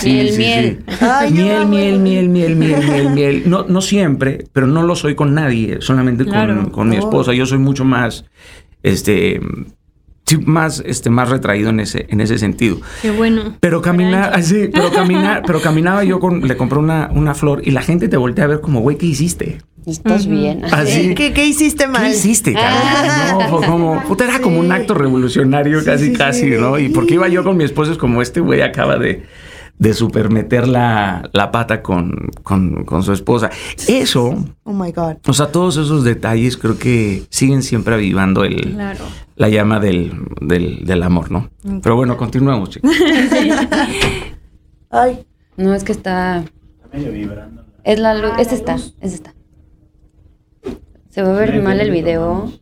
sí, 0.00 0.10
Miel, 0.10 0.36
miel. 0.36 0.84
miel, 1.30 1.66
miel, 1.66 1.98
miel, 1.98 2.28
miel, 2.28 2.56
miel, 2.56 2.84
miel, 2.86 3.10
miel. 3.10 3.42
No, 3.46 3.64
no 3.68 3.80
siempre, 3.80 4.44
pero 4.52 4.66
no 4.66 4.82
lo 4.82 4.96
soy 4.96 5.14
con 5.14 5.34
nadie, 5.34 5.78
solamente 5.80 6.24
con, 6.24 6.70
con 6.70 6.88
mi 6.88 6.96
esposa. 6.96 7.32
Yo 7.32 7.46
soy 7.46 7.58
mucho 7.58 7.84
más, 7.84 8.24
este, 8.82 9.40
sí, 10.26 10.38
más, 10.38 10.82
este, 10.84 11.10
más 11.10 11.28
retraído 11.28 11.70
en 11.70 11.80
ese, 11.80 12.06
en 12.08 12.20
ese 12.20 12.38
sentido. 12.38 12.80
Qué 13.02 13.10
bueno. 13.10 13.56
Pero 13.60 13.80
caminar, 13.80 14.32
así, 14.34 14.68
pero 14.72 14.90
caminar, 14.90 15.42
pero 15.46 15.60
caminaba 15.60 16.04
yo 16.04 16.20
con, 16.20 16.46
le 16.46 16.56
compré 16.56 16.78
una, 16.78 17.10
una 17.14 17.34
flor 17.34 17.62
y 17.64 17.70
la 17.70 17.82
gente 17.82 18.08
te 18.08 18.16
voltea 18.16 18.44
a 18.44 18.48
ver 18.48 18.60
como, 18.60 18.80
güey, 18.80 18.98
¿qué 18.98 19.06
hiciste? 19.06 19.58
Estás 19.86 20.26
bien. 20.26 20.64
Así, 20.64 21.14
¿Qué, 21.14 21.32
¿Qué, 21.32 21.46
hiciste 21.46 21.86
mal? 21.86 22.02
¿Qué 22.02 22.10
hiciste, 22.10 22.54
ah. 22.58 23.48
No, 23.48 23.60
como, 23.60 24.02
puta, 24.02 24.24
era 24.24 24.40
como 24.40 24.58
un 24.58 24.72
acto 24.72 24.94
revolucionario 24.94 25.84
casi, 25.84 26.12
casi, 26.12 26.50
¿no? 26.50 26.76
Y 26.76 26.88
porque 26.88 27.14
iba 27.14 27.28
yo 27.28 27.44
con 27.44 27.56
mi 27.56 27.62
esposo, 27.62 27.92
es 27.92 27.98
como 27.98 28.20
este 28.20 28.40
güey 28.40 28.62
acaba 28.62 28.98
de, 28.98 29.22
de 29.78 29.94
supermeter 29.94 30.66
la, 30.66 31.28
la 31.32 31.50
pata 31.50 31.82
con, 31.82 32.30
con, 32.42 32.84
con, 32.84 33.02
su 33.02 33.12
esposa. 33.12 33.50
Eso. 33.88 34.34
Oh 34.64 34.72
my 34.72 34.92
God. 34.92 35.16
O 35.26 35.32
sea, 35.32 35.52
todos 35.52 35.76
esos 35.76 36.04
detalles 36.04 36.56
creo 36.56 36.78
que 36.78 37.24
siguen 37.30 37.62
siempre 37.62 37.94
avivando 37.94 38.44
el, 38.44 38.76
la 39.36 39.48
llama 39.48 39.80
del, 39.80 40.12
del, 40.40 40.84
del 40.84 41.02
amor, 41.02 41.30
¿no? 41.30 41.50
Pero 41.82 41.96
bueno, 41.96 42.16
continuamos, 42.16 42.70
chicos. 42.70 42.90
Ay. 44.90 45.26
No, 45.56 45.74
es 45.74 45.84
que 45.84 45.92
está. 45.92 46.38
Está 46.38 46.88
medio 46.92 47.12
vibrando. 47.12 47.64
Es 47.82 47.98
la 47.98 48.14
luz. 48.14 48.32
Esta 48.38 48.54
está. 48.54 48.74
Esta 48.74 49.06
está. 49.06 49.34
Se 51.08 51.22
va 51.22 51.30
a 51.30 51.40
ver 51.40 51.62
mal 51.62 51.80
el 51.80 51.90
video. 51.90 52.52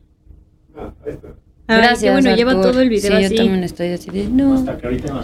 Gracias. 1.66 2.12
bueno, 2.12 2.34
lleva 2.36 2.52
todo 2.52 2.80
el 2.80 2.90
video 2.90 3.16
sí, 3.16 3.22
yo 3.22 3.36
también 3.36 3.64
estoy 3.64 3.88
así 3.92 4.10
no. 4.30 4.54
Hasta 4.54 4.76
que 4.76 4.86
ahorita 4.86 5.14
no 5.14 5.22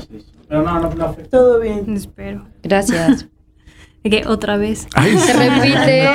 Pero 0.49 0.63
no, 0.63 0.81
no, 0.81 0.95
no 0.95 1.17
Todo 1.31 1.61
bien. 1.61 1.95
Espero. 1.95 2.47
Gracias. 2.63 3.29
que 4.05 4.25
otra 4.27 4.57
vez. 4.57 4.87
Se 4.95 5.33
repite. 5.33 6.09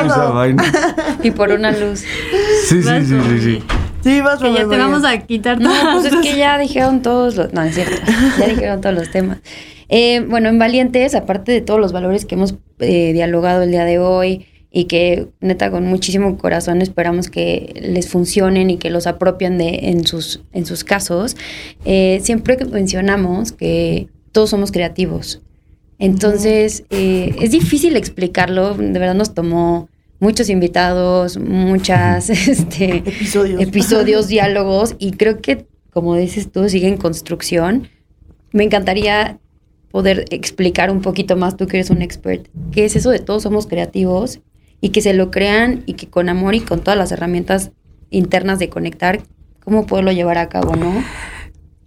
y 1.24 1.32
por 1.32 1.52
una 1.52 1.72
luz. 1.72 2.04
Sí, 2.68 2.82
sí, 2.82 3.06
sí, 3.06 3.16
sí, 3.30 3.40
sí. 3.40 3.64
Sí, 4.02 4.22
vas 4.22 4.40
Que 4.40 4.54
ya 4.54 4.68
te 4.68 4.78
vamos 4.78 5.04
a 5.04 5.18
quitar 5.18 5.60
No, 5.60 5.72
pues 5.94 6.06
es 6.06 6.16
que 6.18 6.38
ya 6.38 6.60
dijeron 6.60 7.02
todos 7.02 7.36
los... 7.38 7.54
No, 7.54 7.64
es 7.64 7.74
cierto. 7.74 7.96
Ya 8.40 8.48
dijeron 8.48 8.80
todos 8.80 8.94
los 8.94 9.10
temas. 9.10 9.40
Eh, 9.90 10.24
bueno, 10.28 10.50
en 10.50 10.60
Valientes, 10.60 11.16
aparte 11.16 11.52
de 11.52 11.62
todos 11.62 11.80
los 11.80 11.92
valores 11.92 12.26
que 12.26 12.36
hemos 12.36 12.56
eh, 12.80 13.14
dialogado 13.14 13.64
el 13.64 13.72
día 13.72 13.84
de 13.84 13.98
hoy, 14.00 14.46
y 14.78 14.86
que 14.86 15.30
neta 15.40 15.72
con 15.72 15.86
muchísimo 15.86 16.38
corazón 16.38 16.82
esperamos 16.82 17.30
que 17.30 17.74
les 17.82 18.10
funcionen 18.10 18.70
y 18.70 18.76
que 18.76 18.90
los 18.90 19.08
apropien 19.08 19.58
de, 19.58 19.80
en, 19.84 20.06
sus, 20.06 20.42
en 20.52 20.66
sus 20.66 20.84
casos, 20.84 21.38
eh, 21.86 22.20
siempre 22.22 22.58
mencionamos 22.70 23.54
que 23.54 24.10
todos 24.34 24.50
somos 24.50 24.74
creativos. 24.74 25.42
Entonces, 25.98 26.84
eh, 26.90 27.34
es 27.40 27.52
difícil 27.52 27.96
explicarlo, 27.96 28.74
de 28.74 29.00
verdad 29.00 29.16
nos 29.16 29.34
tomó 29.34 29.88
muchos 30.20 30.50
invitados, 30.50 31.38
muchas 31.38 32.30
este, 32.50 32.98
episodios. 32.98 33.62
episodios, 33.62 34.28
diálogos, 34.36 34.98
y 35.00 35.12
creo 35.12 35.40
que, 35.40 35.68
como 35.94 36.18
dices 36.18 36.52
tú, 36.52 36.68
sigue 36.68 36.90
en 36.90 36.98
construcción. 36.98 37.88
Me 38.52 38.66
encantaría 38.66 39.40
poder 39.90 40.26
explicar 40.32 40.92
un 40.92 41.02
poquito 41.02 41.38
más, 41.38 41.56
tú 41.56 41.66
que 41.66 41.78
eres 41.78 41.92
un 41.92 42.02
expert, 42.02 42.50
qué 42.74 42.84
es 42.84 42.98
eso 42.98 43.10
de 43.10 43.20
todos 43.20 43.44
somos 43.44 43.68
creativos 43.68 44.42
y 44.82 44.90
que 44.90 45.02
se 45.02 45.14
lo 45.14 45.32
crean 45.32 45.84
y 45.86 45.94
que 45.94 46.08
con 46.08 46.30
amor 46.30 46.56
y 46.56 46.62
con 46.62 46.82
todas 46.82 46.98
las 46.98 47.12
herramientas 47.12 47.72
internas 48.10 48.60
de 48.60 48.70
conectar, 48.70 49.24
cómo 49.64 49.86
poderlo 49.86 50.12
llevar 50.12 50.38
a 50.38 50.50
cabo, 50.50 50.76
¿no? 50.76 51.04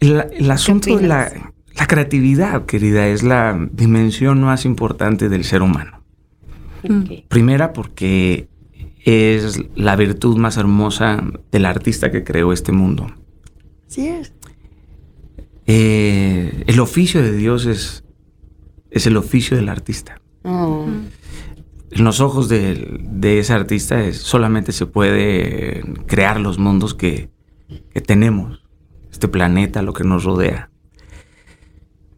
el 0.00 0.50
asunto 0.50 0.96
de 0.96 1.06
la, 1.06 1.52
creatividad, 1.88 2.66
querida, 2.66 3.08
es 3.08 3.22
la 3.22 3.68
dimensión 3.72 4.42
más 4.42 4.64
importante 4.64 5.28
del 5.28 5.44
ser 5.44 5.62
humano. 5.62 6.02
Primera 7.28 7.72
porque 7.72 8.48
es 9.04 9.60
la 9.74 9.96
virtud 9.96 10.36
más 10.36 10.56
hermosa 10.56 11.24
del 11.50 11.66
artista 11.66 12.10
que 12.10 12.22
creó 12.24 12.52
este 12.52 12.72
mundo. 12.72 13.12
Sí 13.88 14.08
es. 14.08 14.32
Eh, 15.66 16.64
el 16.66 16.80
oficio 16.80 17.22
de 17.22 17.32
Dios 17.32 17.66
es, 17.66 18.04
es 18.90 19.06
el 19.06 19.16
oficio 19.16 19.56
del 19.56 19.68
artista. 19.68 20.20
Oh 20.44 20.86
en 21.90 22.04
los 22.04 22.20
ojos 22.20 22.48
de, 22.48 23.38
ese 23.38 23.52
artista 23.52 24.04
es, 24.04 24.18
solamente 24.18 24.72
se 24.72 24.86
puede 24.86 25.82
crear 26.06 26.38
los 26.40 26.58
mundos 26.58 26.94
que, 26.94 27.30
tenemos, 28.06 28.62
este 29.10 29.28
planeta, 29.28 29.82
lo 29.82 29.92
que 29.92 30.04
nos 30.04 30.24
rodea. 30.24 30.70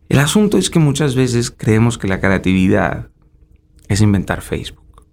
El 0.08 0.18
asunto 0.18 0.58
es 0.58 0.70
que 0.70 0.78
muchas 0.78 1.14
veces 1.14 1.50
creemos 1.50 1.98
que 1.98 2.08
la 2.08 2.20
creatividad 2.20 3.08
es 3.88 4.00
inventar 4.00 4.42
Facebook. 4.42 5.06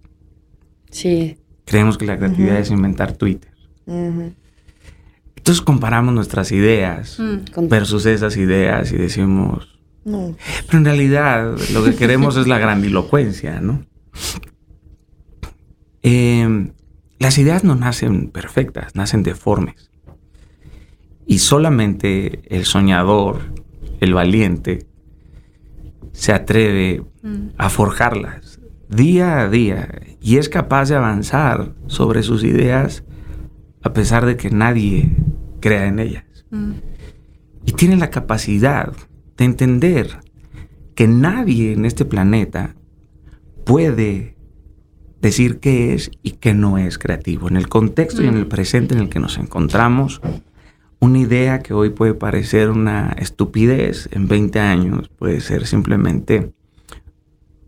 Sí. 0.90 1.38
Creemos 1.64 1.98
que 1.98 2.06
la 2.06 2.18
creatividad 2.18 2.58
es 2.58 2.70
inventar 2.70 3.16
Twitter. 3.16 3.52
Entonces 3.86 5.62
comparamos 5.62 6.14
nuestras 6.14 6.52
ideas 6.52 7.18
mm. 7.18 7.68
versus 7.68 8.06
esas 8.06 8.36
ideas 8.36 8.92
y 8.92 8.96
decimos... 8.96 9.78
No. 10.04 10.36
Pero 10.66 10.78
en 10.78 10.84
realidad 10.84 11.56
lo 11.72 11.84
que 11.84 11.94
queremos 11.94 12.36
es 12.36 12.46
la 12.46 12.58
grandilocuencia, 12.58 13.60
¿no? 13.60 13.84
Em, 16.02 16.72
las 17.18 17.38
ideas 17.38 17.64
no 17.64 17.74
nacen 17.74 18.28
perfectas, 18.28 18.94
nacen 18.94 19.22
deformes. 19.22 19.90
Y 21.26 21.38
solamente 21.38 22.42
el 22.54 22.64
soñador, 22.64 23.52
el 24.00 24.14
valiente, 24.14 24.86
se 26.12 26.32
atreve 26.32 27.02
mm. 27.22 27.48
a 27.58 27.68
forjarlas 27.68 28.58
día 28.88 29.40
a 29.40 29.48
día 29.48 30.00
y 30.20 30.38
es 30.38 30.48
capaz 30.48 30.88
de 30.88 30.96
avanzar 30.96 31.74
sobre 31.86 32.22
sus 32.22 32.42
ideas 32.44 33.04
a 33.82 33.92
pesar 33.92 34.26
de 34.26 34.36
que 34.36 34.50
nadie 34.50 35.10
crea 35.60 35.86
en 35.86 35.98
ellas. 35.98 36.24
Mm. 36.50 36.72
Y 37.66 37.72
tiene 37.72 37.96
la 37.96 38.10
capacidad 38.10 38.92
de 39.36 39.44
entender 39.44 40.20
que 40.94 41.06
nadie 41.06 41.72
en 41.72 41.84
este 41.84 42.04
planeta 42.04 42.74
puede 43.64 44.37
decir 45.20 45.58
qué 45.58 45.94
es 45.94 46.10
y 46.22 46.32
qué 46.32 46.54
no 46.54 46.78
es 46.78 46.98
creativo. 46.98 47.48
En 47.48 47.56
el 47.56 47.68
contexto 47.68 48.22
y 48.22 48.26
en 48.26 48.36
el 48.36 48.46
mm. 48.46 48.48
presente 48.48 48.94
en 48.94 49.00
el 49.00 49.08
que 49.08 49.20
nos 49.20 49.38
encontramos, 49.38 50.20
una 51.00 51.18
idea 51.18 51.60
que 51.60 51.74
hoy 51.74 51.90
puede 51.90 52.14
parecer 52.14 52.70
una 52.70 53.14
estupidez, 53.18 54.08
en 54.12 54.28
20 54.28 54.58
años 54.60 55.08
puede 55.08 55.40
ser 55.40 55.66
simplemente 55.66 56.52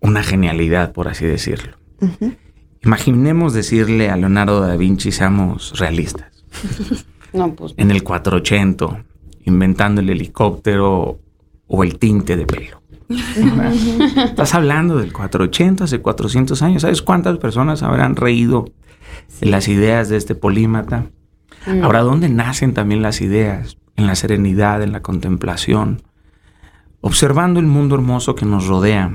una 0.00 0.22
genialidad, 0.22 0.92
por 0.92 1.08
así 1.08 1.26
decirlo. 1.26 1.76
Imaginemos 2.82 3.52
decirle 3.52 4.08
a 4.08 4.16
Leonardo 4.16 4.60
da 4.60 4.76
Vinci, 4.76 5.12
seamos 5.12 5.78
realistas. 5.78 6.44
Pues 7.56 7.74
en 7.76 7.92
el 7.92 8.02
480, 8.02 9.04
inventando 9.44 10.00
el 10.00 10.10
helicóptero 10.10 11.20
o 11.68 11.84
el 11.84 11.96
tinte 11.96 12.36
de 12.36 12.44
pelo. 12.44 12.79
Estás 14.24 14.54
hablando 14.54 14.96
del 14.96 15.12
480, 15.12 15.84
hace 15.84 16.00
400 16.00 16.62
años. 16.62 16.82
¿Sabes 16.82 17.02
cuántas 17.02 17.38
personas 17.38 17.82
habrán 17.82 18.14
reído 18.14 18.66
de 19.40 19.48
las 19.48 19.68
ideas 19.68 20.08
de 20.08 20.16
este 20.16 20.34
polímata? 20.34 21.06
Mm. 21.66 21.82
Ahora, 21.82 22.00
¿dónde 22.00 22.28
nacen 22.28 22.72
también 22.72 23.02
las 23.02 23.20
ideas? 23.20 23.76
En 23.96 24.06
la 24.06 24.14
serenidad, 24.14 24.82
en 24.82 24.92
la 24.92 25.02
contemplación, 25.02 26.02
observando 27.00 27.60
el 27.60 27.66
mundo 27.66 27.96
hermoso 27.96 28.34
que 28.34 28.46
nos 28.46 28.66
rodea. 28.66 29.12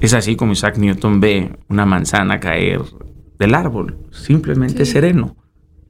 Es 0.00 0.12
así 0.12 0.36
como 0.36 0.52
Isaac 0.52 0.76
Newton 0.76 1.20
ve 1.20 1.56
una 1.68 1.86
manzana 1.86 2.40
caer 2.40 2.82
del 3.38 3.54
árbol, 3.54 3.98
simplemente 4.10 4.84
sereno, 4.84 5.36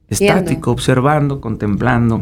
estático, 0.09 0.70
observando, 0.70 1.41
contemplando. 1.41 2.20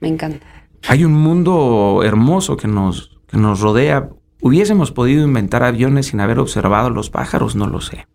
Me 0.00 0.08
encanta. 0.08 0.46
Hay 0.86 1.04
un 1.04 1.14
mundo 1.14 2.02
hermoso 2.04 2.56
que 2.56 2.68
nos 2.68 3.13
nos 3.32 3.60
rodea 3.60 4.08
¿Hubiésemos 4.40 4.92
podido 4.92 5.24
inventar 5.24 5.62
aviones 5.62 6.06
sin 6.08 6.20
haber 6.20 6.38
observado 6.38 6.90
los 6.90 7.08
pájaros? 7.08 7.56
No 7.56 7.66
lo 7.66 7.80
sé. 7.80 8.06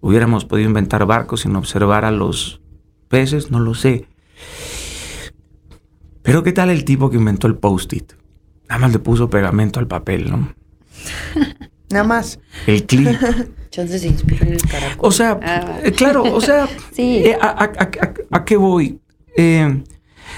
¿Hubiéramos 0.00 0.46
podido 0.46 0.66
inventar 0.68 1.04
barcos 1.04 1.42
sin 1.42 1.54
observar 1.56 2.06
a 2.06 2.10
los 2.10 2.62
peces? 3.08 3.50
No 3.50 3.60
lo 3.60 3.74
sé. 3.74 4.06
Pero 6.22 6.42
¿qué 6.42 6.52
tal 6.52 6.70
el 6.70 6.84
tipo 6.84 7.10
que 7.10 7.16
inventó 7.18 7.46
el 7.48 7.56
post-it? 7.56 8.12
Nada 8.68 8.80
más 8.80 8.92
le 8.92 8.98
puso 8.98 9.28
pegamento 9.28 9.78
al 9.80 9.88
papel, 9.88 10.30
¿no? 10.30 10.54
Nada 11.90 12.04
más. 12.04 12.38
El 12.66 12.84
clip. 12.86 13.08
Entonces 13.64 14.00
se 14.02 14.08
inspiró 14.08 14.46
en 14.46 14.52
el 14.54 14.62
caracol. 14.62 14.98
O 15.06 15.10
sea, 15.10 15.38
Ah. 15.42 15.80
eh, 15.82 15.92
claro, 15.92 16.22
o 16.22 16.40
sea, 16.40 16.66
Sí. 16.92 17.18
eh, 17.26 17.36
a, 17.40 17.48
a- 17.48 17.64
a- 17.64 18.14
a 18.38 18.44
qué 18.46 18.56
voy? 18.56 19.00
Eh, 19.36 19.82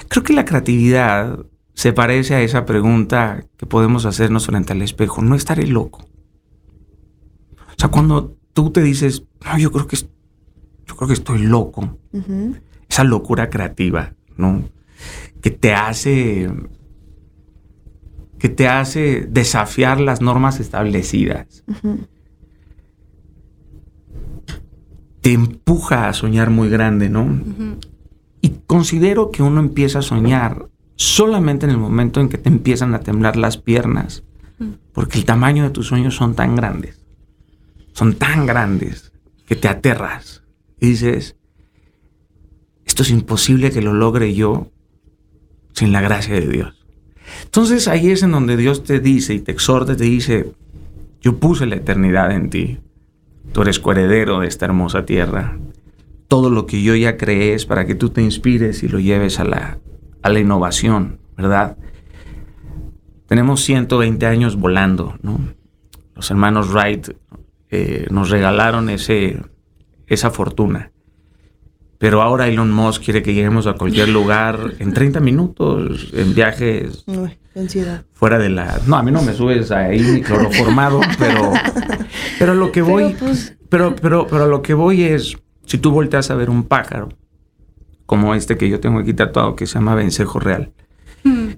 creo 0.09 0.25
que 0.25 0.33
la 0.33 0.45
creatividad 0.45 1.39
se 1.75 1.93
parece 1.93 2.35
a 2.35 2.43
esa 2.43 2.65
pregunta 2.65 3.45
que 3.57 3.67
podemos 3.67 4.07
hacernos 4.07 4.47
frente 4.47 4.73
al 4.73 4.83
espejo. 4.83 5.23
No 5.23 5.35
estaré 5.35 5.67
loco. 5.67 6.07
O 7.57 7.77
sea, 7.77 7.91
cuando 7.91 8.37
tú 8.53 8.71
te 8.71 8.83
dices, 8.83 9.25
no, 9.45 9.59
yo 9.59 9.73
creo 9.73 9.87
que, 9.87 9.97
yo 9.97 10.97
creo 10.97 11.09
que 11.09 11.15
estoy 11.15 11.41
loco. 11.41 11.99
Esa 12.89 13.05
locura 13.05 13.51
creativa, 13.51 14.15
¿no? 14.37 14.63
Que 15.43 15.51
te 15.51 15.75
hace 15.75 16.49
que 18.39 18.51
te 18.51 18.69
hace 18.69 19.27
desafiar 19.27 20.01
las 20.01 20.21
normas 20.21 20.61
establecidas. 20.61 21.65
Te 25.23 25.33
empuja 25.33 26.09
a 26.09 26.13
soñar 26.13 26.51
muy 26.51 26.69
grande, 26.69 27.09
¿no? 27.09 27.41
Y 28.43 28.51
considero 28.67 29.31
que 29.31 29.43
uno 29.43 29.61
empieza 29.61 30.01
a 30.01 30.03
soñar 30.03 30.69
solamente 30.97 31.67
en 31.67 31.71
el 31.71 31.79
momento 31.79 32.21
en 32.21 32.29
que 32.29 32.39
te 32.39 32.49
empiezan 32.49 32.95
a 32.95 33.01
temblar 33.01 33.37
las 33.37 33.57
piernas, 33.57 34.23
porque 34.93 35.19
el 35.19 35.25
tamaño 35.25 35.65
de 35.65 35.71
tus 35.71 35.89
sueños 35.89 36.15
son 36.15 36.35
tan 36.35 36.55
grandes, 36.55 37.01
son 37.93 38.15
tan 38.15 38.47
grandes 38.47 39.13
que 39.47 39.57
te 39.57 39.69
aterras 39.69 40.43
y 40.81 40.91
dices, 40.91 41.37
esto 42.85 43.03
es 43.03 43.11
imposible 43.11 43.71
que 43.71 43.83
lo 43.83 43.93
logre 43.93 44.35
yo 44.35 44.71
sin 45.73 45.93
la 45.93 46.01
gracia 46.01 46.35
de 46.35 46.47
Dios. 46.47 46.87
Entonces 47.45 47.89
ahí 47.89 48.11
es 48.11 48.23
en 48.23 48.33
donde 48.33 48.57
Dios 48.57 48.85
te 48.85 49.01
dice 49.01 49.35
y 49.35 49.41
te 49.41 49.53
exhorta, 49.53 49.97
te 49.97 50.05
dice, 50.05 50.53
yo 51.21 51.39
puse 51.39 51.67
la 51.67 51.77
eternidad 51.77 52.33
en 52.33 52.51
ti. 52.51 52.79
Tú 53.53 53.63
eres 53.63 53.81
coheredero 53.81 54.41
de 54.41 54.49
esta 54.49 54.67
hermosa 54.67 55.05
tierra. 55.05 55.59
Todo 56.29 56.51
lo 56.51 56.67
que 56.67 56.83
yo 56.83 56.95
ya 56.95 57.17
creé 57.17 57.55
es 57.55 57.67
para 57.67 57.87
que 57.87 57.95
tú 57.95 58.11
te 58.11 58.23
inspires 58.23 58.83
y 58.83 58.89
lo 58.89 59.01
lleves 59.01 59.41
a 59.41 59.45
la, 59.45 59.79
a 60.25 60.31
la 60.31 60.41
innovación, 60.41 61.21
¿verdad? 61.37 61.77
Tenemos 63.27 63.61
120 63.63 64.25
años 64.27 64.57
volando, 64.57 65.17
¿no? 65.23 65.39
Los 66.17 66.31
hermanos 66.31 66.73
Wright 66.73 67.11
eh, 67.71 68.07
nos 68.11 68.31
regalaron 68.31 68.89
ese, 68.89 69.43
esa 70.07 70.31
fortuna. 70.31 70.93
Pero 71.99 72.23
ahora 72.23 72.49
Elon 72.49 72.73
Musk 72.73 73.05
quiere 73.05 73.23
que 73.23 73.35
lleguemos 73.35 73.67
a 73.67 73.75
cualquier 73.75 74.09
lugar 74.09 74.73
en 74.79 74.95
30 74.95 75.21
minutos, 75.21 76.09
en 76.15 76.35
viajes 76.35 77.05
ansiedad. 77.55 78.05
fuera 78.15 78.39
de 78.39 78.49
la... 78.49 78.81
No, 78.87 78.97
a 78.97 79.03
mí 79.03 79.11
no 79.11 79.21
me 79.21 79.35
subes 79.35 79.71
ahí 79.73 80.01
ni 80.01 80.23
cloroformado, 80.23 81.01
pero, 81.19 81.53
pero 82.39 82.55
lo 82.55 82.73
que 82.73 82.81
voy... 82.83 83.15
pues, 83.19 83.59
Pero, 83.69 83.95
pero, 83.95 84.27
pero 84.27 84.47
lo 84.47 84.63
que 84.63 84.73
voy 84.73 85.03
es, 85.03 85.37
si 85.67 85.77
tú 85.77 85.91
volteas 85.91 86.31
a 86.31 86.35
ver 86.35 86.49
un 86.49 86.65
pájaro, 86.65 87.11
como 88.07 88.35
este 88.35 88.57
que 88.57 88.69
yo 88.69 88.81
tengo 88.81 88.99
aquí 88.99 89.15
tatuado, 89.15 89.57
que 89.57 89.67
se 89.67 89.75
llama 89.75 89.95
vencejo 89.95 90.39
real. 90.39 90.73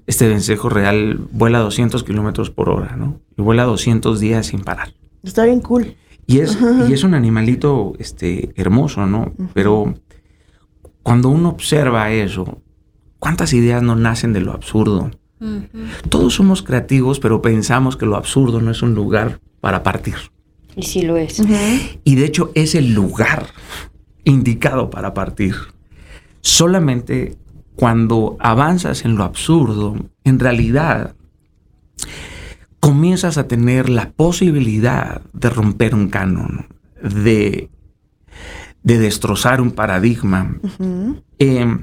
Este 0.05 0.29
vencejo 0.29 0.69
real 0.69 1.19
vuela 1.31 1.59
200 1.59 2.03
kilómetros 2.03 2.49
por 2.49 2.69
hora, 2.69 2.95
¿no? 2.95 3.19
Y 3.37 3.41
vuela 3.41 3.65
200 3.65 4.19
días 4.19 4.47
sin 4.47 4.61
parar. 4.61 4.93
Está 5.23 5.43
bien 5.43 5.59
cool. 5.59 5.95
Y 6.25 6.39
es, 6.39 6.57
y 6.87 6.93
es 6.93 7.03
un 7.03 7.13
animalito 7.13 7.93
este, 7.99 8.53
hermoso, 8.55 9.05
¿no? 9.05 9.33
Pero 9.53 9.93
cuando 11.03 11.29
uno 11.29 11.49
observa 11.49 12.11
eso, 12.11 12.61
¿cuántas 13.19 13.53
ideas 13.53 13.81
no 13.81 13.95
nacen 13.95 14.33
de 14.33 14.41
lo 14.41 14.53
absurdo? 14.53 15.11
Todos 16.09 16.33
somos 16.33 16.63
creativos, 16.63 17.19
pero 17.19 17.41
pensamos 17.41 17.95
que 17.95 18.05
lo 18.05 18.15
absurdo 18.15 18.59
no 18.61 18.71
es 18.71 18.81
un 18.81 18.95
lugar 18.95 19.39
para 19.61 19.83
partir. 19.83 20.15
Y 20.75 20.83
sí 20.83 21.01
lo 21.03 21.17
es. 21.17 21.41
Y 22.03 22.15
de 22.15 22.25
hecho 22.25 22.51
es 22.55 22.75
el 22.75 22.93
lugar 22.93 23.47
indicado 24.23 24.89
para 24.89 25.13
partir. 25.13 25.55
Solamente 26.41 27.37
cuando 27.75 28.37
avanzas 28.39 29.05
en 29.05 29.15
lo 29.15 29.23
absurdo, 29.23 29.95
en 30.23 30.39
realidad 30.39 31.15
comienzas 32.79 33.37
a 33.37 33.47
tener 33.47 33.89
la 33.89 34.11
posibilidad 34.11 35.21
de 35.33 35.49
romper 35.49 35.93
un 35.93 36.09
canon, 36.09 36.67
de, 37.01 37.69
de 38.83 38.97
destrozar 38.97 39.61
un 39.61 39.71
paradigma. 39.71 40.57
Eh, 41.39 41.77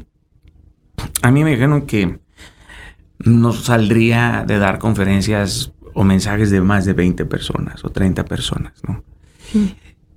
a 1.23 1.31
mí 1.31 1.45
me 1.45 1.51
dijeron 1.51 1.83
que 1.83 2.19
no 3.19 3.53
saldría 3.53 4.45
de 4.47 4.59
dar 4.59 4.79
conferencias 4.79 5.73
o 5.95 6.05
mensajes 6.05 6.51
de 6.51 6.61
más 6.61 6.85
de 6.85 6.93
20 6.93 7.25
personas 7.27 7.85
o 7.85 7.91
30 7.91 8.25
personas, 8.25 8.73
¿no? 8.87 9.03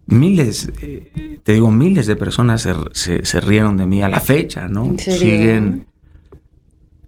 Miles, 0.08 0.72
eh, 0.82 1.39
te 1.43 1.53
digo, 1.53 1.70
miles 1.70 2.08
de 2.08 2.16
personas 2.16 2.62
se, 2.62 2.74
se- 2.93 3.26
se 3.26 3.41
rieron 3.41 3.76
de 3.78 3.86
mí 3.86 4.01
a 4.01 4.10
la 4.10 4.20
fecha, 4.22 4.68
¿no? 4.68 4.95
Siguen. 4.97 5.86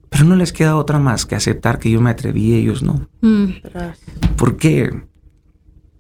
Pero 0.10 0.26
no 0.26 0.36
les 0.36 0.52
queda 0.52 0.76
otra 0.76 1.00
más 1.00 1.26
que 1.26 1.36
aceptar 1.36 1.80
que 1.80 1.89
yo 1.91 2.02
me 2.02 2.10
atreví 2.10 2.47
y 2.52 2.56
ellos 2.56 2.84
no. 2.84 3.08
Mm. 3.22 3.45
¿Por 4.36 4.58
qué? 4.58 4.89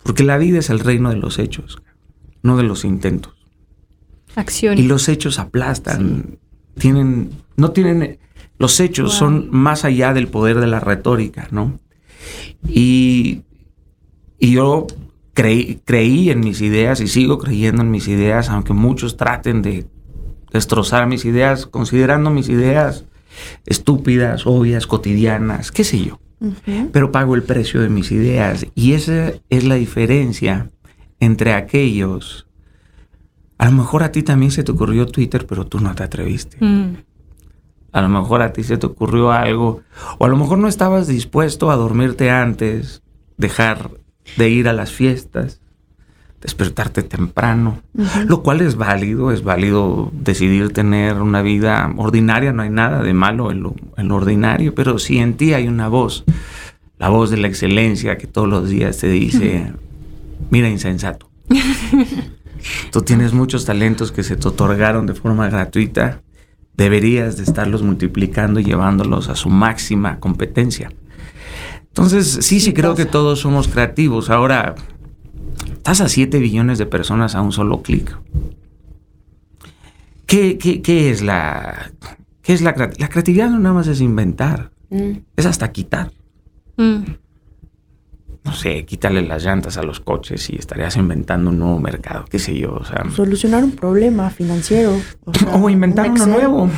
Porque 0.03 0.23
la 0.23 0.37
vida 0.37 0.59
es 0.59 0.69
el 0.69 0.79
reino 0.79 1.09
de 1.09 1.15
los 1.17 1.39
hechos, 1.39 1.81
no 2.43 2.57
de 2.57 2.63
los 2.63 2.83
intentos. 2.83 3.33
Acción. 4.35 4.77
Y 4.77 4.83
los 4.83 5.07
hechos 5.09 5.39
aplastan. 5.39 6.39
Tienen, 6.77 7.29
no 7.55 7.71
tienen, 7.71 8.19
los 8.57 8.79
hechos 8.79 9.11
Wow. 9.11 9.19
son 9.19 9.47
más 9.51 9.85
allá 9.85 10.13
del 10.13 10.27
poder 10.27 10.59
de 10.59 10.67
la 10.67 10.79
retórica, 10.79 11.47
¿no? 11.51 11.79
Y, 12.67 13.43
y 14.39 14.51
yo 14.53 14.87
creí, 15.41 15.81
creí 15.85 16.29
en 16.29 16.39
mis 16.39 16.61
ideas 16.61 17.01
y 17.01 17.07
sigo 17.07 17.37
creyendo 17.37 17.81
en 17.81 17.91
mis 17.91 18.07
ideas, 18.07 18.49
aunque 18.49 18.73
muchos 18.73 19.17
traten 19.17 19.61
de 19.61 19.87
destrozar 20.51 21.07
mis 21.07 21.25
ideas, 21.25 21.65
considerando 21.65 22.29
mis 22.29 22.49
ideas 22.49 23.05
estúpidas, 23.65 24.45
obvias, 24.45 24.87
cotidianas, 24.87 25.71
qué 25.71 25.83
sé 25.83 26.03
yo 26.03 26.19
pero 26.91 27.11
pago 27.11 27.35
el 27.35 27.43
precio 27.43 27.81
de 27.81 27.89
mis 27.89 28.11
ideas. 28.11 28.65
Y 28.75 28.93
esa 28.93 29.33
es 29.49 29.63
la 29.63 29.75
diferencia 29.75 30.71
entre 31.19 31.53
aquellos. 31.53 32.47
A 33.57 33.65
lo 33.65 33.71
mejor 33.73 34.03
a 34.03 34.11
ti 34.11 34.23
también 34.23 34.51
se 34.51 34.63
te 34.63 34.71
ocurrió 34.71 35.05
Twitter, 35.05 35.45
pero 35.45 35.67
tú 35.67 35.79
no 35.79 35.93
te 35.95 36.03
atreviste. 36.03 36.57
Mm. 36.63 37.03
A 37.91 38.01
lo 38.01 38.09
mejor 38.09 38.41
a 38.41 38.53
ti 38.53 38.63
se 38.63 38.77
te 38.77 38.85
ocurrió 38.85 39.31
algo, 39.31 39.81
o 40.17 40.25
a 40.25 40.29
lo 40.29 40.37
mejor 40.37 40.59
no 40.59 40.67
estabas 40.67 41.07
dispuesto 41.07 41.71
a 41.71 41.75
dormirte 41.75 42.29
antes, 42.29 43.01
dejar 43.37 43.98
de 44.37 44.49
ir 44.49 44.67
a 44.67 44.73
las 44.73 44.91
fiestas, 44.91 45.59
despertarte 46.41 47.03
temprano, 47.03 47.81
lo 48.25 48.41
cual 48.41 48.61
es 48.61 48.75
válido, 48.75 49.31
es 49.31 49.43
válido 49.43 50.09
decidir 50.13 50.71
tener 50.71 51.21
una 51.21 51.41
vida 51.41 51.93
ordinaria, 51.97 52.53
no 52.53 52.61
hay 52.61 52.69
nada 52.69 53.03
de 53.03 53.13
malo 53.13 53.51
en 53.51 53.61
lo, 53.61 53.75
en 53.97 54.07
lo 54.07 54.15
ordinario, 54.15 54.73
pero 54.73 54.99
si 54.99 55.19
en 55.19 55.33
ti 55.33 55.53
hay 55.53 55.67
una 55.67 55.89
voz, 55.89 56.23
la 56.97 57.09
voz 57.09 57.29
de 57.29 57.37
la 57.37 57.47
excelencia 57.47 58.17
que 58.17 58.27
todos 58.27 58.47
los 58.47 58.69
días 58.69 58.97
te 58.97 59.09
dice, 59.09 59.73
mira 60.49 60.69
insensato, 60.69 61.29
tú 62.91 63.01
tienes 63.01 63.33
muchos 63.33 63.65
talentos 63.65 64.11
que 64.11 64.23
se 64.23 64.37
te 64.37 64.47
otorgaron 64.47 65.07
de 65.07 65.15
forma 65.15 65.49
gratuita, 65.49 66.21
deberías 66.77 67.35
de 67.35 67.43
estarlos 67.43 67.83
multiplicando 67.83 68.61
y 68.61 68.63
llevándolos 68.63 69.27
a 69.27 69.35
su 69.35 69.49
máxima 69.49 70.21
competencia. 70.21 70.89
Entonces, 71.89 72.39
sí, 72.41 72.59
sí, 72.59 72.73
creo 72.73 72.95
que 72.95 73.05
todos 73.05 73.39
somos 73.39 73.67
creativos. 73.67 74.29
Ahora, 74.29 74.75
estás 75.73 76.01
a 76.01 76.07
7 76.09 76.39
billones 76.39 76.77
de 76.77 76.85
personas 76.85 77.35
a 77.35 77.41
un 77.41 77.51
solo 77.51 77.81
clic. 77.81 78.17
¿Qué, 80.25 80.57
qué, 80.57 80.81
qué 80.81 81.09
es 81.09 81.21
la... 81.21 81.91
¿Qué 82.41 82.53
es 82.53 82.61
la 82.61 82.73
creatividad? 82.73 82.99
La 83.01 83.09
creatividad 83.09 83.49
no 83.49 83.59
nada 83.59 83.75
más 83.75 83.87
es 83.87 84.01
inventar, 84.01 84.71
Mm. 84.91 85.19
es 85.35 85.45
hasta 85.45 85.71
quitar. 85.71 86.11
Mm. 86.77 87.03
No 88.49 88.55
sé, 88.55 88.83
quítale 88.83 89.21
las 89.21 89.43
llantas 89.45 89.77
a 89.77 89.83
los 89.83 89.99
coches 89.99 90.49
y 90.49 90.55
estarías 90.55 90.97
inventando 90.97 91.51
un 91.51 91.59
nuevo 91.59 91.77
mercado, 91.77 92.25
qué 92.27 92.39
sé 92.39 92.57
yo, 92.57 92.73
o 92.73 92.83
sea... 92.83 93.03
Solucionar 93.15 93.63
un 93.63 93.73
problema 93.73 94.31
financiero. 94.31 94.95
O, 95.25 95.33
sea, 95.35 95.55
O 95.55 95.69
inventar 95.69 96.09
un 96.09 96.19
uno 96.19 96.25
nuevo. 96.25 96.69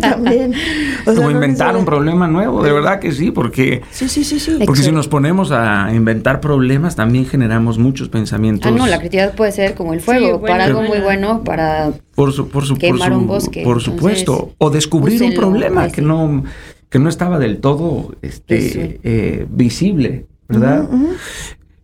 También. 0.00 0.54
O 1.06 1.12
sea, 1.12 1.20
O 1.20 1.24
no 1.24 1.30
inventar 1.30 1.76
un 1.76 1.84
problema 1.84 2.26
nuevo, 2.26 2.62
de 2.62 2.72
verdad 2.72 3.00
que 3.00 3.12
sí, 3.12 3.30
porque... 3.30 3.82
Sí, 3.90 4.08
sí, 4.08 4.24
sí, 4.24 4.40
sí. 4.40 4.58
Porque 4.64 4.82
si 4.82 4.92
nos 4.92 5.08
ponemos 5.08 5.50
a 5.50 5.90
inventar 5.94 6.40
problemas, 6.40 6.96
también 6.96 7.26
generamos 7.26 7.78
muchos 7.78 8.08
pensamientos. 8.08 8.70
Ah, 8.72 8.74
no, 8.74 8.86
la 8.86 8.96
creatividad 8.98 9.34
puede 9.34 9.52
ser 9.52 9.74
como 9.74 9.92
el 9.92 10.00
fuego, 10.00 10.26
Sí, 10.26 10.32
bueno, 10.32 10.46
para 10.46 10.64
algo 10.64 10.78
bueno. 10.80 10.94
muy 10.94 11.02
bueno, 11.04 11.44
para... 11.44 11.90
Por, 12.14 12.32
su, 12.32 12.48
por, 12.48 12.64
su, 12.64 12.74
por, 12.74 12.80
Quemar 12.80 13.12
su- 13.12 13.18
un 13.18 13.26
bosque, 13.26 13.62
por 13.62 13.78
entonces, 13.78 13.92
supuesto. 13.94 14.52
O 14.58 14.70
descubrir 14.70 15.20
un 15.22 15.28
úsenlo, 15.28 15.40
problema 15.48 15.80
pues, 15.82 15.92
que 15.92 16.02
no, 16.02 16.44
que 16.90 16.98
no 16.98 17.08
estaba 17.08 17.38
del 17.38 17.60
todo 17.60 18.14
este, 18.20 19.00
eh, 19.02 19.46
visible. 19.48 20.26
¿Verdad? 20.50 20.88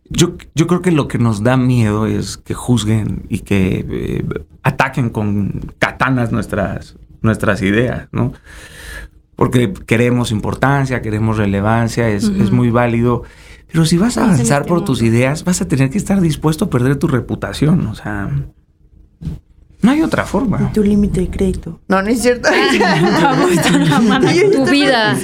Yo, 0.08 0.36
yo 0.54 0.66
creo 0.66 0.82
que 0.82 0.92
lo 0.92 1.08
que 1.08 1.18
nos 1.18 1.42
da 1.42 1.56
miedo 1.56 2.06
es 2.06 2.36
que 2.36 2.54
juzguen 2.54 3.24
y 3.28 3.40
que 3.40 3.84
eh, 3.88 4.24
ataquen 4.62 5.10
con 5.10 5.72
katanas 5.78 6.30
nuestras, 6.32 6.96
nuestras 7.22 7.62
ideas, 7.62 8.08
¿no? 8.12 8.32
Porque 9.34 9.72
queremos 9.72 10.30
importancia, 10.30 11.02
queremos 11.02 11.38
relevancia, 11.38 12.08
es, 12.08 12.24
es 12.24 12.50
muy 12.50 12.70
válido. 12.70 13.24
Pero 13.70 13.84
si 13.84 13.98
vas 13.98 14.16
a 14.16 14.24
avanzar 14.24 14.64
por 14.64 14.84
tus 14.84 15.02
ideas, 15.02 15.44
vas 15.44 15.60
a 15.60 15.68
tener 15.68 15.90
que 15.90 15.98
estar 15.98 16.20
dispuesto 16.20 16.66
a 16.66 16.70
perder 16.70 16.96
tu 16.96 17.08
reputación. 17.08 17.86
O 17.88 17.94
sea, 17.94 18.30
no 19.82 19.90
hay 19.92 20.02
otra 20.02 20.24
forma. 20.24 20.72
Tu 20.72 20.82
límite 20.82 21.20
de 21.20 21.30
crédito. 21.30 21.80
No, 21.88 22.02
no 22.02 22.08
es 22.08 22.22
cierto. 22.22 22.48
tu 24.52 24.64
vida. 24.70 25.14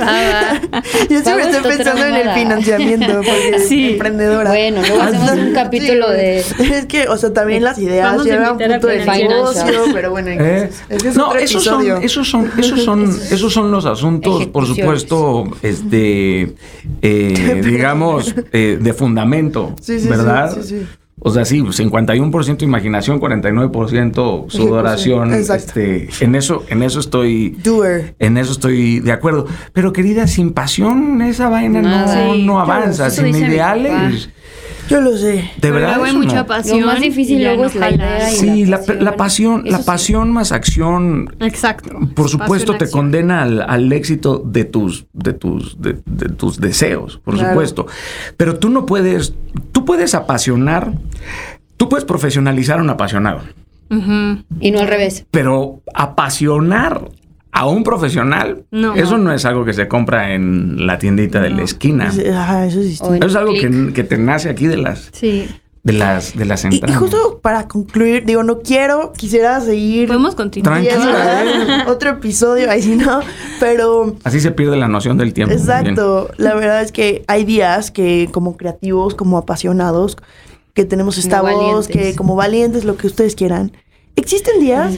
Yo 1.11 1.21
siempre 1.21 1.51
estoy 1.51 1.77
pensando 1.77 2.05
en 2.05 2.15
el 2.15 2.31
financiamiento 2.31 3.15
porque 3.17 3.59
sí. 3.69 3.91
emprendedora. 3.93 4.51
Bueno, 4.51 4.81
luego 4.81 5.03
hacemos 5.03 5.33
un 5.33 5.53
capítulo 5.55 6.11
de... 6.11 6.39
Es 6.39 6.87
que, 6.87 7.09
o 7.09 7.17
sea, 7.17 7.33
también 7.33 7.65
las 7.65 7.79
ideas 7.79 8.23
llevan 8.23 8.53
un 8.53 8.59
punto 8.59 8.87
de 8.87 9.05
negocio, 9.05 9.85
pero 9.93 10.11
bueno, 10.11 10.31
¿Eh? 10.31 10.71
es 10.89 11.17
no, 11.17 11.35
esos 11.35 11.65
son, 11.65 12.03
esos 12.03 12.29
son, 12.29 12.51
esos 12.59 12.85
son, 12.85 13.05
esos 13.31 13.53
son 13.53 13.71
los 13.71 13.87
asuntos, 13.87 14.47
por 14.47 14.67
supuesto, 14.67 15.45
este, 15.63 16.55
eh, 17.03 17.63
digamos, 17.65 18.35
eh, 18.53 18.79
de 18.81 18.93
fundamento, 18.93 19.75
sí, 19.81 20.01
sí, 20.01 20.09
¿verdad? 20.09 20.57
O 21.25 21.31
sea, 21.31 21.45
sí, 21.45 21.61
51% 21.61 22.63
imaginación, 22.63 23.21
49% 23.21 24.51
sudoración. 24.51 25.33
Este, 25.53 26.09
en 26.21 26.35
eso, 26.35 26.65
en 26.69 26.83
eso 26.83 27.01
estoy. 27.01 27.57
En 28.19 28.37
eso 28.37 28.53
estoy 28.53 29.01
de 29.01 29.13
acuerdo. 29.13 29.47
Pero 29.73 29.93
querida, 29.93 30.27
sin 30.27 30.53
pasión, 30.53 31.21
esa 31.23 31.49
vaina 31.49 31.83
no, 31.83 32.35
no 32.37 32.61
avanza. 32.61 33.11
Sin 33.11 33.29
ideales. 33.29 34.31
Yo 34.89 35.01
lo 35.01 35.17
sé. 35.17 35.51
De 35.61 35.71
verdad. 35.71 36.03
hay 36.03 36.15
mucha 36.15 36.47
pasión. 36.47 36.81
Lo 36.81 36.87
más 36.87 37.01
difícil 37.01 37.43
luego 37.43 37.67
es 37.67 37.75
la 37.75 37.91
idea. 37.91 38.29
sí, 38.29 38.67
la, 38.67 38.81
la, 39.01 39.17
pasión, 39.17 39.63
la 39.67 39.83
pasión 39.83 40.33
más 40.33 40.53
acción. 40.53 41.35
Exacto. 41.41 41.99
Por 42.15 42.29
supuesto, 42.29 42.77
te 42.77 42.91
condena 42.91 43.43
al, 43.43 43.93
éxito 43.93 44.43
de 44.45 44.65
tus, 44.65 45.07
de 45.13 45.33
tus, 45.33 45.81
de, 45.81 45.95
tus 46.37 46.61
deseos, 46.61 47.19
por 47.25 47.39
supuesto. 47.39 47.87
Pero 48.37 48.59
tú 48.59 48.69
no 48.69 48.87
puedes, 48.87 49.35
tú 49.73 49.85
puedes 49.85 50.15
apasionar, 50.15 50.93
tú 51.77 51.89
puedes 51.89 52.05
profesionalizar 52.05 52.79
a 52.79 52.83
un 52.83 52.91
apasionado. 52.91 53.41
Y 54.61 54.71
no 54.71 54.81
al 54.81 54.89
revés. 54.89 55.27
Pero 55.31 55.83
apasionar 55.95 57.11
a 57.53 57.67
un 57.67 57.85
profesional, 57.85 58.65
eso 58.97 59.19
no. 59.19 59.33
es 59.33 59.45
algo 59.45 59.67
que 59.67 59.75
se 59.75 59.87
compra 59.87 60.33
en 60.35 60.87
la 60.87 60.99
tiendita 60.99 61.41
de 61.41 61.51
la 61.51 61.63
esquina. 61.63 62.09
eso 62.09 62.81
es 62.81 63.01
Eso 63.01 63.15
es 63.15 63.37
algo 63.37 63.53
que, 63.53 64.05
te 64.05 64.19
nace 64.19 64.49
aquí 64.49 64.67
de 64.67 64.79
las... 64.79 65.13
De 65.85 65.93
las, 65.93 66.37
de 66.37 66.45
las 66.45 66.65
entradas. 66.65 66.95
Y, 66.95 66.99
justo 66.99 67.41
para 67.43 67.67
concluir, 67.67 68.25
digo, 68.25 68.45
no 68.45 68.61
quiero, 68.61 69.13
quisiera 69.15 69.61
seguir. 69.61 70.07
Podemos 70.07 70.37
continuar. 70.37 70.81
Tranquila, 70.81 71.87
otro 71.89 72.11
episodio, 72.11 72.71
ahí 72.71 72.81
sí 72.81 72.95
no, 72.95 73.19
pero. 73.59 74.15
Así 74.23 74.39
se 74.39 74.53
pierde 74.53 74.77
la 74.77 74.87
noción 74.87 75.19
del 75.19 75.33
tiempo. 75.33 75.53
Exacto. 75.53 76.31
La 76.37 76.55
verdad 76.55 76.83
es 76.83 76.93
que 76.93 77.25
hay 77.27 77.45
días 77.45 77.91
que, 77.91 78.29
como 78.31 78.57
creativos, 78.57 79.17
como 79.17 79.39
apasionados, 79.39 80.17
que 80.73 80.85
tenemos 80.85 81.19
esta 81.19 81.43
voz, 81.43 81.89
que 81.89 82.15
como 82.15 82.37
valientes, 82.37 82.85
lo 82.85 82.97
que 82.97 83.09
ustedes 83.09 83.35
quieran. 83.35 83.73
Existen 84.15 84.61
días 84.61 84.97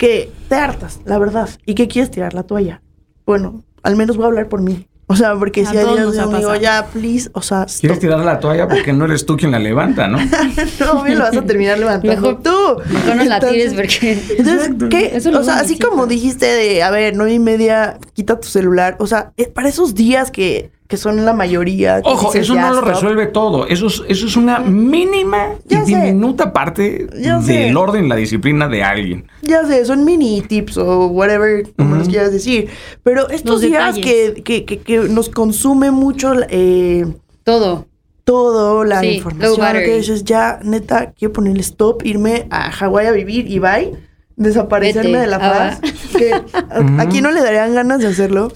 que 0.00 0.32
te 0.48 0.54
hartas, 0.54 1.00
la 1.04 1.18
verdad, 1.18 1.50
y 1.66 1.74
que 1.74 1.86
quieres 1.86 2.10
tirar 2.10 2.32
la 2.32 2.44
toalla. 2.44 2.80
Bueno, 3.26 3.64
al 3.82 3.96
menos 3.96 4.16
voy 4.16 4.24
a 4.24 4.28
hablar 4.28 4.48
por 4.48 4.62
mí. 4.62 4.86
O 5.06 5.14
sea, 5.14 5.34
porque 5.34 5.66
si 5.66 5.76
hay 5.76 5.84
días 5.84 6.16
amigo, 6.18 6.54
ya, 6.56 6.86
please, 6.86 7.28
o 7.34 7.42
sea... 7.42 7.66
Quieres 7.80 7.98
tirar 7.98 8.20
la 8.20 8.40
toalla 8.40 8.66
porque 8.66 8.94
no 8.94 9.04
eres 9.04 9.26
tú 9.26 9.36
quien 9.36 9.50
la 9.50 9.58
levanta, 9.58 10.08
¿no? 10.08 10.16
no, 10.80 11.02
bien 11.02 11.18
lo 11.18 11.24
vas 11.24 11.36
a 11.36 11.42
terminar 11.42 11.78
levantando 11.78 12.28
mejor, 12.28 12.42
tú. 12.42 12.90
Mejor 12.90 13.16
no 13.16 13.24
la 13.24 13.40
tires 13.40 13.74
porque... 13.74 14.18
Entonces, 14.38 14.70
¿qué? 14.88 15.20
o 15.36 15.44
sea, 15.44 15.58
así 15.58 15.78
como 15.78 16.06
dijiste 16.06 16.46
de, 16.46 16.82
a 16.82 16.90
ver, 16.90 17.14
nueve 17.14 17.34
y 17.34 17.38
media, 17.38 17.98
quita 18.14 18.40
tu 18.40 18.48
celular. 18.48 18.96
O 19.00 19.06
sea, 19.06 19.34
para 19.52 19.68
esos 19.68 19.94
días 19.94 20.30
que 20.30 20.70
que 20.90 20.96
son 20.96 21.24
la 21.24 21.32
mayoría. 21.32 22.02
Ojo, 22.04 22.34
eso 22.34 22.54
no 22.56 22.74
lo 22.74 22.80
resuelve 22.80 23.28
todo. 23.28 23.68
Eso 23.68 23.86
es, 23.86 24.02
eso 24.08 24.26
es 24.26 24.36
una 24.36 24.58
mínima 24.58 25.50
y 25.68 25.76
diminuta 25.76 26.52
parte 26.52 27.06
del 27.06 27.76
orden, 27.76 28.08
la 28.08 28.16
disciplina 28.16 28.66
de 28.66 28.82
alguien. 28.82 29.28
Ya 29.42 29.64
sé, 29.64 29.84
son 29.84 30.04
mini 30.04 30.42
tips 30.42 30.78
o 30.78 31.06
whatever, 31.06 31.72
como 31.76 31.94
los 31.94 32.08
quieras 32.08 32.32
decir. 32.32 32.68
Pero 33.04 33.28
estos 33.30 33.60
días 33.60 33.98
que, 33.98 34.42
que, 34.44 34.64
que, 34.64 34.98
nos 35.08 35.28
consume 35.28 35.92
mucho 35.92 36.32
eh, 36.48 37.06
todo. 37.44 37.86
Todo, 38.24 38.84
la 38.84 39.04
información, 39.04 39.72
que 39.72 39.96
dices, 39.96 40.24
ya, 40.24 40.58
neta, 40.64 41.12
quiero 41.12 41.32
ponerle 41.32 41.60
stop, 41.60 42.04
irme 42.04 42.48
a 42.50 42.70
Hawái 42.72 43.06
a 43.06 43.12
vivir 43.12 43.50
y 43.50 43.60
bye, 43.60 43.92
desaparecerme 44.36 45.18
de 45.18 45.26
la 45.28 45.38
paz. 45.38 45.80
que 46.16 46.32
aquí 46.98 47.20
no 47.20 47.30
le 47.30 47.42
darían 47.42 47.74
ganas 47.74 48.00
de 48.00 48.08
hacerlo. 48.08 48.50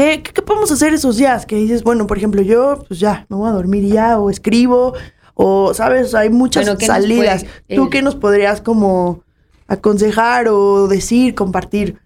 ¿Qué, 0.00 0.22
¿Qué, 0.22 0.40
podemos 0.40 0.72
hacer 0.72 0.94
esos 0.94 1.18
días? 1.18 1.44
Que 1.44 1.56
dices, 1.56 1.82
bueno, 1.82 2.06
por 2.06 2.16
ejemplo, 2.16 2.40
yo, 2.40 2.82
pues 2.88 2.98
ya, 2.98 3.26
me 3.28 3.36
voy 3.36 3.50
a 3.50 3.52
dormir 3.52 3.84
ya, 3.84 4.18
o 4.18 4.30
escribo, 4.30 4.94
o, 5.34 5.74
¿sabes? 5.74 6.14
Hay 6.14 6.30
muchas 6.30 6.66
salidas. 6.82 7.44
¿Tú 7.68 7.84
eh, 7.84 7.88
qué 7.90 8.00
nos 8.00 8.14
podrías 8.14 8.62
como 8.62 9.22
aconsejar 9.68 10.48
o 10.48 10.88
decir, 10.88 11.34
compartir? 11.34 11.98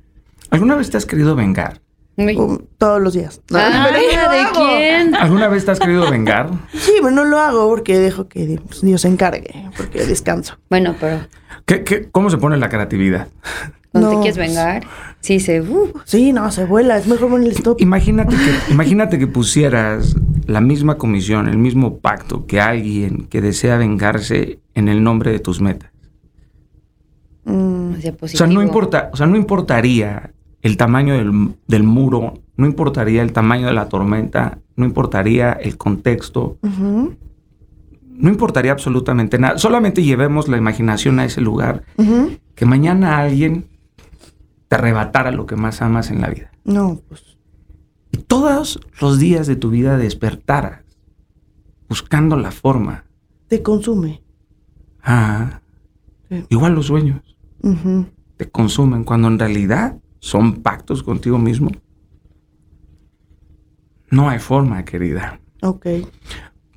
¿Alguna 0.50 0.74
vez 0.74 0.90
te 0.90 0.96
has 0.96 1.06
querido 1.06 1.36
vengar? 1.36 1.83
Todos 2.78 3.02
los 3.02 3.14
días. 3.14 3.40
Ah, 3.52 3.90
¿De 3.92 4.46
quién? 4.54 5.14
¿Alguna 5.14 5.48
vez 5.48 5.64
te 5.64 5.72
has 5.72 5.80
querido 5.80 6.10
vengar? 6.10 6.50
Sí, 6.72 6.94
bueno, 7.00 7.24
no 7.24 7.30
lo 7.30 7.38
hago 7.38 7.68
porque 7.68 7.98
dejo 7.98 8.28
que 8.28 8.58
Dios 8.82 9.00
se 9.00 9.08
encargue, 9.08 9.68
porque 9.76 10.04
descanso. 10.06 10.58
Bueno, 10.70 10.94
pero... 11.00 11.20
¿Qué, 11.66 11.82
qué, 11.82 12.08
cómo 12.10 12.30
se 12.30 12.38
pone 12.38 12.56
la 12.56 12.68
creatividad? 12.68 13.28
¿No, 13.92 14.10
te 14.10 14.16
quieres 14.16 14.36
vengar? 14.36 14.84
Sí, 15.20 15.40
se... 15.40 15.60
Uh. 15.60 15.92
Sí, 16.04 16.32
no, 16.32 16.50
se 16.50 16.64
vuela. 16.64 16.98
Es 16.98 17.06
mejor 17.06 17.30
poner 17.30 17.48
el 17.48 17.56
stop. 17.56 17.80
Imagínate 17.80 18.36
que, 18.36 18.52
imagínate 18.72 19.18
que 19.18 19.26
pusieras 19.26 20.16
la 20.46 20.60
misma 20.60 20.98
comisión, 20.98 21.48
el 21.48 21.58
mismo 21.58 21.98
pacto 21.98 22.46
que 22.46 22.60
alguien 22.60 23.26
que 23.28 23.40
desea 23.40 23.76
vengarse 23.76 24.58
en 24.74 24.88
el 24.88 25.02
nombre 25.02 25.30
de 25.30 25.38
tus 25.38 25.60
metas. 25.60 25.90
Mm. 27.44 27.94
O 28.20 28.28
sea, 28.28 28.46
no 28.46 28.62
importa, 28.62 29.10
o 29.12 29.16
sea, 29.16 29.26
no 29.26 29.36
importaría 29.36 30.33
el 30.64 30.78
tamaño 30.78 31.14
del, 31.66 31.82
muro, 31.82 32.40
no 32.56 32.66
importaría 32.66 33.20
el 33.20 33.34
tamaño 33.34 33.66
de 33.66 33.74
la 33.74 33.90
tormenta, 33.90 34.60
no 34.76 34.86
importaría 34.86 35.52
el 35.52 35.76
contexto, 35.76 36.56
no 36.62 38.28
importaría 38.30 38.72
absolutamente 38.72 39.38
nada. 39.38 39.58
Solamente 39.58 40.02
llevemos 40.02 40.48
la 40.48 40.56
imaginación 40.56 41.18
a 41.18 41.26
ese 41.26 41.42
lugar. 41.42 41.84
Que 42.54 42.64
mañana 42.64 43.18
alguien 43.18 43.66
te 44.68 44.76
arrebatara 44.76 45.32
lo 45.32 45.44
que 45.44 45.54
más 45.54 45.82
amas 45.82 46.10
en 46.10 46.22
la 46.22 46.30
vida. 46.30 46.50
No, 46.64 46.98
pues. 47.08 47.36
Y 48.12 48.18
todos 48.18 48.80
los 49.02 49.18
días 49.18 49.46
de 49.46 49.56
tu 49.56 49.68
vida 49.68 49.98
despertaras 49.98 50.80
buscando 51.90 52.38
la 52.38 52.52
forma. 52.52 53.04
Te 53.48 53.62
consume. 53.62 54.22
Ah. 55.02 55.60
Igual 56.48 56.74
los 56.74 56.86
sueños. 56.86 57.36
Te 58.38 58.50
consumen 58.50 59.04
cuando 59.04 59.28
en 59.28 59.38
realidad 59.38 59.98
son 60.24 60.62
pactos 60.62 61.02
contigo 61.02 61.36
mismo. 61.36 61.70
No 64.10 64.30
hay 64.30 64.38
forma, 64.38 64.82
querida. 64.86 65.38
Ok. 65.60 65.86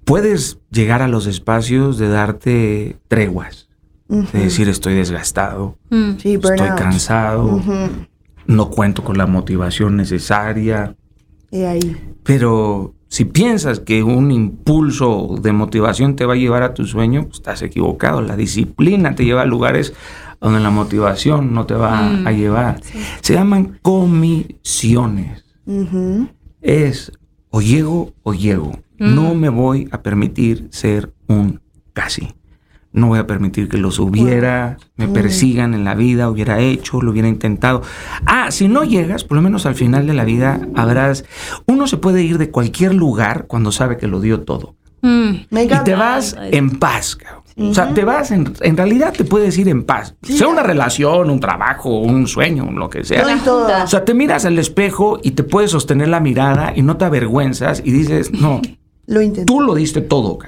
Puedes 0.04 0.60
llegar 0.70 1.02
a 1.02 1.08
los 1.08 1.28
espacios 1.28 1.98
de 1.98 2.10
darte 2.10 2.98
treguas 3.08 3.68
de 4.08 4.39
decir 4.39 4.70
estoy 4.70 4.95
desgastado, 4.95 5.78
mm. 5.89 6.12
estoy 6.24 6.39
cansado, 6.78 7.62
no 8.45 8.70
cuento 8.70 9.04
con 9.04 9.18
la 9.18 9.28
motivación 9.28 9.98
necesaria. 9.98 10.95
Y 11.52 11.64
ahí. 11.64 11.98
Pero 12.24 12.95
si 13.10 13.26
piensas 13.26 13.80
que 13.80 14.04
un 14.04 14.32
impulso 14.32 15.36
de 15.41 15.52
motivación 15.52 16.16
te 16.16 16.26
va 16.26 16.34
a 16.34 16.38
llevar 16.38 16.64
a 16.64 16.74
tu 16.74 16.86
sueño, 16.86 17.24
pues 17.24 17.36
estás 17.36 17.62
equivocado. 17.62 18.22
La 18.22 18.36
disciplina 18.36 19.16
te 19.16 19.26
lleva 19.26 19.41
a 19.41 19.45
lugares 19.45 19.93
donde 20.40 20.60
la 20.60 20.70
motivación 20.70 21.54
no 21.54 21.66
te 21.66 21.74
va 21.74 22.08
a 22.08 22.32
mm. 22.32 22.36
llevar. 22.36 22.82
Se 23.22 23.34
llaman 23.34 23.80
comisiones. 23.82 25.46
Es 26.62 27.12
o 27.50 27.62
llego 27.62 28.14
o 28.24 28.34
llego. 28.34 28.80
No 28.98 29.34
mm. 29.34 29.38
me 29.38 29.50
voy 29.50 29.90
a 29.92 30.02
permitir 30.02 30.68
ser 30.72 31.14
un 31.28 31.62
casi 31.94 32.30
no 32.98 33.08
voy 33.08 33.20
a 33.20 33.28
permitir 33.28 33.70
que 33.70 33.78
los 33.78 34.00
hubiera, 34.00 34.78
me 34.96 35.08
persigan 35.08 35.74
en 35.74 35.84
la 35.84 35.96
vida, 35.96 36.30
hubiera 36.30 36.60
hecho, 36.60 37.02
lo 37.02 37.12
hubiera 37.12 37.28
intentado. 37.28 37.84
Ah, 38.26 38.50
si 38.52 38.68
no 38.68 38.84
llegas, 38.84 39.24
por 39.24 39.38
lo 39.38 39.44
menos 39.44 39.66
al 39.66 39.76
final 39.76 40.08
de 40.08 40.14
la 40.14 40.26
vida 40.26 40.60
habrás, 40.76 41.24
uno 41.68 41.88
se 41.88 41.98
puede 41.98 42.24
ir 42.24 42.38
de 42.38 42.50
cualquier 42.50 42.96
lugar 42.96 43.46
cuando 43.48 43.72
sabe 43.72 43.98
que 43.98 44.08
lo 44.08 44.20
dio 44.20 44.42
todo. 44.42 44.76
Mm. 45.04 45.46
y 45.52 45.68
te 45.84 45.94
vas 45.94 46.36
en 46.40 46.72
paz, 46.80 47.16
O 47.60 47.74
sea, 47.74 47.93
te 47.93 48.03
vas, 48.03 48.32
en, 48.32 48.78
realidad 48.78 49.14
te 49.18 49.24
puedes 49.24 49.58
ir 49.58 49.68
en 49.68 49.84
paz. 49.84 50.16
Sea 50.22 50.47
una 50.47 50.62
relación, 50.62 51.30
un 51.30 51.39
trabajo, 51.39 51.99
un 51.99 52.28
sueño, 52.28 52.72
lo 52.72 52.89
que 52.89 53.03
sea. 53.03 53.26
o 53.84 53.88
sea, 53.88 54.05
te 54.05 54.14
miras 54.14 54.45
al 54.45 54.60
espejo 54.60 55.20
y 55.24 55.32
te 55.32 55.43
puedes 55.43 55.72
sostener 55.72 56.10
la 56.10 56.20
mirada 56.20 56.74
y 56.76 56.84
no 56.84 56.97
te 56.97 57.05
avergüenzas 57.05 57.82
y 57.84 57.91
dices, 57.91 58.32
no, 58.32 58.62
Lo 59.08 59.22
intenté. 59.22 59.45
Tú 59.45 59.62
lo 59.62 59.74
diste 59.74 60.01
todo. 60.01 60.39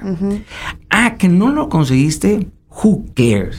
Ah, 0.90 1.16
que 1.16 1.28
no 1.28 1.48
lo 1.48 1.68
conseguiste, 1.68 2.46
who 2.70 3.04
cares? 3.14 3.58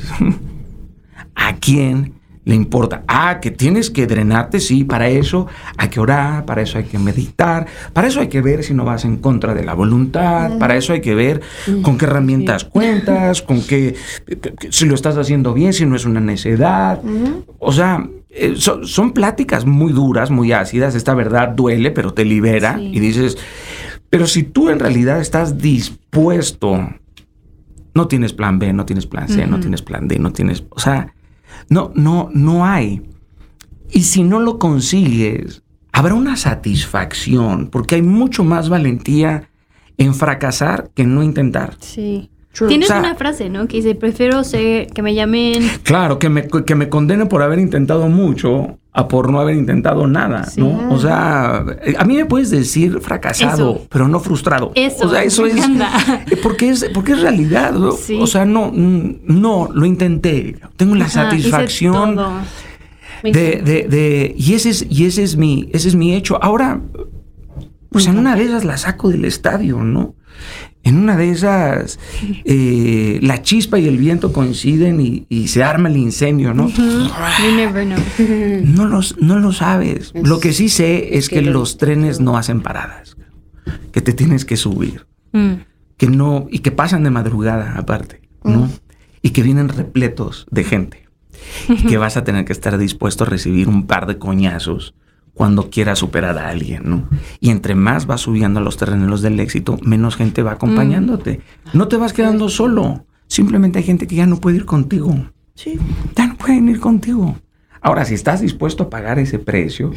¿A 1.36 1.56
quién 1.56 2.21
le 2.44 2.56
importa? 2.56 3.04
Ah, 3.08 3.40
que 3.40 3.52
tienes 3.52 3.90
que 3.90 4.08
drenarte, 4.08 4.60
sí, 4.60 4.84
para 4.84 5.10
eso 5.10 5.48
hay 5.78 5.90
que 5.90 6.00
orar, 6.00 6.46
para 6.46 6.62
eso 6.62 6.78
hay 6.78 6.86
que 6.86 6.98
meditar, 6.98 7.68
para 7.94 8.08
eso 8.08 8.20
hay 8.20 8.30
que 8.30 8.42
ver 8.42 8.64
si 8.64 8.74
no 8.74 8.84
vas 8.84 9.06
en 9.06 9.18
contra 9.18 9.54
de 9.54 9.64
la 9.64 9.74
voluntad, 9.74 10.58
para 10.58 10.76
eso 10.76 10.94
hay 10.94 11.02
que 11.02 11.14
ver 11.14 11.42
con 11.84 11.98
qué 11.98 12.06
herramientas 12.06 12.66
cuentas, 12.66 13.42
con 13.42 13.62
qué, 13.62 13.96
si 14.70 14.86
lo 14.86 14.96
estás 14.96 15.18
haciendo 15.18 15.54
bien, 15.54 15.74
si 15.74 15.86
no 15.86 15.96
es 15.96 16.06
una 16.06 16.20
necedad. 16.20 17.00
O 17.60 17.72
sea, 17.72 18.08
eh, 18.30 18.56
son, 18.56 19.12
pláticas 19.12 19.66
muy 19.66 19.92
duras, 19.92 20.32
muy 20.32 20.52
ácidas, 20.52 20.96
esta 20.96 21.14
verdad 21.14 21.50
duele, 21.50 21.92
pero 21.92 22.14
te 22.14 22.26
libera 22.26 22.80
y 22.80 23.00
dices, 23.00 23.38
pero 24.10 24.26
si 24.26 24.44
tú 24.44 24.70
en 24.70 24.80
realidad 24.80 25.20
estás 25.20 25.58
dispuesto, 25.58 26.90
no 27.94 28.08
tienes 28.08 28.34
plan 28.34 28.58
B, 28.58 28.74
no 28.74 28.86
tienes 28.86 29.06
plan 29.06 29.28
C, 29.28 29.46
no 29.46 29.60
tienes 29.60 29.82
plan 29.82 30.08
D, 30.08 30.18
no 30.18 30.32
tienes, 30.32 30.64
o 30.70 30.80
sea, 30.80 31.14
no, 31.70 31.92
no, 31.96 32.30
no 32.34 32.66
hay. 32.66 33.02
Y 33.90 34.04
si 34.04 34.24
no 34.24 34.40
lo 34.40 34.58
consigues, 34.60 35.64
habrá 35.92 36.14
una 36.14 36.36
satisfacción, 36.38 37.68
porque 37.68 37.96
hay 37.96 38.02
mucho 38.02 38.44
más 38.44 38.70
valentía 38.70 39.50
en 39.98 40.16
fracasar 40.16 40.90
que 40.96 41.04
en 41.04 41.16
no 41.16 41.24
intentar. 41.24 41.76
Sí. 41.80 42.30
Tienes 42.68 42.90
una 42.90 43.16
frase, 43.16 43.50
¿no? 43.50 43.68
Que 43.68 43.78
dice, 43.78 43.96
prefiero 43.96 44.44
ser, 44.44 44.88
que 44.88 45.02
me 45.02 45.16
llamen... 45.16 45.64
Claro, 45.84 46.20
que 46.20 46.28
me, 46.28 46.48
que 46.48 46.76
me 46.76 46.90
condenen 46.90 47.30
por 47.30 47.42
haber 47.42 47.60
intentado 47.60 48.10
mucho 48.10 48.78
a 48.94 49.08
por 49.08 49.32
no 49.32 49.40
haber 49.40 49.56
intentado 49.56 50.06
nada, 50.06 50.48
¿no? 50.58 50.94
O 50.94 51.00
sea, 51.00 51.66
a 51.98 52.04
mí 52.04 52.16
me 52.16 52.26
puedes 52.26 52.50
decir 52.50 53.00
fracasado, 53.00 53.86
pero 53.90 54.08
no 54.08 54.20
frustrado. 54.20 54.72
Eso, 54.76 55.06
o 55.06 55.10
sea, 55.10 55.24
eso 55.24 55.46
es 55.46 55.66
porque 56.44 56.70
es 56.70 56.90
porque 56.94 57.14
es 57.14 57.22
realidad, 57.22 57.74
o 57.82 58.28
sea, 58.28 58.46
no 58.46 58.72
no 58.74 59.70
lo 59.74 59.86
intenté. 59.86 60.58
Tengo 60.76 60.96
la 60.96 61.08
satisfacción 61.08 62.18
de, 63.24 63.32
de, 63.32 63.88
de, 63.88 64.36
y 64.38 64.56
ese 64.56 64.70
es 64.72 64.86
y 64.90 65.06
ese 65.06 65.24
es 65.24 65.38
mi 65.38 65.70
ese 65.72 65.88
es 65.88 65.96
mi 65.96 66.14
hecho. 66.14 66.38
Ahora 66.42 66.82
pues 67.92 68.08
en 68.08 68.18
una 68.18 68.38
de 68.38 68.46
esas 68.46 68.64
la 68.64 68.78
saco 68.78 69.10
del 69.10 69.26
estadio, 69.26 69.84
¿no? 69.84 70.16
En 70.84 70.98
una 70.98 71.18
de 71.18 71.30
esas, 71.30 72.00
eh, 72.46 73.20
la 73.22 73.42
chispa 73.42 73.80
y 73.80 73.88
el 73.88 73.98
viento 73.98 74.32
coinciden 74.32 75.26
y, 75.30 75.48
se 75.50 75.62
arma 75.62 75.90
el 75.90 75.98
incendio, 75.98 76.54
¿no? 76.54 76.72
no, 78.64 78.88
los, 78.88 79.18
no 79.20 79.40
lo 79.40 79.52
sabes. 79.52 80.14
lo 80.16 80.40
que 80.40 80.54
sí 80.54 80.70
sé 80.70 81.18
es 81.18 81.28
que, 81.28 81.42
los 81.42 81.78
trenes 81.78 82.22
no 82.22 82.38
hacen 82.38 82.62
paradas, 82.62 83.18
que 83.92 84.02
te 84.02 84.14
tienes 84.14 84.46
que 84.46 84.56
subir, 84.56 85.06
mm. 85.34 85.54
que 85.98 86.08
no, 86.08 86.48
y 86.50 86.60
que 86.60 86.72
pasan 86.72 87.04
de 87.04 87.10
madrugada 87.10 87.76
aparte, 87.78 88.22
¿no? 88.44 88.62
Mm. 88.62 88.70
Y 89.22 89.30
que 89.32 89.44
vienen 89.44 89.68
repletos 89.68 90.48
de 90.50 90.64
gente, 90.64 91.10
y 91.68 91.84
que 91.84 91.98
vas 91.98 92.16
a 92.16 92.24
tener 92.24 92.46
que 92.46 92.54
estar 92.54 92.78
dispuesto 92.78 93.26
a 93.26 93.28
recibir 93.28 93.68
un 93.68 93.86
par 93.86 94.08
de 94.08 94.18
coñazos 94.18 94.96
cuando 95.42 95.72
quieras 95.72 95.98
superar 95.98 96.38
a 96.38 96.50
alguien, 96.50 96.84
¿no? 96.86 97.10
Y 97.40 97.50
entre 97.50 97.74
más 97.74 98.06
vas 98.06 98.22
subiendo 98.22 98.60
a 98.60 98.64
los 98.64 98.78
terrenos 98.78 99.24
del 99.24 99.40
éxito, 99.40 99.80
menos 99.82 100.16
gente 100.16 100.44
va 100.44 100.52
acompañándote. 100.52 101.42
Mm. 101.74 101.78
No 101.80 101.88
te 101.88 101.98
vas 101.98 102.14
quedando 102.14 102.48
solo. 102.48 103.08
Simplemente 103.26 103.80
hay 103.80 103.84
gente 103.84 104.06
que 104.06 104.14
ya 104.14 104.28
no 104.28 104.40
puede 104.40 104.58
ir 104.58 104.66
contigo. 104.66 105.16
Sí. 105.56 105.80
Ya 106.16 106.28
no 106.28 106.36
pueden 106.36 106.70
ir 106.70 106.80
contigo. 106.80 107.36
Ahora, 107.82 108.06
si 108.06 108.14
estás 108.14 108.42
dispuesto 108.42 108.84
a 108.84 108.90
pagar 108.92 109.18
ese 109.18 109.40
precio, 109.40 109.92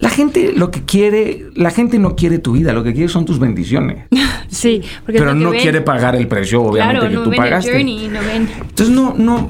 la 0.00 0.10
gente 0.10 0.52
lo 0.56 0.72
que 0.72 0.82
quiere, 0.82 1.44
la 1.54 1.70
gente 1.70 2.00
no 2.00 2.16
quiere 2.16 2.40
tu 2.40 2.54
vida, 2.54 2.72
lo 2.72 2.82
que 2.82 2.94
quiere 2.94 3.08
son 3.08 3.24
tus 3.24 3.38
bendiciones. 3.38 4.08
Sí, 4.48 4.82
pero 5.06 5.34
no 5.34 5.50
quiere 5.52 5.80
pagar 5.80 6.14
el 6.14 6.28
precio, 6.28 6.62
obviamente, 6.62 7.08
que 7.08 7.14
tú 7.14 7.30
pagaste. 7.34 7.80
Entonces 7.80 8.90
no, 8.90 9.14
no, 9.16 9.48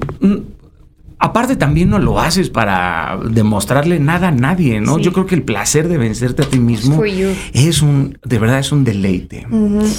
Aparte 1.25 1.55
también 1.55 1.89
no 1.89 2.01
lo 2.01 2.19
haces 2.19 2.51
para 2.51 3.17
demostrarle 3.31 4.01
nada 4.01 4.29
a 4.29 4.31
nadie, 4.33 4.81
¿no? 4.81 4.99
Yo 4.99 5.13
creo 5.13 5.25
que 5.25 5.37
el 5.37 5.45
placer 5.45 5.87
de 5.87 5.97
vencerte 5.97 6.43
a 6.43 6.47
ti 6.47 6.59
mismo 6.59 7.01
es 7.05 7.81
un, 7.81 8.19
de 8.25 8.39
verdad 8.41 8.59
es 8.59 8.73
un 8.73 8.83
deleite. 8.83 9.47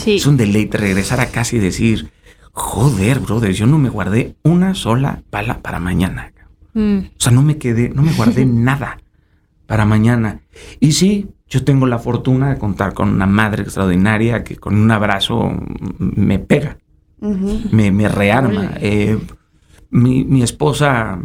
Es 0.06 0.28
un 0.28 0.36
deleite 0.36 0.78
regresar 0.78 1.22
a 1.22 1.28
casa 1.28 1.56
y 1.56 1.60
decir, 1.60 2.12
joder, 2.52 3.20
brother, 3.22 3.54
yo 3.54 3.66
no 3.66 3.78
me 3.78 3.88
guardé 3.88 4.36
una 4.44 4.76
sola 4.76 5.24
pala 5.30 5.62
para 5.62 5.80
mañana. 5.80 6.34
Mm. 6.74 6.98
O 6.98 7.22
sea, 7.22 7.32
no 7.32 7.42
me 7.42 7.58
quedé, 7.58 7.88
no 7.88 8.02
me 8.02 8.12
guardé 8.12 8.46
nada 8.46 8.98
para 9.66 9.86
mañana. 9.86 10.42
Y 10.82 10.92
sí, 10.92 11.30
yo 11.48 11.64
tengo 11.64 11.88
la 11.88 12.00
fortuna 12.00 12.50
de 12.50 12.58
contar 12.58 12.94
con 12.94 13.08
una 13.08 13.28
madre 13.28 13.64
extraordinaria 13.64 14.44
que 14.44 14.58
con 14.58 14.76
un 14.76 14.92
abrazo 14.92 15.54
me 16.00 16.40
pega, 16.40 16.80
me, 17.22 17.92
me, 17.92 18.10
rearma. 18.10 18.72
Eh, 18.82 19.18
mi, 19.94 20.42
esposa, 20.42 21.20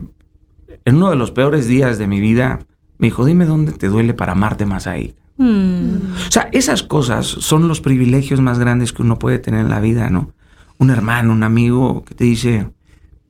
en 0.84 0.96
uno 0.96 1.10
de 1.10 1.16
los 1.16 1.30
peores 1.30 1.66
días 1.66 1.98
de 1.98 2.06
mi 2.06 2.20
vida, 2.20 2.60
me 2.98 3.08
dijo, 3.08 3.24
dime 3.24 3.46
dónde 3.46 3.72
te 3.72 3.88
duele 3.88 4.14
para 4.14 4.32
amarte 4.32 4.66
más 4.66 4.86
ahí. 4.86 5.14
Mm. 5.38 6.12
O 6.28 6.30
sea, 6.30 6.48
esas 6.52 6.82
cosas 6.82 7.26
son 7.26 7.66
los 7.66 7.80
privilegios 7.80 8.40
más 8.40 8.58
grandes 8.58 8.92
que 8.92 9.02
uno 9.02 9.18
puede 9.18 9.38
tener 9.38 9.60
en 9.60 9.70
la 9.70 9.80
vida, 9.80 10.10
¿no? 10.10 10.32
Un 10.78 10.90
hermano, 10.90 11.32
un 11.32 11.42
amigo 11.42 12.04
que 12.04 12.14
te 12.14 12.24
dice, 12.24 12.70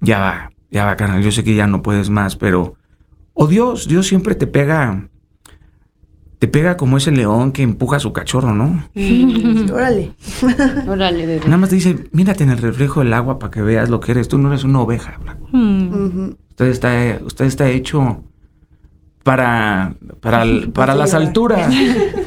ya 0.01 0.18
va, 0.18 0.51
ya 0.70 0.84
va, 0.84 0.97
carnal, 0.97 1.22
yo 1.22 1.30
sé 1.30 1.45
que 1.45 1.55
ya 1.55 1.66
no 1.66 1.82
puedes 1.82 2.11
más, 2.11 2.36
pero... 2.36 2.74
O 3.32 3.47
Dios, 3.47 3.86
Dios 3.86 4.09
siempre 4.09 4.34
te 4.34 4.49
pega 4.49 5.09
te 6.39 6.47
pega 6.47 6.76
como 6.76 6.97
ese 6.97 7.11
león 7.11 7.53
que 7.53 7.62
empuja 7.62 7.97
a 7.97 8.01
su 8.01 8.12
cachorro, 8.12 8.55
¿no? 8.55 8.84
órale. 9.74 10.12
órale, 10.86 11.26
bebé. 11.26 11.41
Nada 11.45 11.57
más 11.57 11.70
te 11.70 11.76
dice, 11.76 11.97
mírate 12.12 12.45
en 12.45 12.51
el 12.51 12.59
reflejo 12.59 13.01
del 13.01 13.12
agua 13.12 13.39
para 13.39 13.51
que 13.51 13.62
veas 13.62 13.89
lo 13.89 14.01
que 14.01 14.12
eres. 14.12 14.28
Tú 14.28 14.39
no 14.39 14.49
eres 14.49 14.64
una 14.64 14.80
oveja. 14.80 15.18
Mm. 15.53 16.30
Usted 16.51 16.66
está, 16.66 17.18
usted 17.24 17.45
está 17.45 17.68
hecho 17.68 18.22
para, 19.24 19.95
para, 20.20 20.45
para 20.72 20.95
las 20.95 21.14
alturas. 21.14 21.72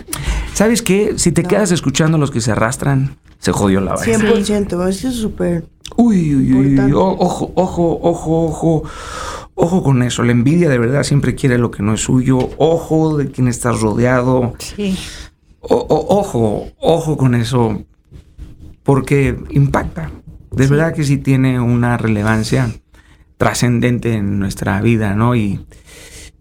¿Sabes 0.53 0.81
qué? 0.81 1.13
Si 1.17 1.31
te 1.31 1.43
quedas 1.43 1.71
escuchando 1.71 2.17
a 2.17 2.19
los 2.19 2.31
que 2.31 2.41
se 2.41 2.51
arrastran, 2.51 3.17
se 3.39 3.51
jodió 3.53 3.79
la 3.79 3.95
vaina. 3.95 4.17
100%, 4.17 4.89
eso 4.89 5.07
es 5.07 5.15
súper... 5.15 5.65
Uy, 5.97 6.35
uy, 6.35 6.53
uy, 6.53 6.91
ojo, 6.93 7.51
ojo, 7.55 7.99
ojo, 8.01 8.45
ojo. 8.45 8.83
Ojo 9.63 9.83
con 9.83 10.01
eso, 10.01 10.23
la 10.23 10.31
envidia 10.31 10.69
de 10.69 10.79
verdad 10.79 11.03
siempre 11.03 11.35
quiere 11.35 11.59
lo 11.59 11.69
que 11.69 11.83
no 11.83 11.93
es 11.93 12.01
suyo. 12.01 12.49
Ojo 12.57 13.15
de 13.15 13.29
quien 13.29 13.47
estás 13.47 13.79
rodeado. 13.79 14.55
Sí. 14.57 14.97
ojo, 15.59 16.65
ojo 16.79 17.15
con 17.15 17.35
eso, 17.35 17.83
porque 18.81 19.37
impacta. 19.51 20.09
De 20.49 20.65
verdad 20.65 20.95
que 20.95 21.03
sí 21.03 21.17
tiene 21.17 21.59
una 21.59 21.95
relevancia 21.97 22.71
trascendente 23.37 24.13
en 24.15 24.39
nuestra 24.39 24.81
vida, 24.81 25.13
¿no? 25.13 25.35
Y 25.35 25.63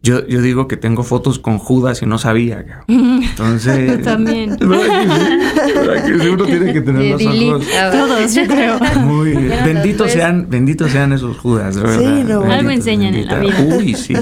yo, 0.03 0.27
yo 0.27 0.41
digo 0.41 0.67
que 0.67 0.79
tengo 0.79 1.03
fotos 1.03 1.39
con 1.39 1.59
Judas 1.59 2.01
y 2.03 2.07
no 2.07 2.19
sabía. 2.19 2.65
Entonces. 2.89 4.03
También. 4.03 4.57
¿verdad 4.61 6.05
que, 6.05 6.31
uno 6.31 6.45
tiene 6.47 6.73
que 6.73 6.81
tener 6.81 7.21
los 7.21 7.27
ojos. 7.27 7.67
Todos, 7.93 8.35
yo 8.35 8.47
creo. 8.47 8.79
Muy 9.01 9.35
benditos 9.35 10.13
sean, 10.13 10.49
benditos 10.49 10.91
sean 10.91 11.13
esos 11.13 11.39
Judas, 11.39 11.79
¿verdad? 11.79 11.99
Sí, 11.99 12.25
no. 12.27 12.43
Algo 12.43 12.71
enseñan 12.71 13.15
en 13.15 13.27
la 13.27 13.41
vida. 13.41 13.63
Uy, 13.77 13.95
sí. 13.95 14.15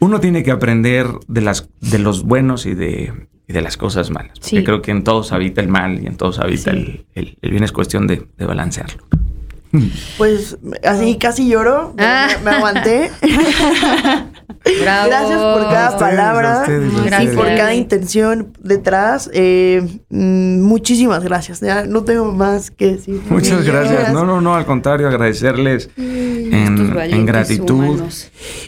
Uno 0.00 0.20
tiene 0.20 0.42
que 0.42 0.50
aprender 0.50 1.06
de 1.26 1.40
las, 1.40 1.70
de 1.80 1.98
los 1.98 2.22
buenos 2.22 2.66
y 2.66 2.74
de, 2.74 3.12
y 3.48 3.52
de 3.52 3.62
las 3.62 3.78
cosas 3.78 4.10
malas. 4.10 4.38
Porque 4.38 4.64
creo 4.64 4.82
que 4.82 4.90
en 4.90 5.02
todos 5.02 5.32
habita 5.32 5.62
el 5.62 5.68
mal 5.68 6.02
y 6.02 6.06
en 6.06 6.16
todos 6.16 6.38
habita 6.40 6.72
el, 6.72 7.06
el, 7.14 7.36
bien. 7.42 7.64
Es 7.64 7.72
cuestión 7.72 8.06
de, 8.06 8.26
de 8.36 8.44
balancearlo. 8.44 9.06
Pues 10.18 10.58
así 10.84 11.18
casi 11.18 11.48
lloro, 11.48 11.94
ah. 11.98 12.28
me, 12.44 12.50
aguanté. 12.50 13.10
Gracias 14.64 15.40
por 15.40 15.62
cada 15.68 15.98
palabra 15.98 16.64
y 17.22 17.28
por 17.28 17.46
cada 17.46 17.74
intención 17.74 18.52
detrás. 18.60 19.30
Eh, 19.32 20.00
mm, 20.10 20.60
muchísimas 20.60 21.22
gracias. 21.22 21.60
Ya 21.60 21.86
no 21.86 22.04
tengo 22.04 22.32
más 22.32 22.70
que 22.70 22.92
decir. 22.92 23.20
Muchas 23.28 23.64
gracias. 23.64 24.12
No, 24.12 24.24
no, 24.24 24.40
no, 24.40 24.54
al 24.54 24.66
contrario, 24.66 25.08
agradecerles 25.08 25.90
mm, 25.96 26.54
en, 26.54 27.26
gratitud. 27.26 28.02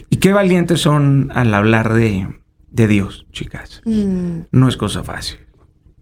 Y 0.09 0.17
qué 0.17 0.31
valientes 0.31 0.81
son 0.81 1.31
al 1.33 1.53
hablar 1.53 1.93
de, 1.93 2.27
Dios, 2.71 3.25
chicas. 3.31 3.81
Mm. 3.85 4.41
No 4.51 4.69
es 4.69 4.77
cosa 4.77 5.03
fácil. 5.03 5.39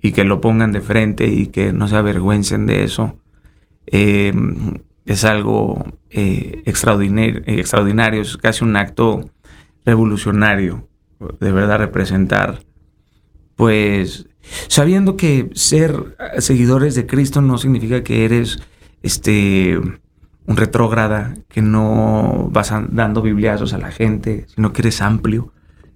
Y 0.01 0.12
que 0.12 0.24
lo 0.24 0.41
pongan 0.41 0.72
de 0.72 0.82
frente 0.82 1.28
y 1.28 1.47
que 1.47 1.74
no 1.74 1.88
se 1.88 1.95
avergüencen 1.95 2.68
de 2.68 2.84
eso. 2.84 3.18
Eh, 3.88 4.32
es 5.08 5.24
algo 5.24 5.84
eh, 6.10 6.62
extraordinario, 6.66 7.41
extraordinario, 7.45 8.22
es 8.22 8.38
casi 8.38 8.64
un 8.64 8.76
acto 8.76 9.32
revolucionario, 9.86 10.88
de 11.39 11.51
verdad 11.51 11.80
representar, 11.80 12.60
pues 13.55 14.28
sabiendo 14.68 15.16
que 15.16 15.49
ser 15.53 16.18
seguidores 16.39 16.93
de 16.93 17.08
Cristo 17.08 17.41
no 17.41 17.58
significa 17.58 18.03
que 18.03 18.26
eres 18.26 18.60
este 19.01 19.78
un 19.78 20.55
retrógrada, 20.55 21.36
que 21.49 21.62
no 21.62 22.49
vas 22.51 22.74
dando 22.89 23.22
bibliazos 23.22 23.74
a 23.74 23.78
la 23.78 23.91
gente, 23.91 24.45
sino 24.53 24.72
que 24.72 24.82
eres 24.82 25.01
amplio, 25.01 25.51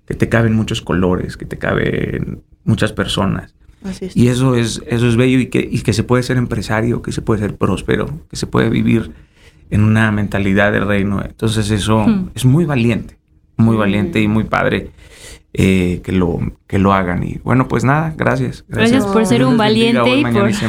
que 0.05 0.13
te 0.13 0.27
caben 0.27 0.55
muchos 0.55 0.81
colores, 0.81 1.37
que 1.37 1.45
te 1.45 1.57
caben 1.57 2.43
muchas 2.63 2.91
personas 2.91 3.55
es. 4.01 4.15
Y 4.15 4.27
eso 4.27 4.55
es, 4.55 4.81
eso 4.87 5.07
es 5.07 5.15
bello 5.15 5.39
y 5.39 5.47
que, 5.47 5.67
y 5.69 5.79
que 5.81 5.93
se 5.93 6.03
puede 6.03 6.23
ser 6.23 6.37
empresario, 6.37 7.01
que 7.01 7.11
se 7.11 7.21
puede 7.21 7.41
ser 7.41 7.55
próspero, 7.55 8.07
que 8.29 8.35
se 8.35 8.47
puede 8.47 8.69
vivir 8.69 9.11
en 9.69 9.83
una 9.83 10.11
mentalidad 10.11 10.71
de 10.71 10.81
reino. 10.81 11.21
Entonces 11.23 11.69
eso 11.71 12.05
Hmm. 12.05 12.29
es 12.35 12.45
muy 12.45 12.65
valiente, 12.65 13.17
muy 13.57 13.77
valiente 13.77 14.21
y 14.21 14.27
muy 14.27 14.43
padre 14.43 14.91
eh, 15.53 16.01
que, 16.03 16.11
lo, 16.11 16.39
que 16.67 16.79
lo 16.79 16.93
hagan. 16.93 17.23
Y 17.23 17.39
bueno, 17.43 17.67
pues 17.67 17.83
nada, 17.83 18.13
gracias. 18.17 18.63
Gracias 18.67 19.05
por 19.05 19.25
ser 19.25 19.45
un 19.45 19.57
valiente 19.57 20.15
y 20.17 20.23
por-. 20.23 20.51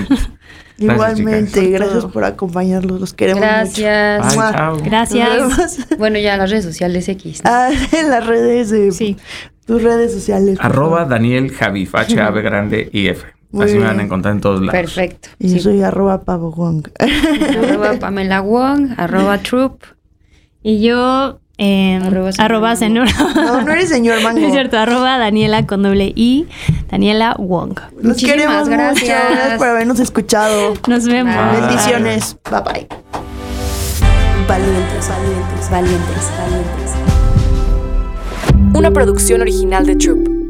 Igualmente, 0.79 1.61
chicas. 1.61 1.81
gracias 1.81 2.05
Por 2.07 2.25
acompañarlos, 2.25 3.01
los 3.01 3.13
queremos 3.13 3.41
Gracias. 3.43 4.35
Mucho. 4.35 4.83
Gracias. 4.85 5.29
Nos 5.39 5.57
vemos. 5.57 5.99
Bueno, 5.99 6.19
ya 6.19 6.37
las 6.37 6.51
redes 6.51 6.65
sociales 6.65 7.09
X. 7.09 7.43
¿no? 7.45 7.51
Ah, 7.53 7.71
en 7.93 8.11
las 8.11 8.27
redes, 8.27 8.71
de 8.71 8.91
Sí. 8.91 9.17
Tus 9.67 9.83
redes 9.83 10.13
sociales. 10.13 10.59
Arroba. 10.61 11.05
Daniel 11.05 11.51
Javif, 11.53 11.95
H-A-V 11.95 12.43
grande 12.43 12.89
y 12.93 13.09
F. 13.09 13.27
Muy 13.51 13.67
Así 13.67 13.75
me 13.77 13.85
van 13.85 14.01
a 14.01 14.03
encontrar 14.03 14.35
en 14.35 14.41
todos 14.41 14.61
lados. 14.61 14.73
Perfecto. 14.73 15.29
Y 15.39 15.55
yo 15.55 15.61
soy 15.61 15.83
arroba 15.83 16.23
pavo 16.23 16.53
Wong. 16.53 16.89
arroba 16.99 17.93
Pamela 17.99 18.41
Wong, 18.41 18.93
arroba 18.97 19.39
Troop. 19.39 19.83
Y 20.63 20.81
yo, 20.81 21.39
eh, 21.59 22.01
Arroba 22.03 22.31
arroba, 22.39 22.77
señor. 22.77 23.09
No, 23.35 23.61
no 23.63 23.73
eres 23.73 23.89
señor 23.91 24.23
Mango. 24.23 24.41
Es 24.47 24.53
cierto, 24.53 24.79
arroba 24.79 25.19
Daniela 25.19 25.67
con 25.67 25.83
doble 25.83 26.13
I, 26.17 26.49
Daniela 26.91 27.37
Wong. 27.39 27.79
Los 27.97 28.05
Muchísimas 28.05 28.35
queremos 28.37 28.69
gracias. 28.69 29.03
mucho. 29.03 29.35
Gracias 29.35 29.59
por 29.59 29.67
habernos 29.69 30.01
escuchado. 30.01 30.75
Nos 30.89 31.07
vemos. 31.07 31.35
Bye. 31.35 31.61
Bendiciones. 31.61 32.37
Bye 32.51 32.61
bye. 32.63 32.87
Valientes, 34.49 35.09
valientes, 35.09 35.71
valientes, 35.71 36.31
valientes. 36.39 36.82
Una 38.75 38.91
producción 38.91 39.43
original 39.43 39.85
de 39.85 39.97
Troop. 39.97 40.42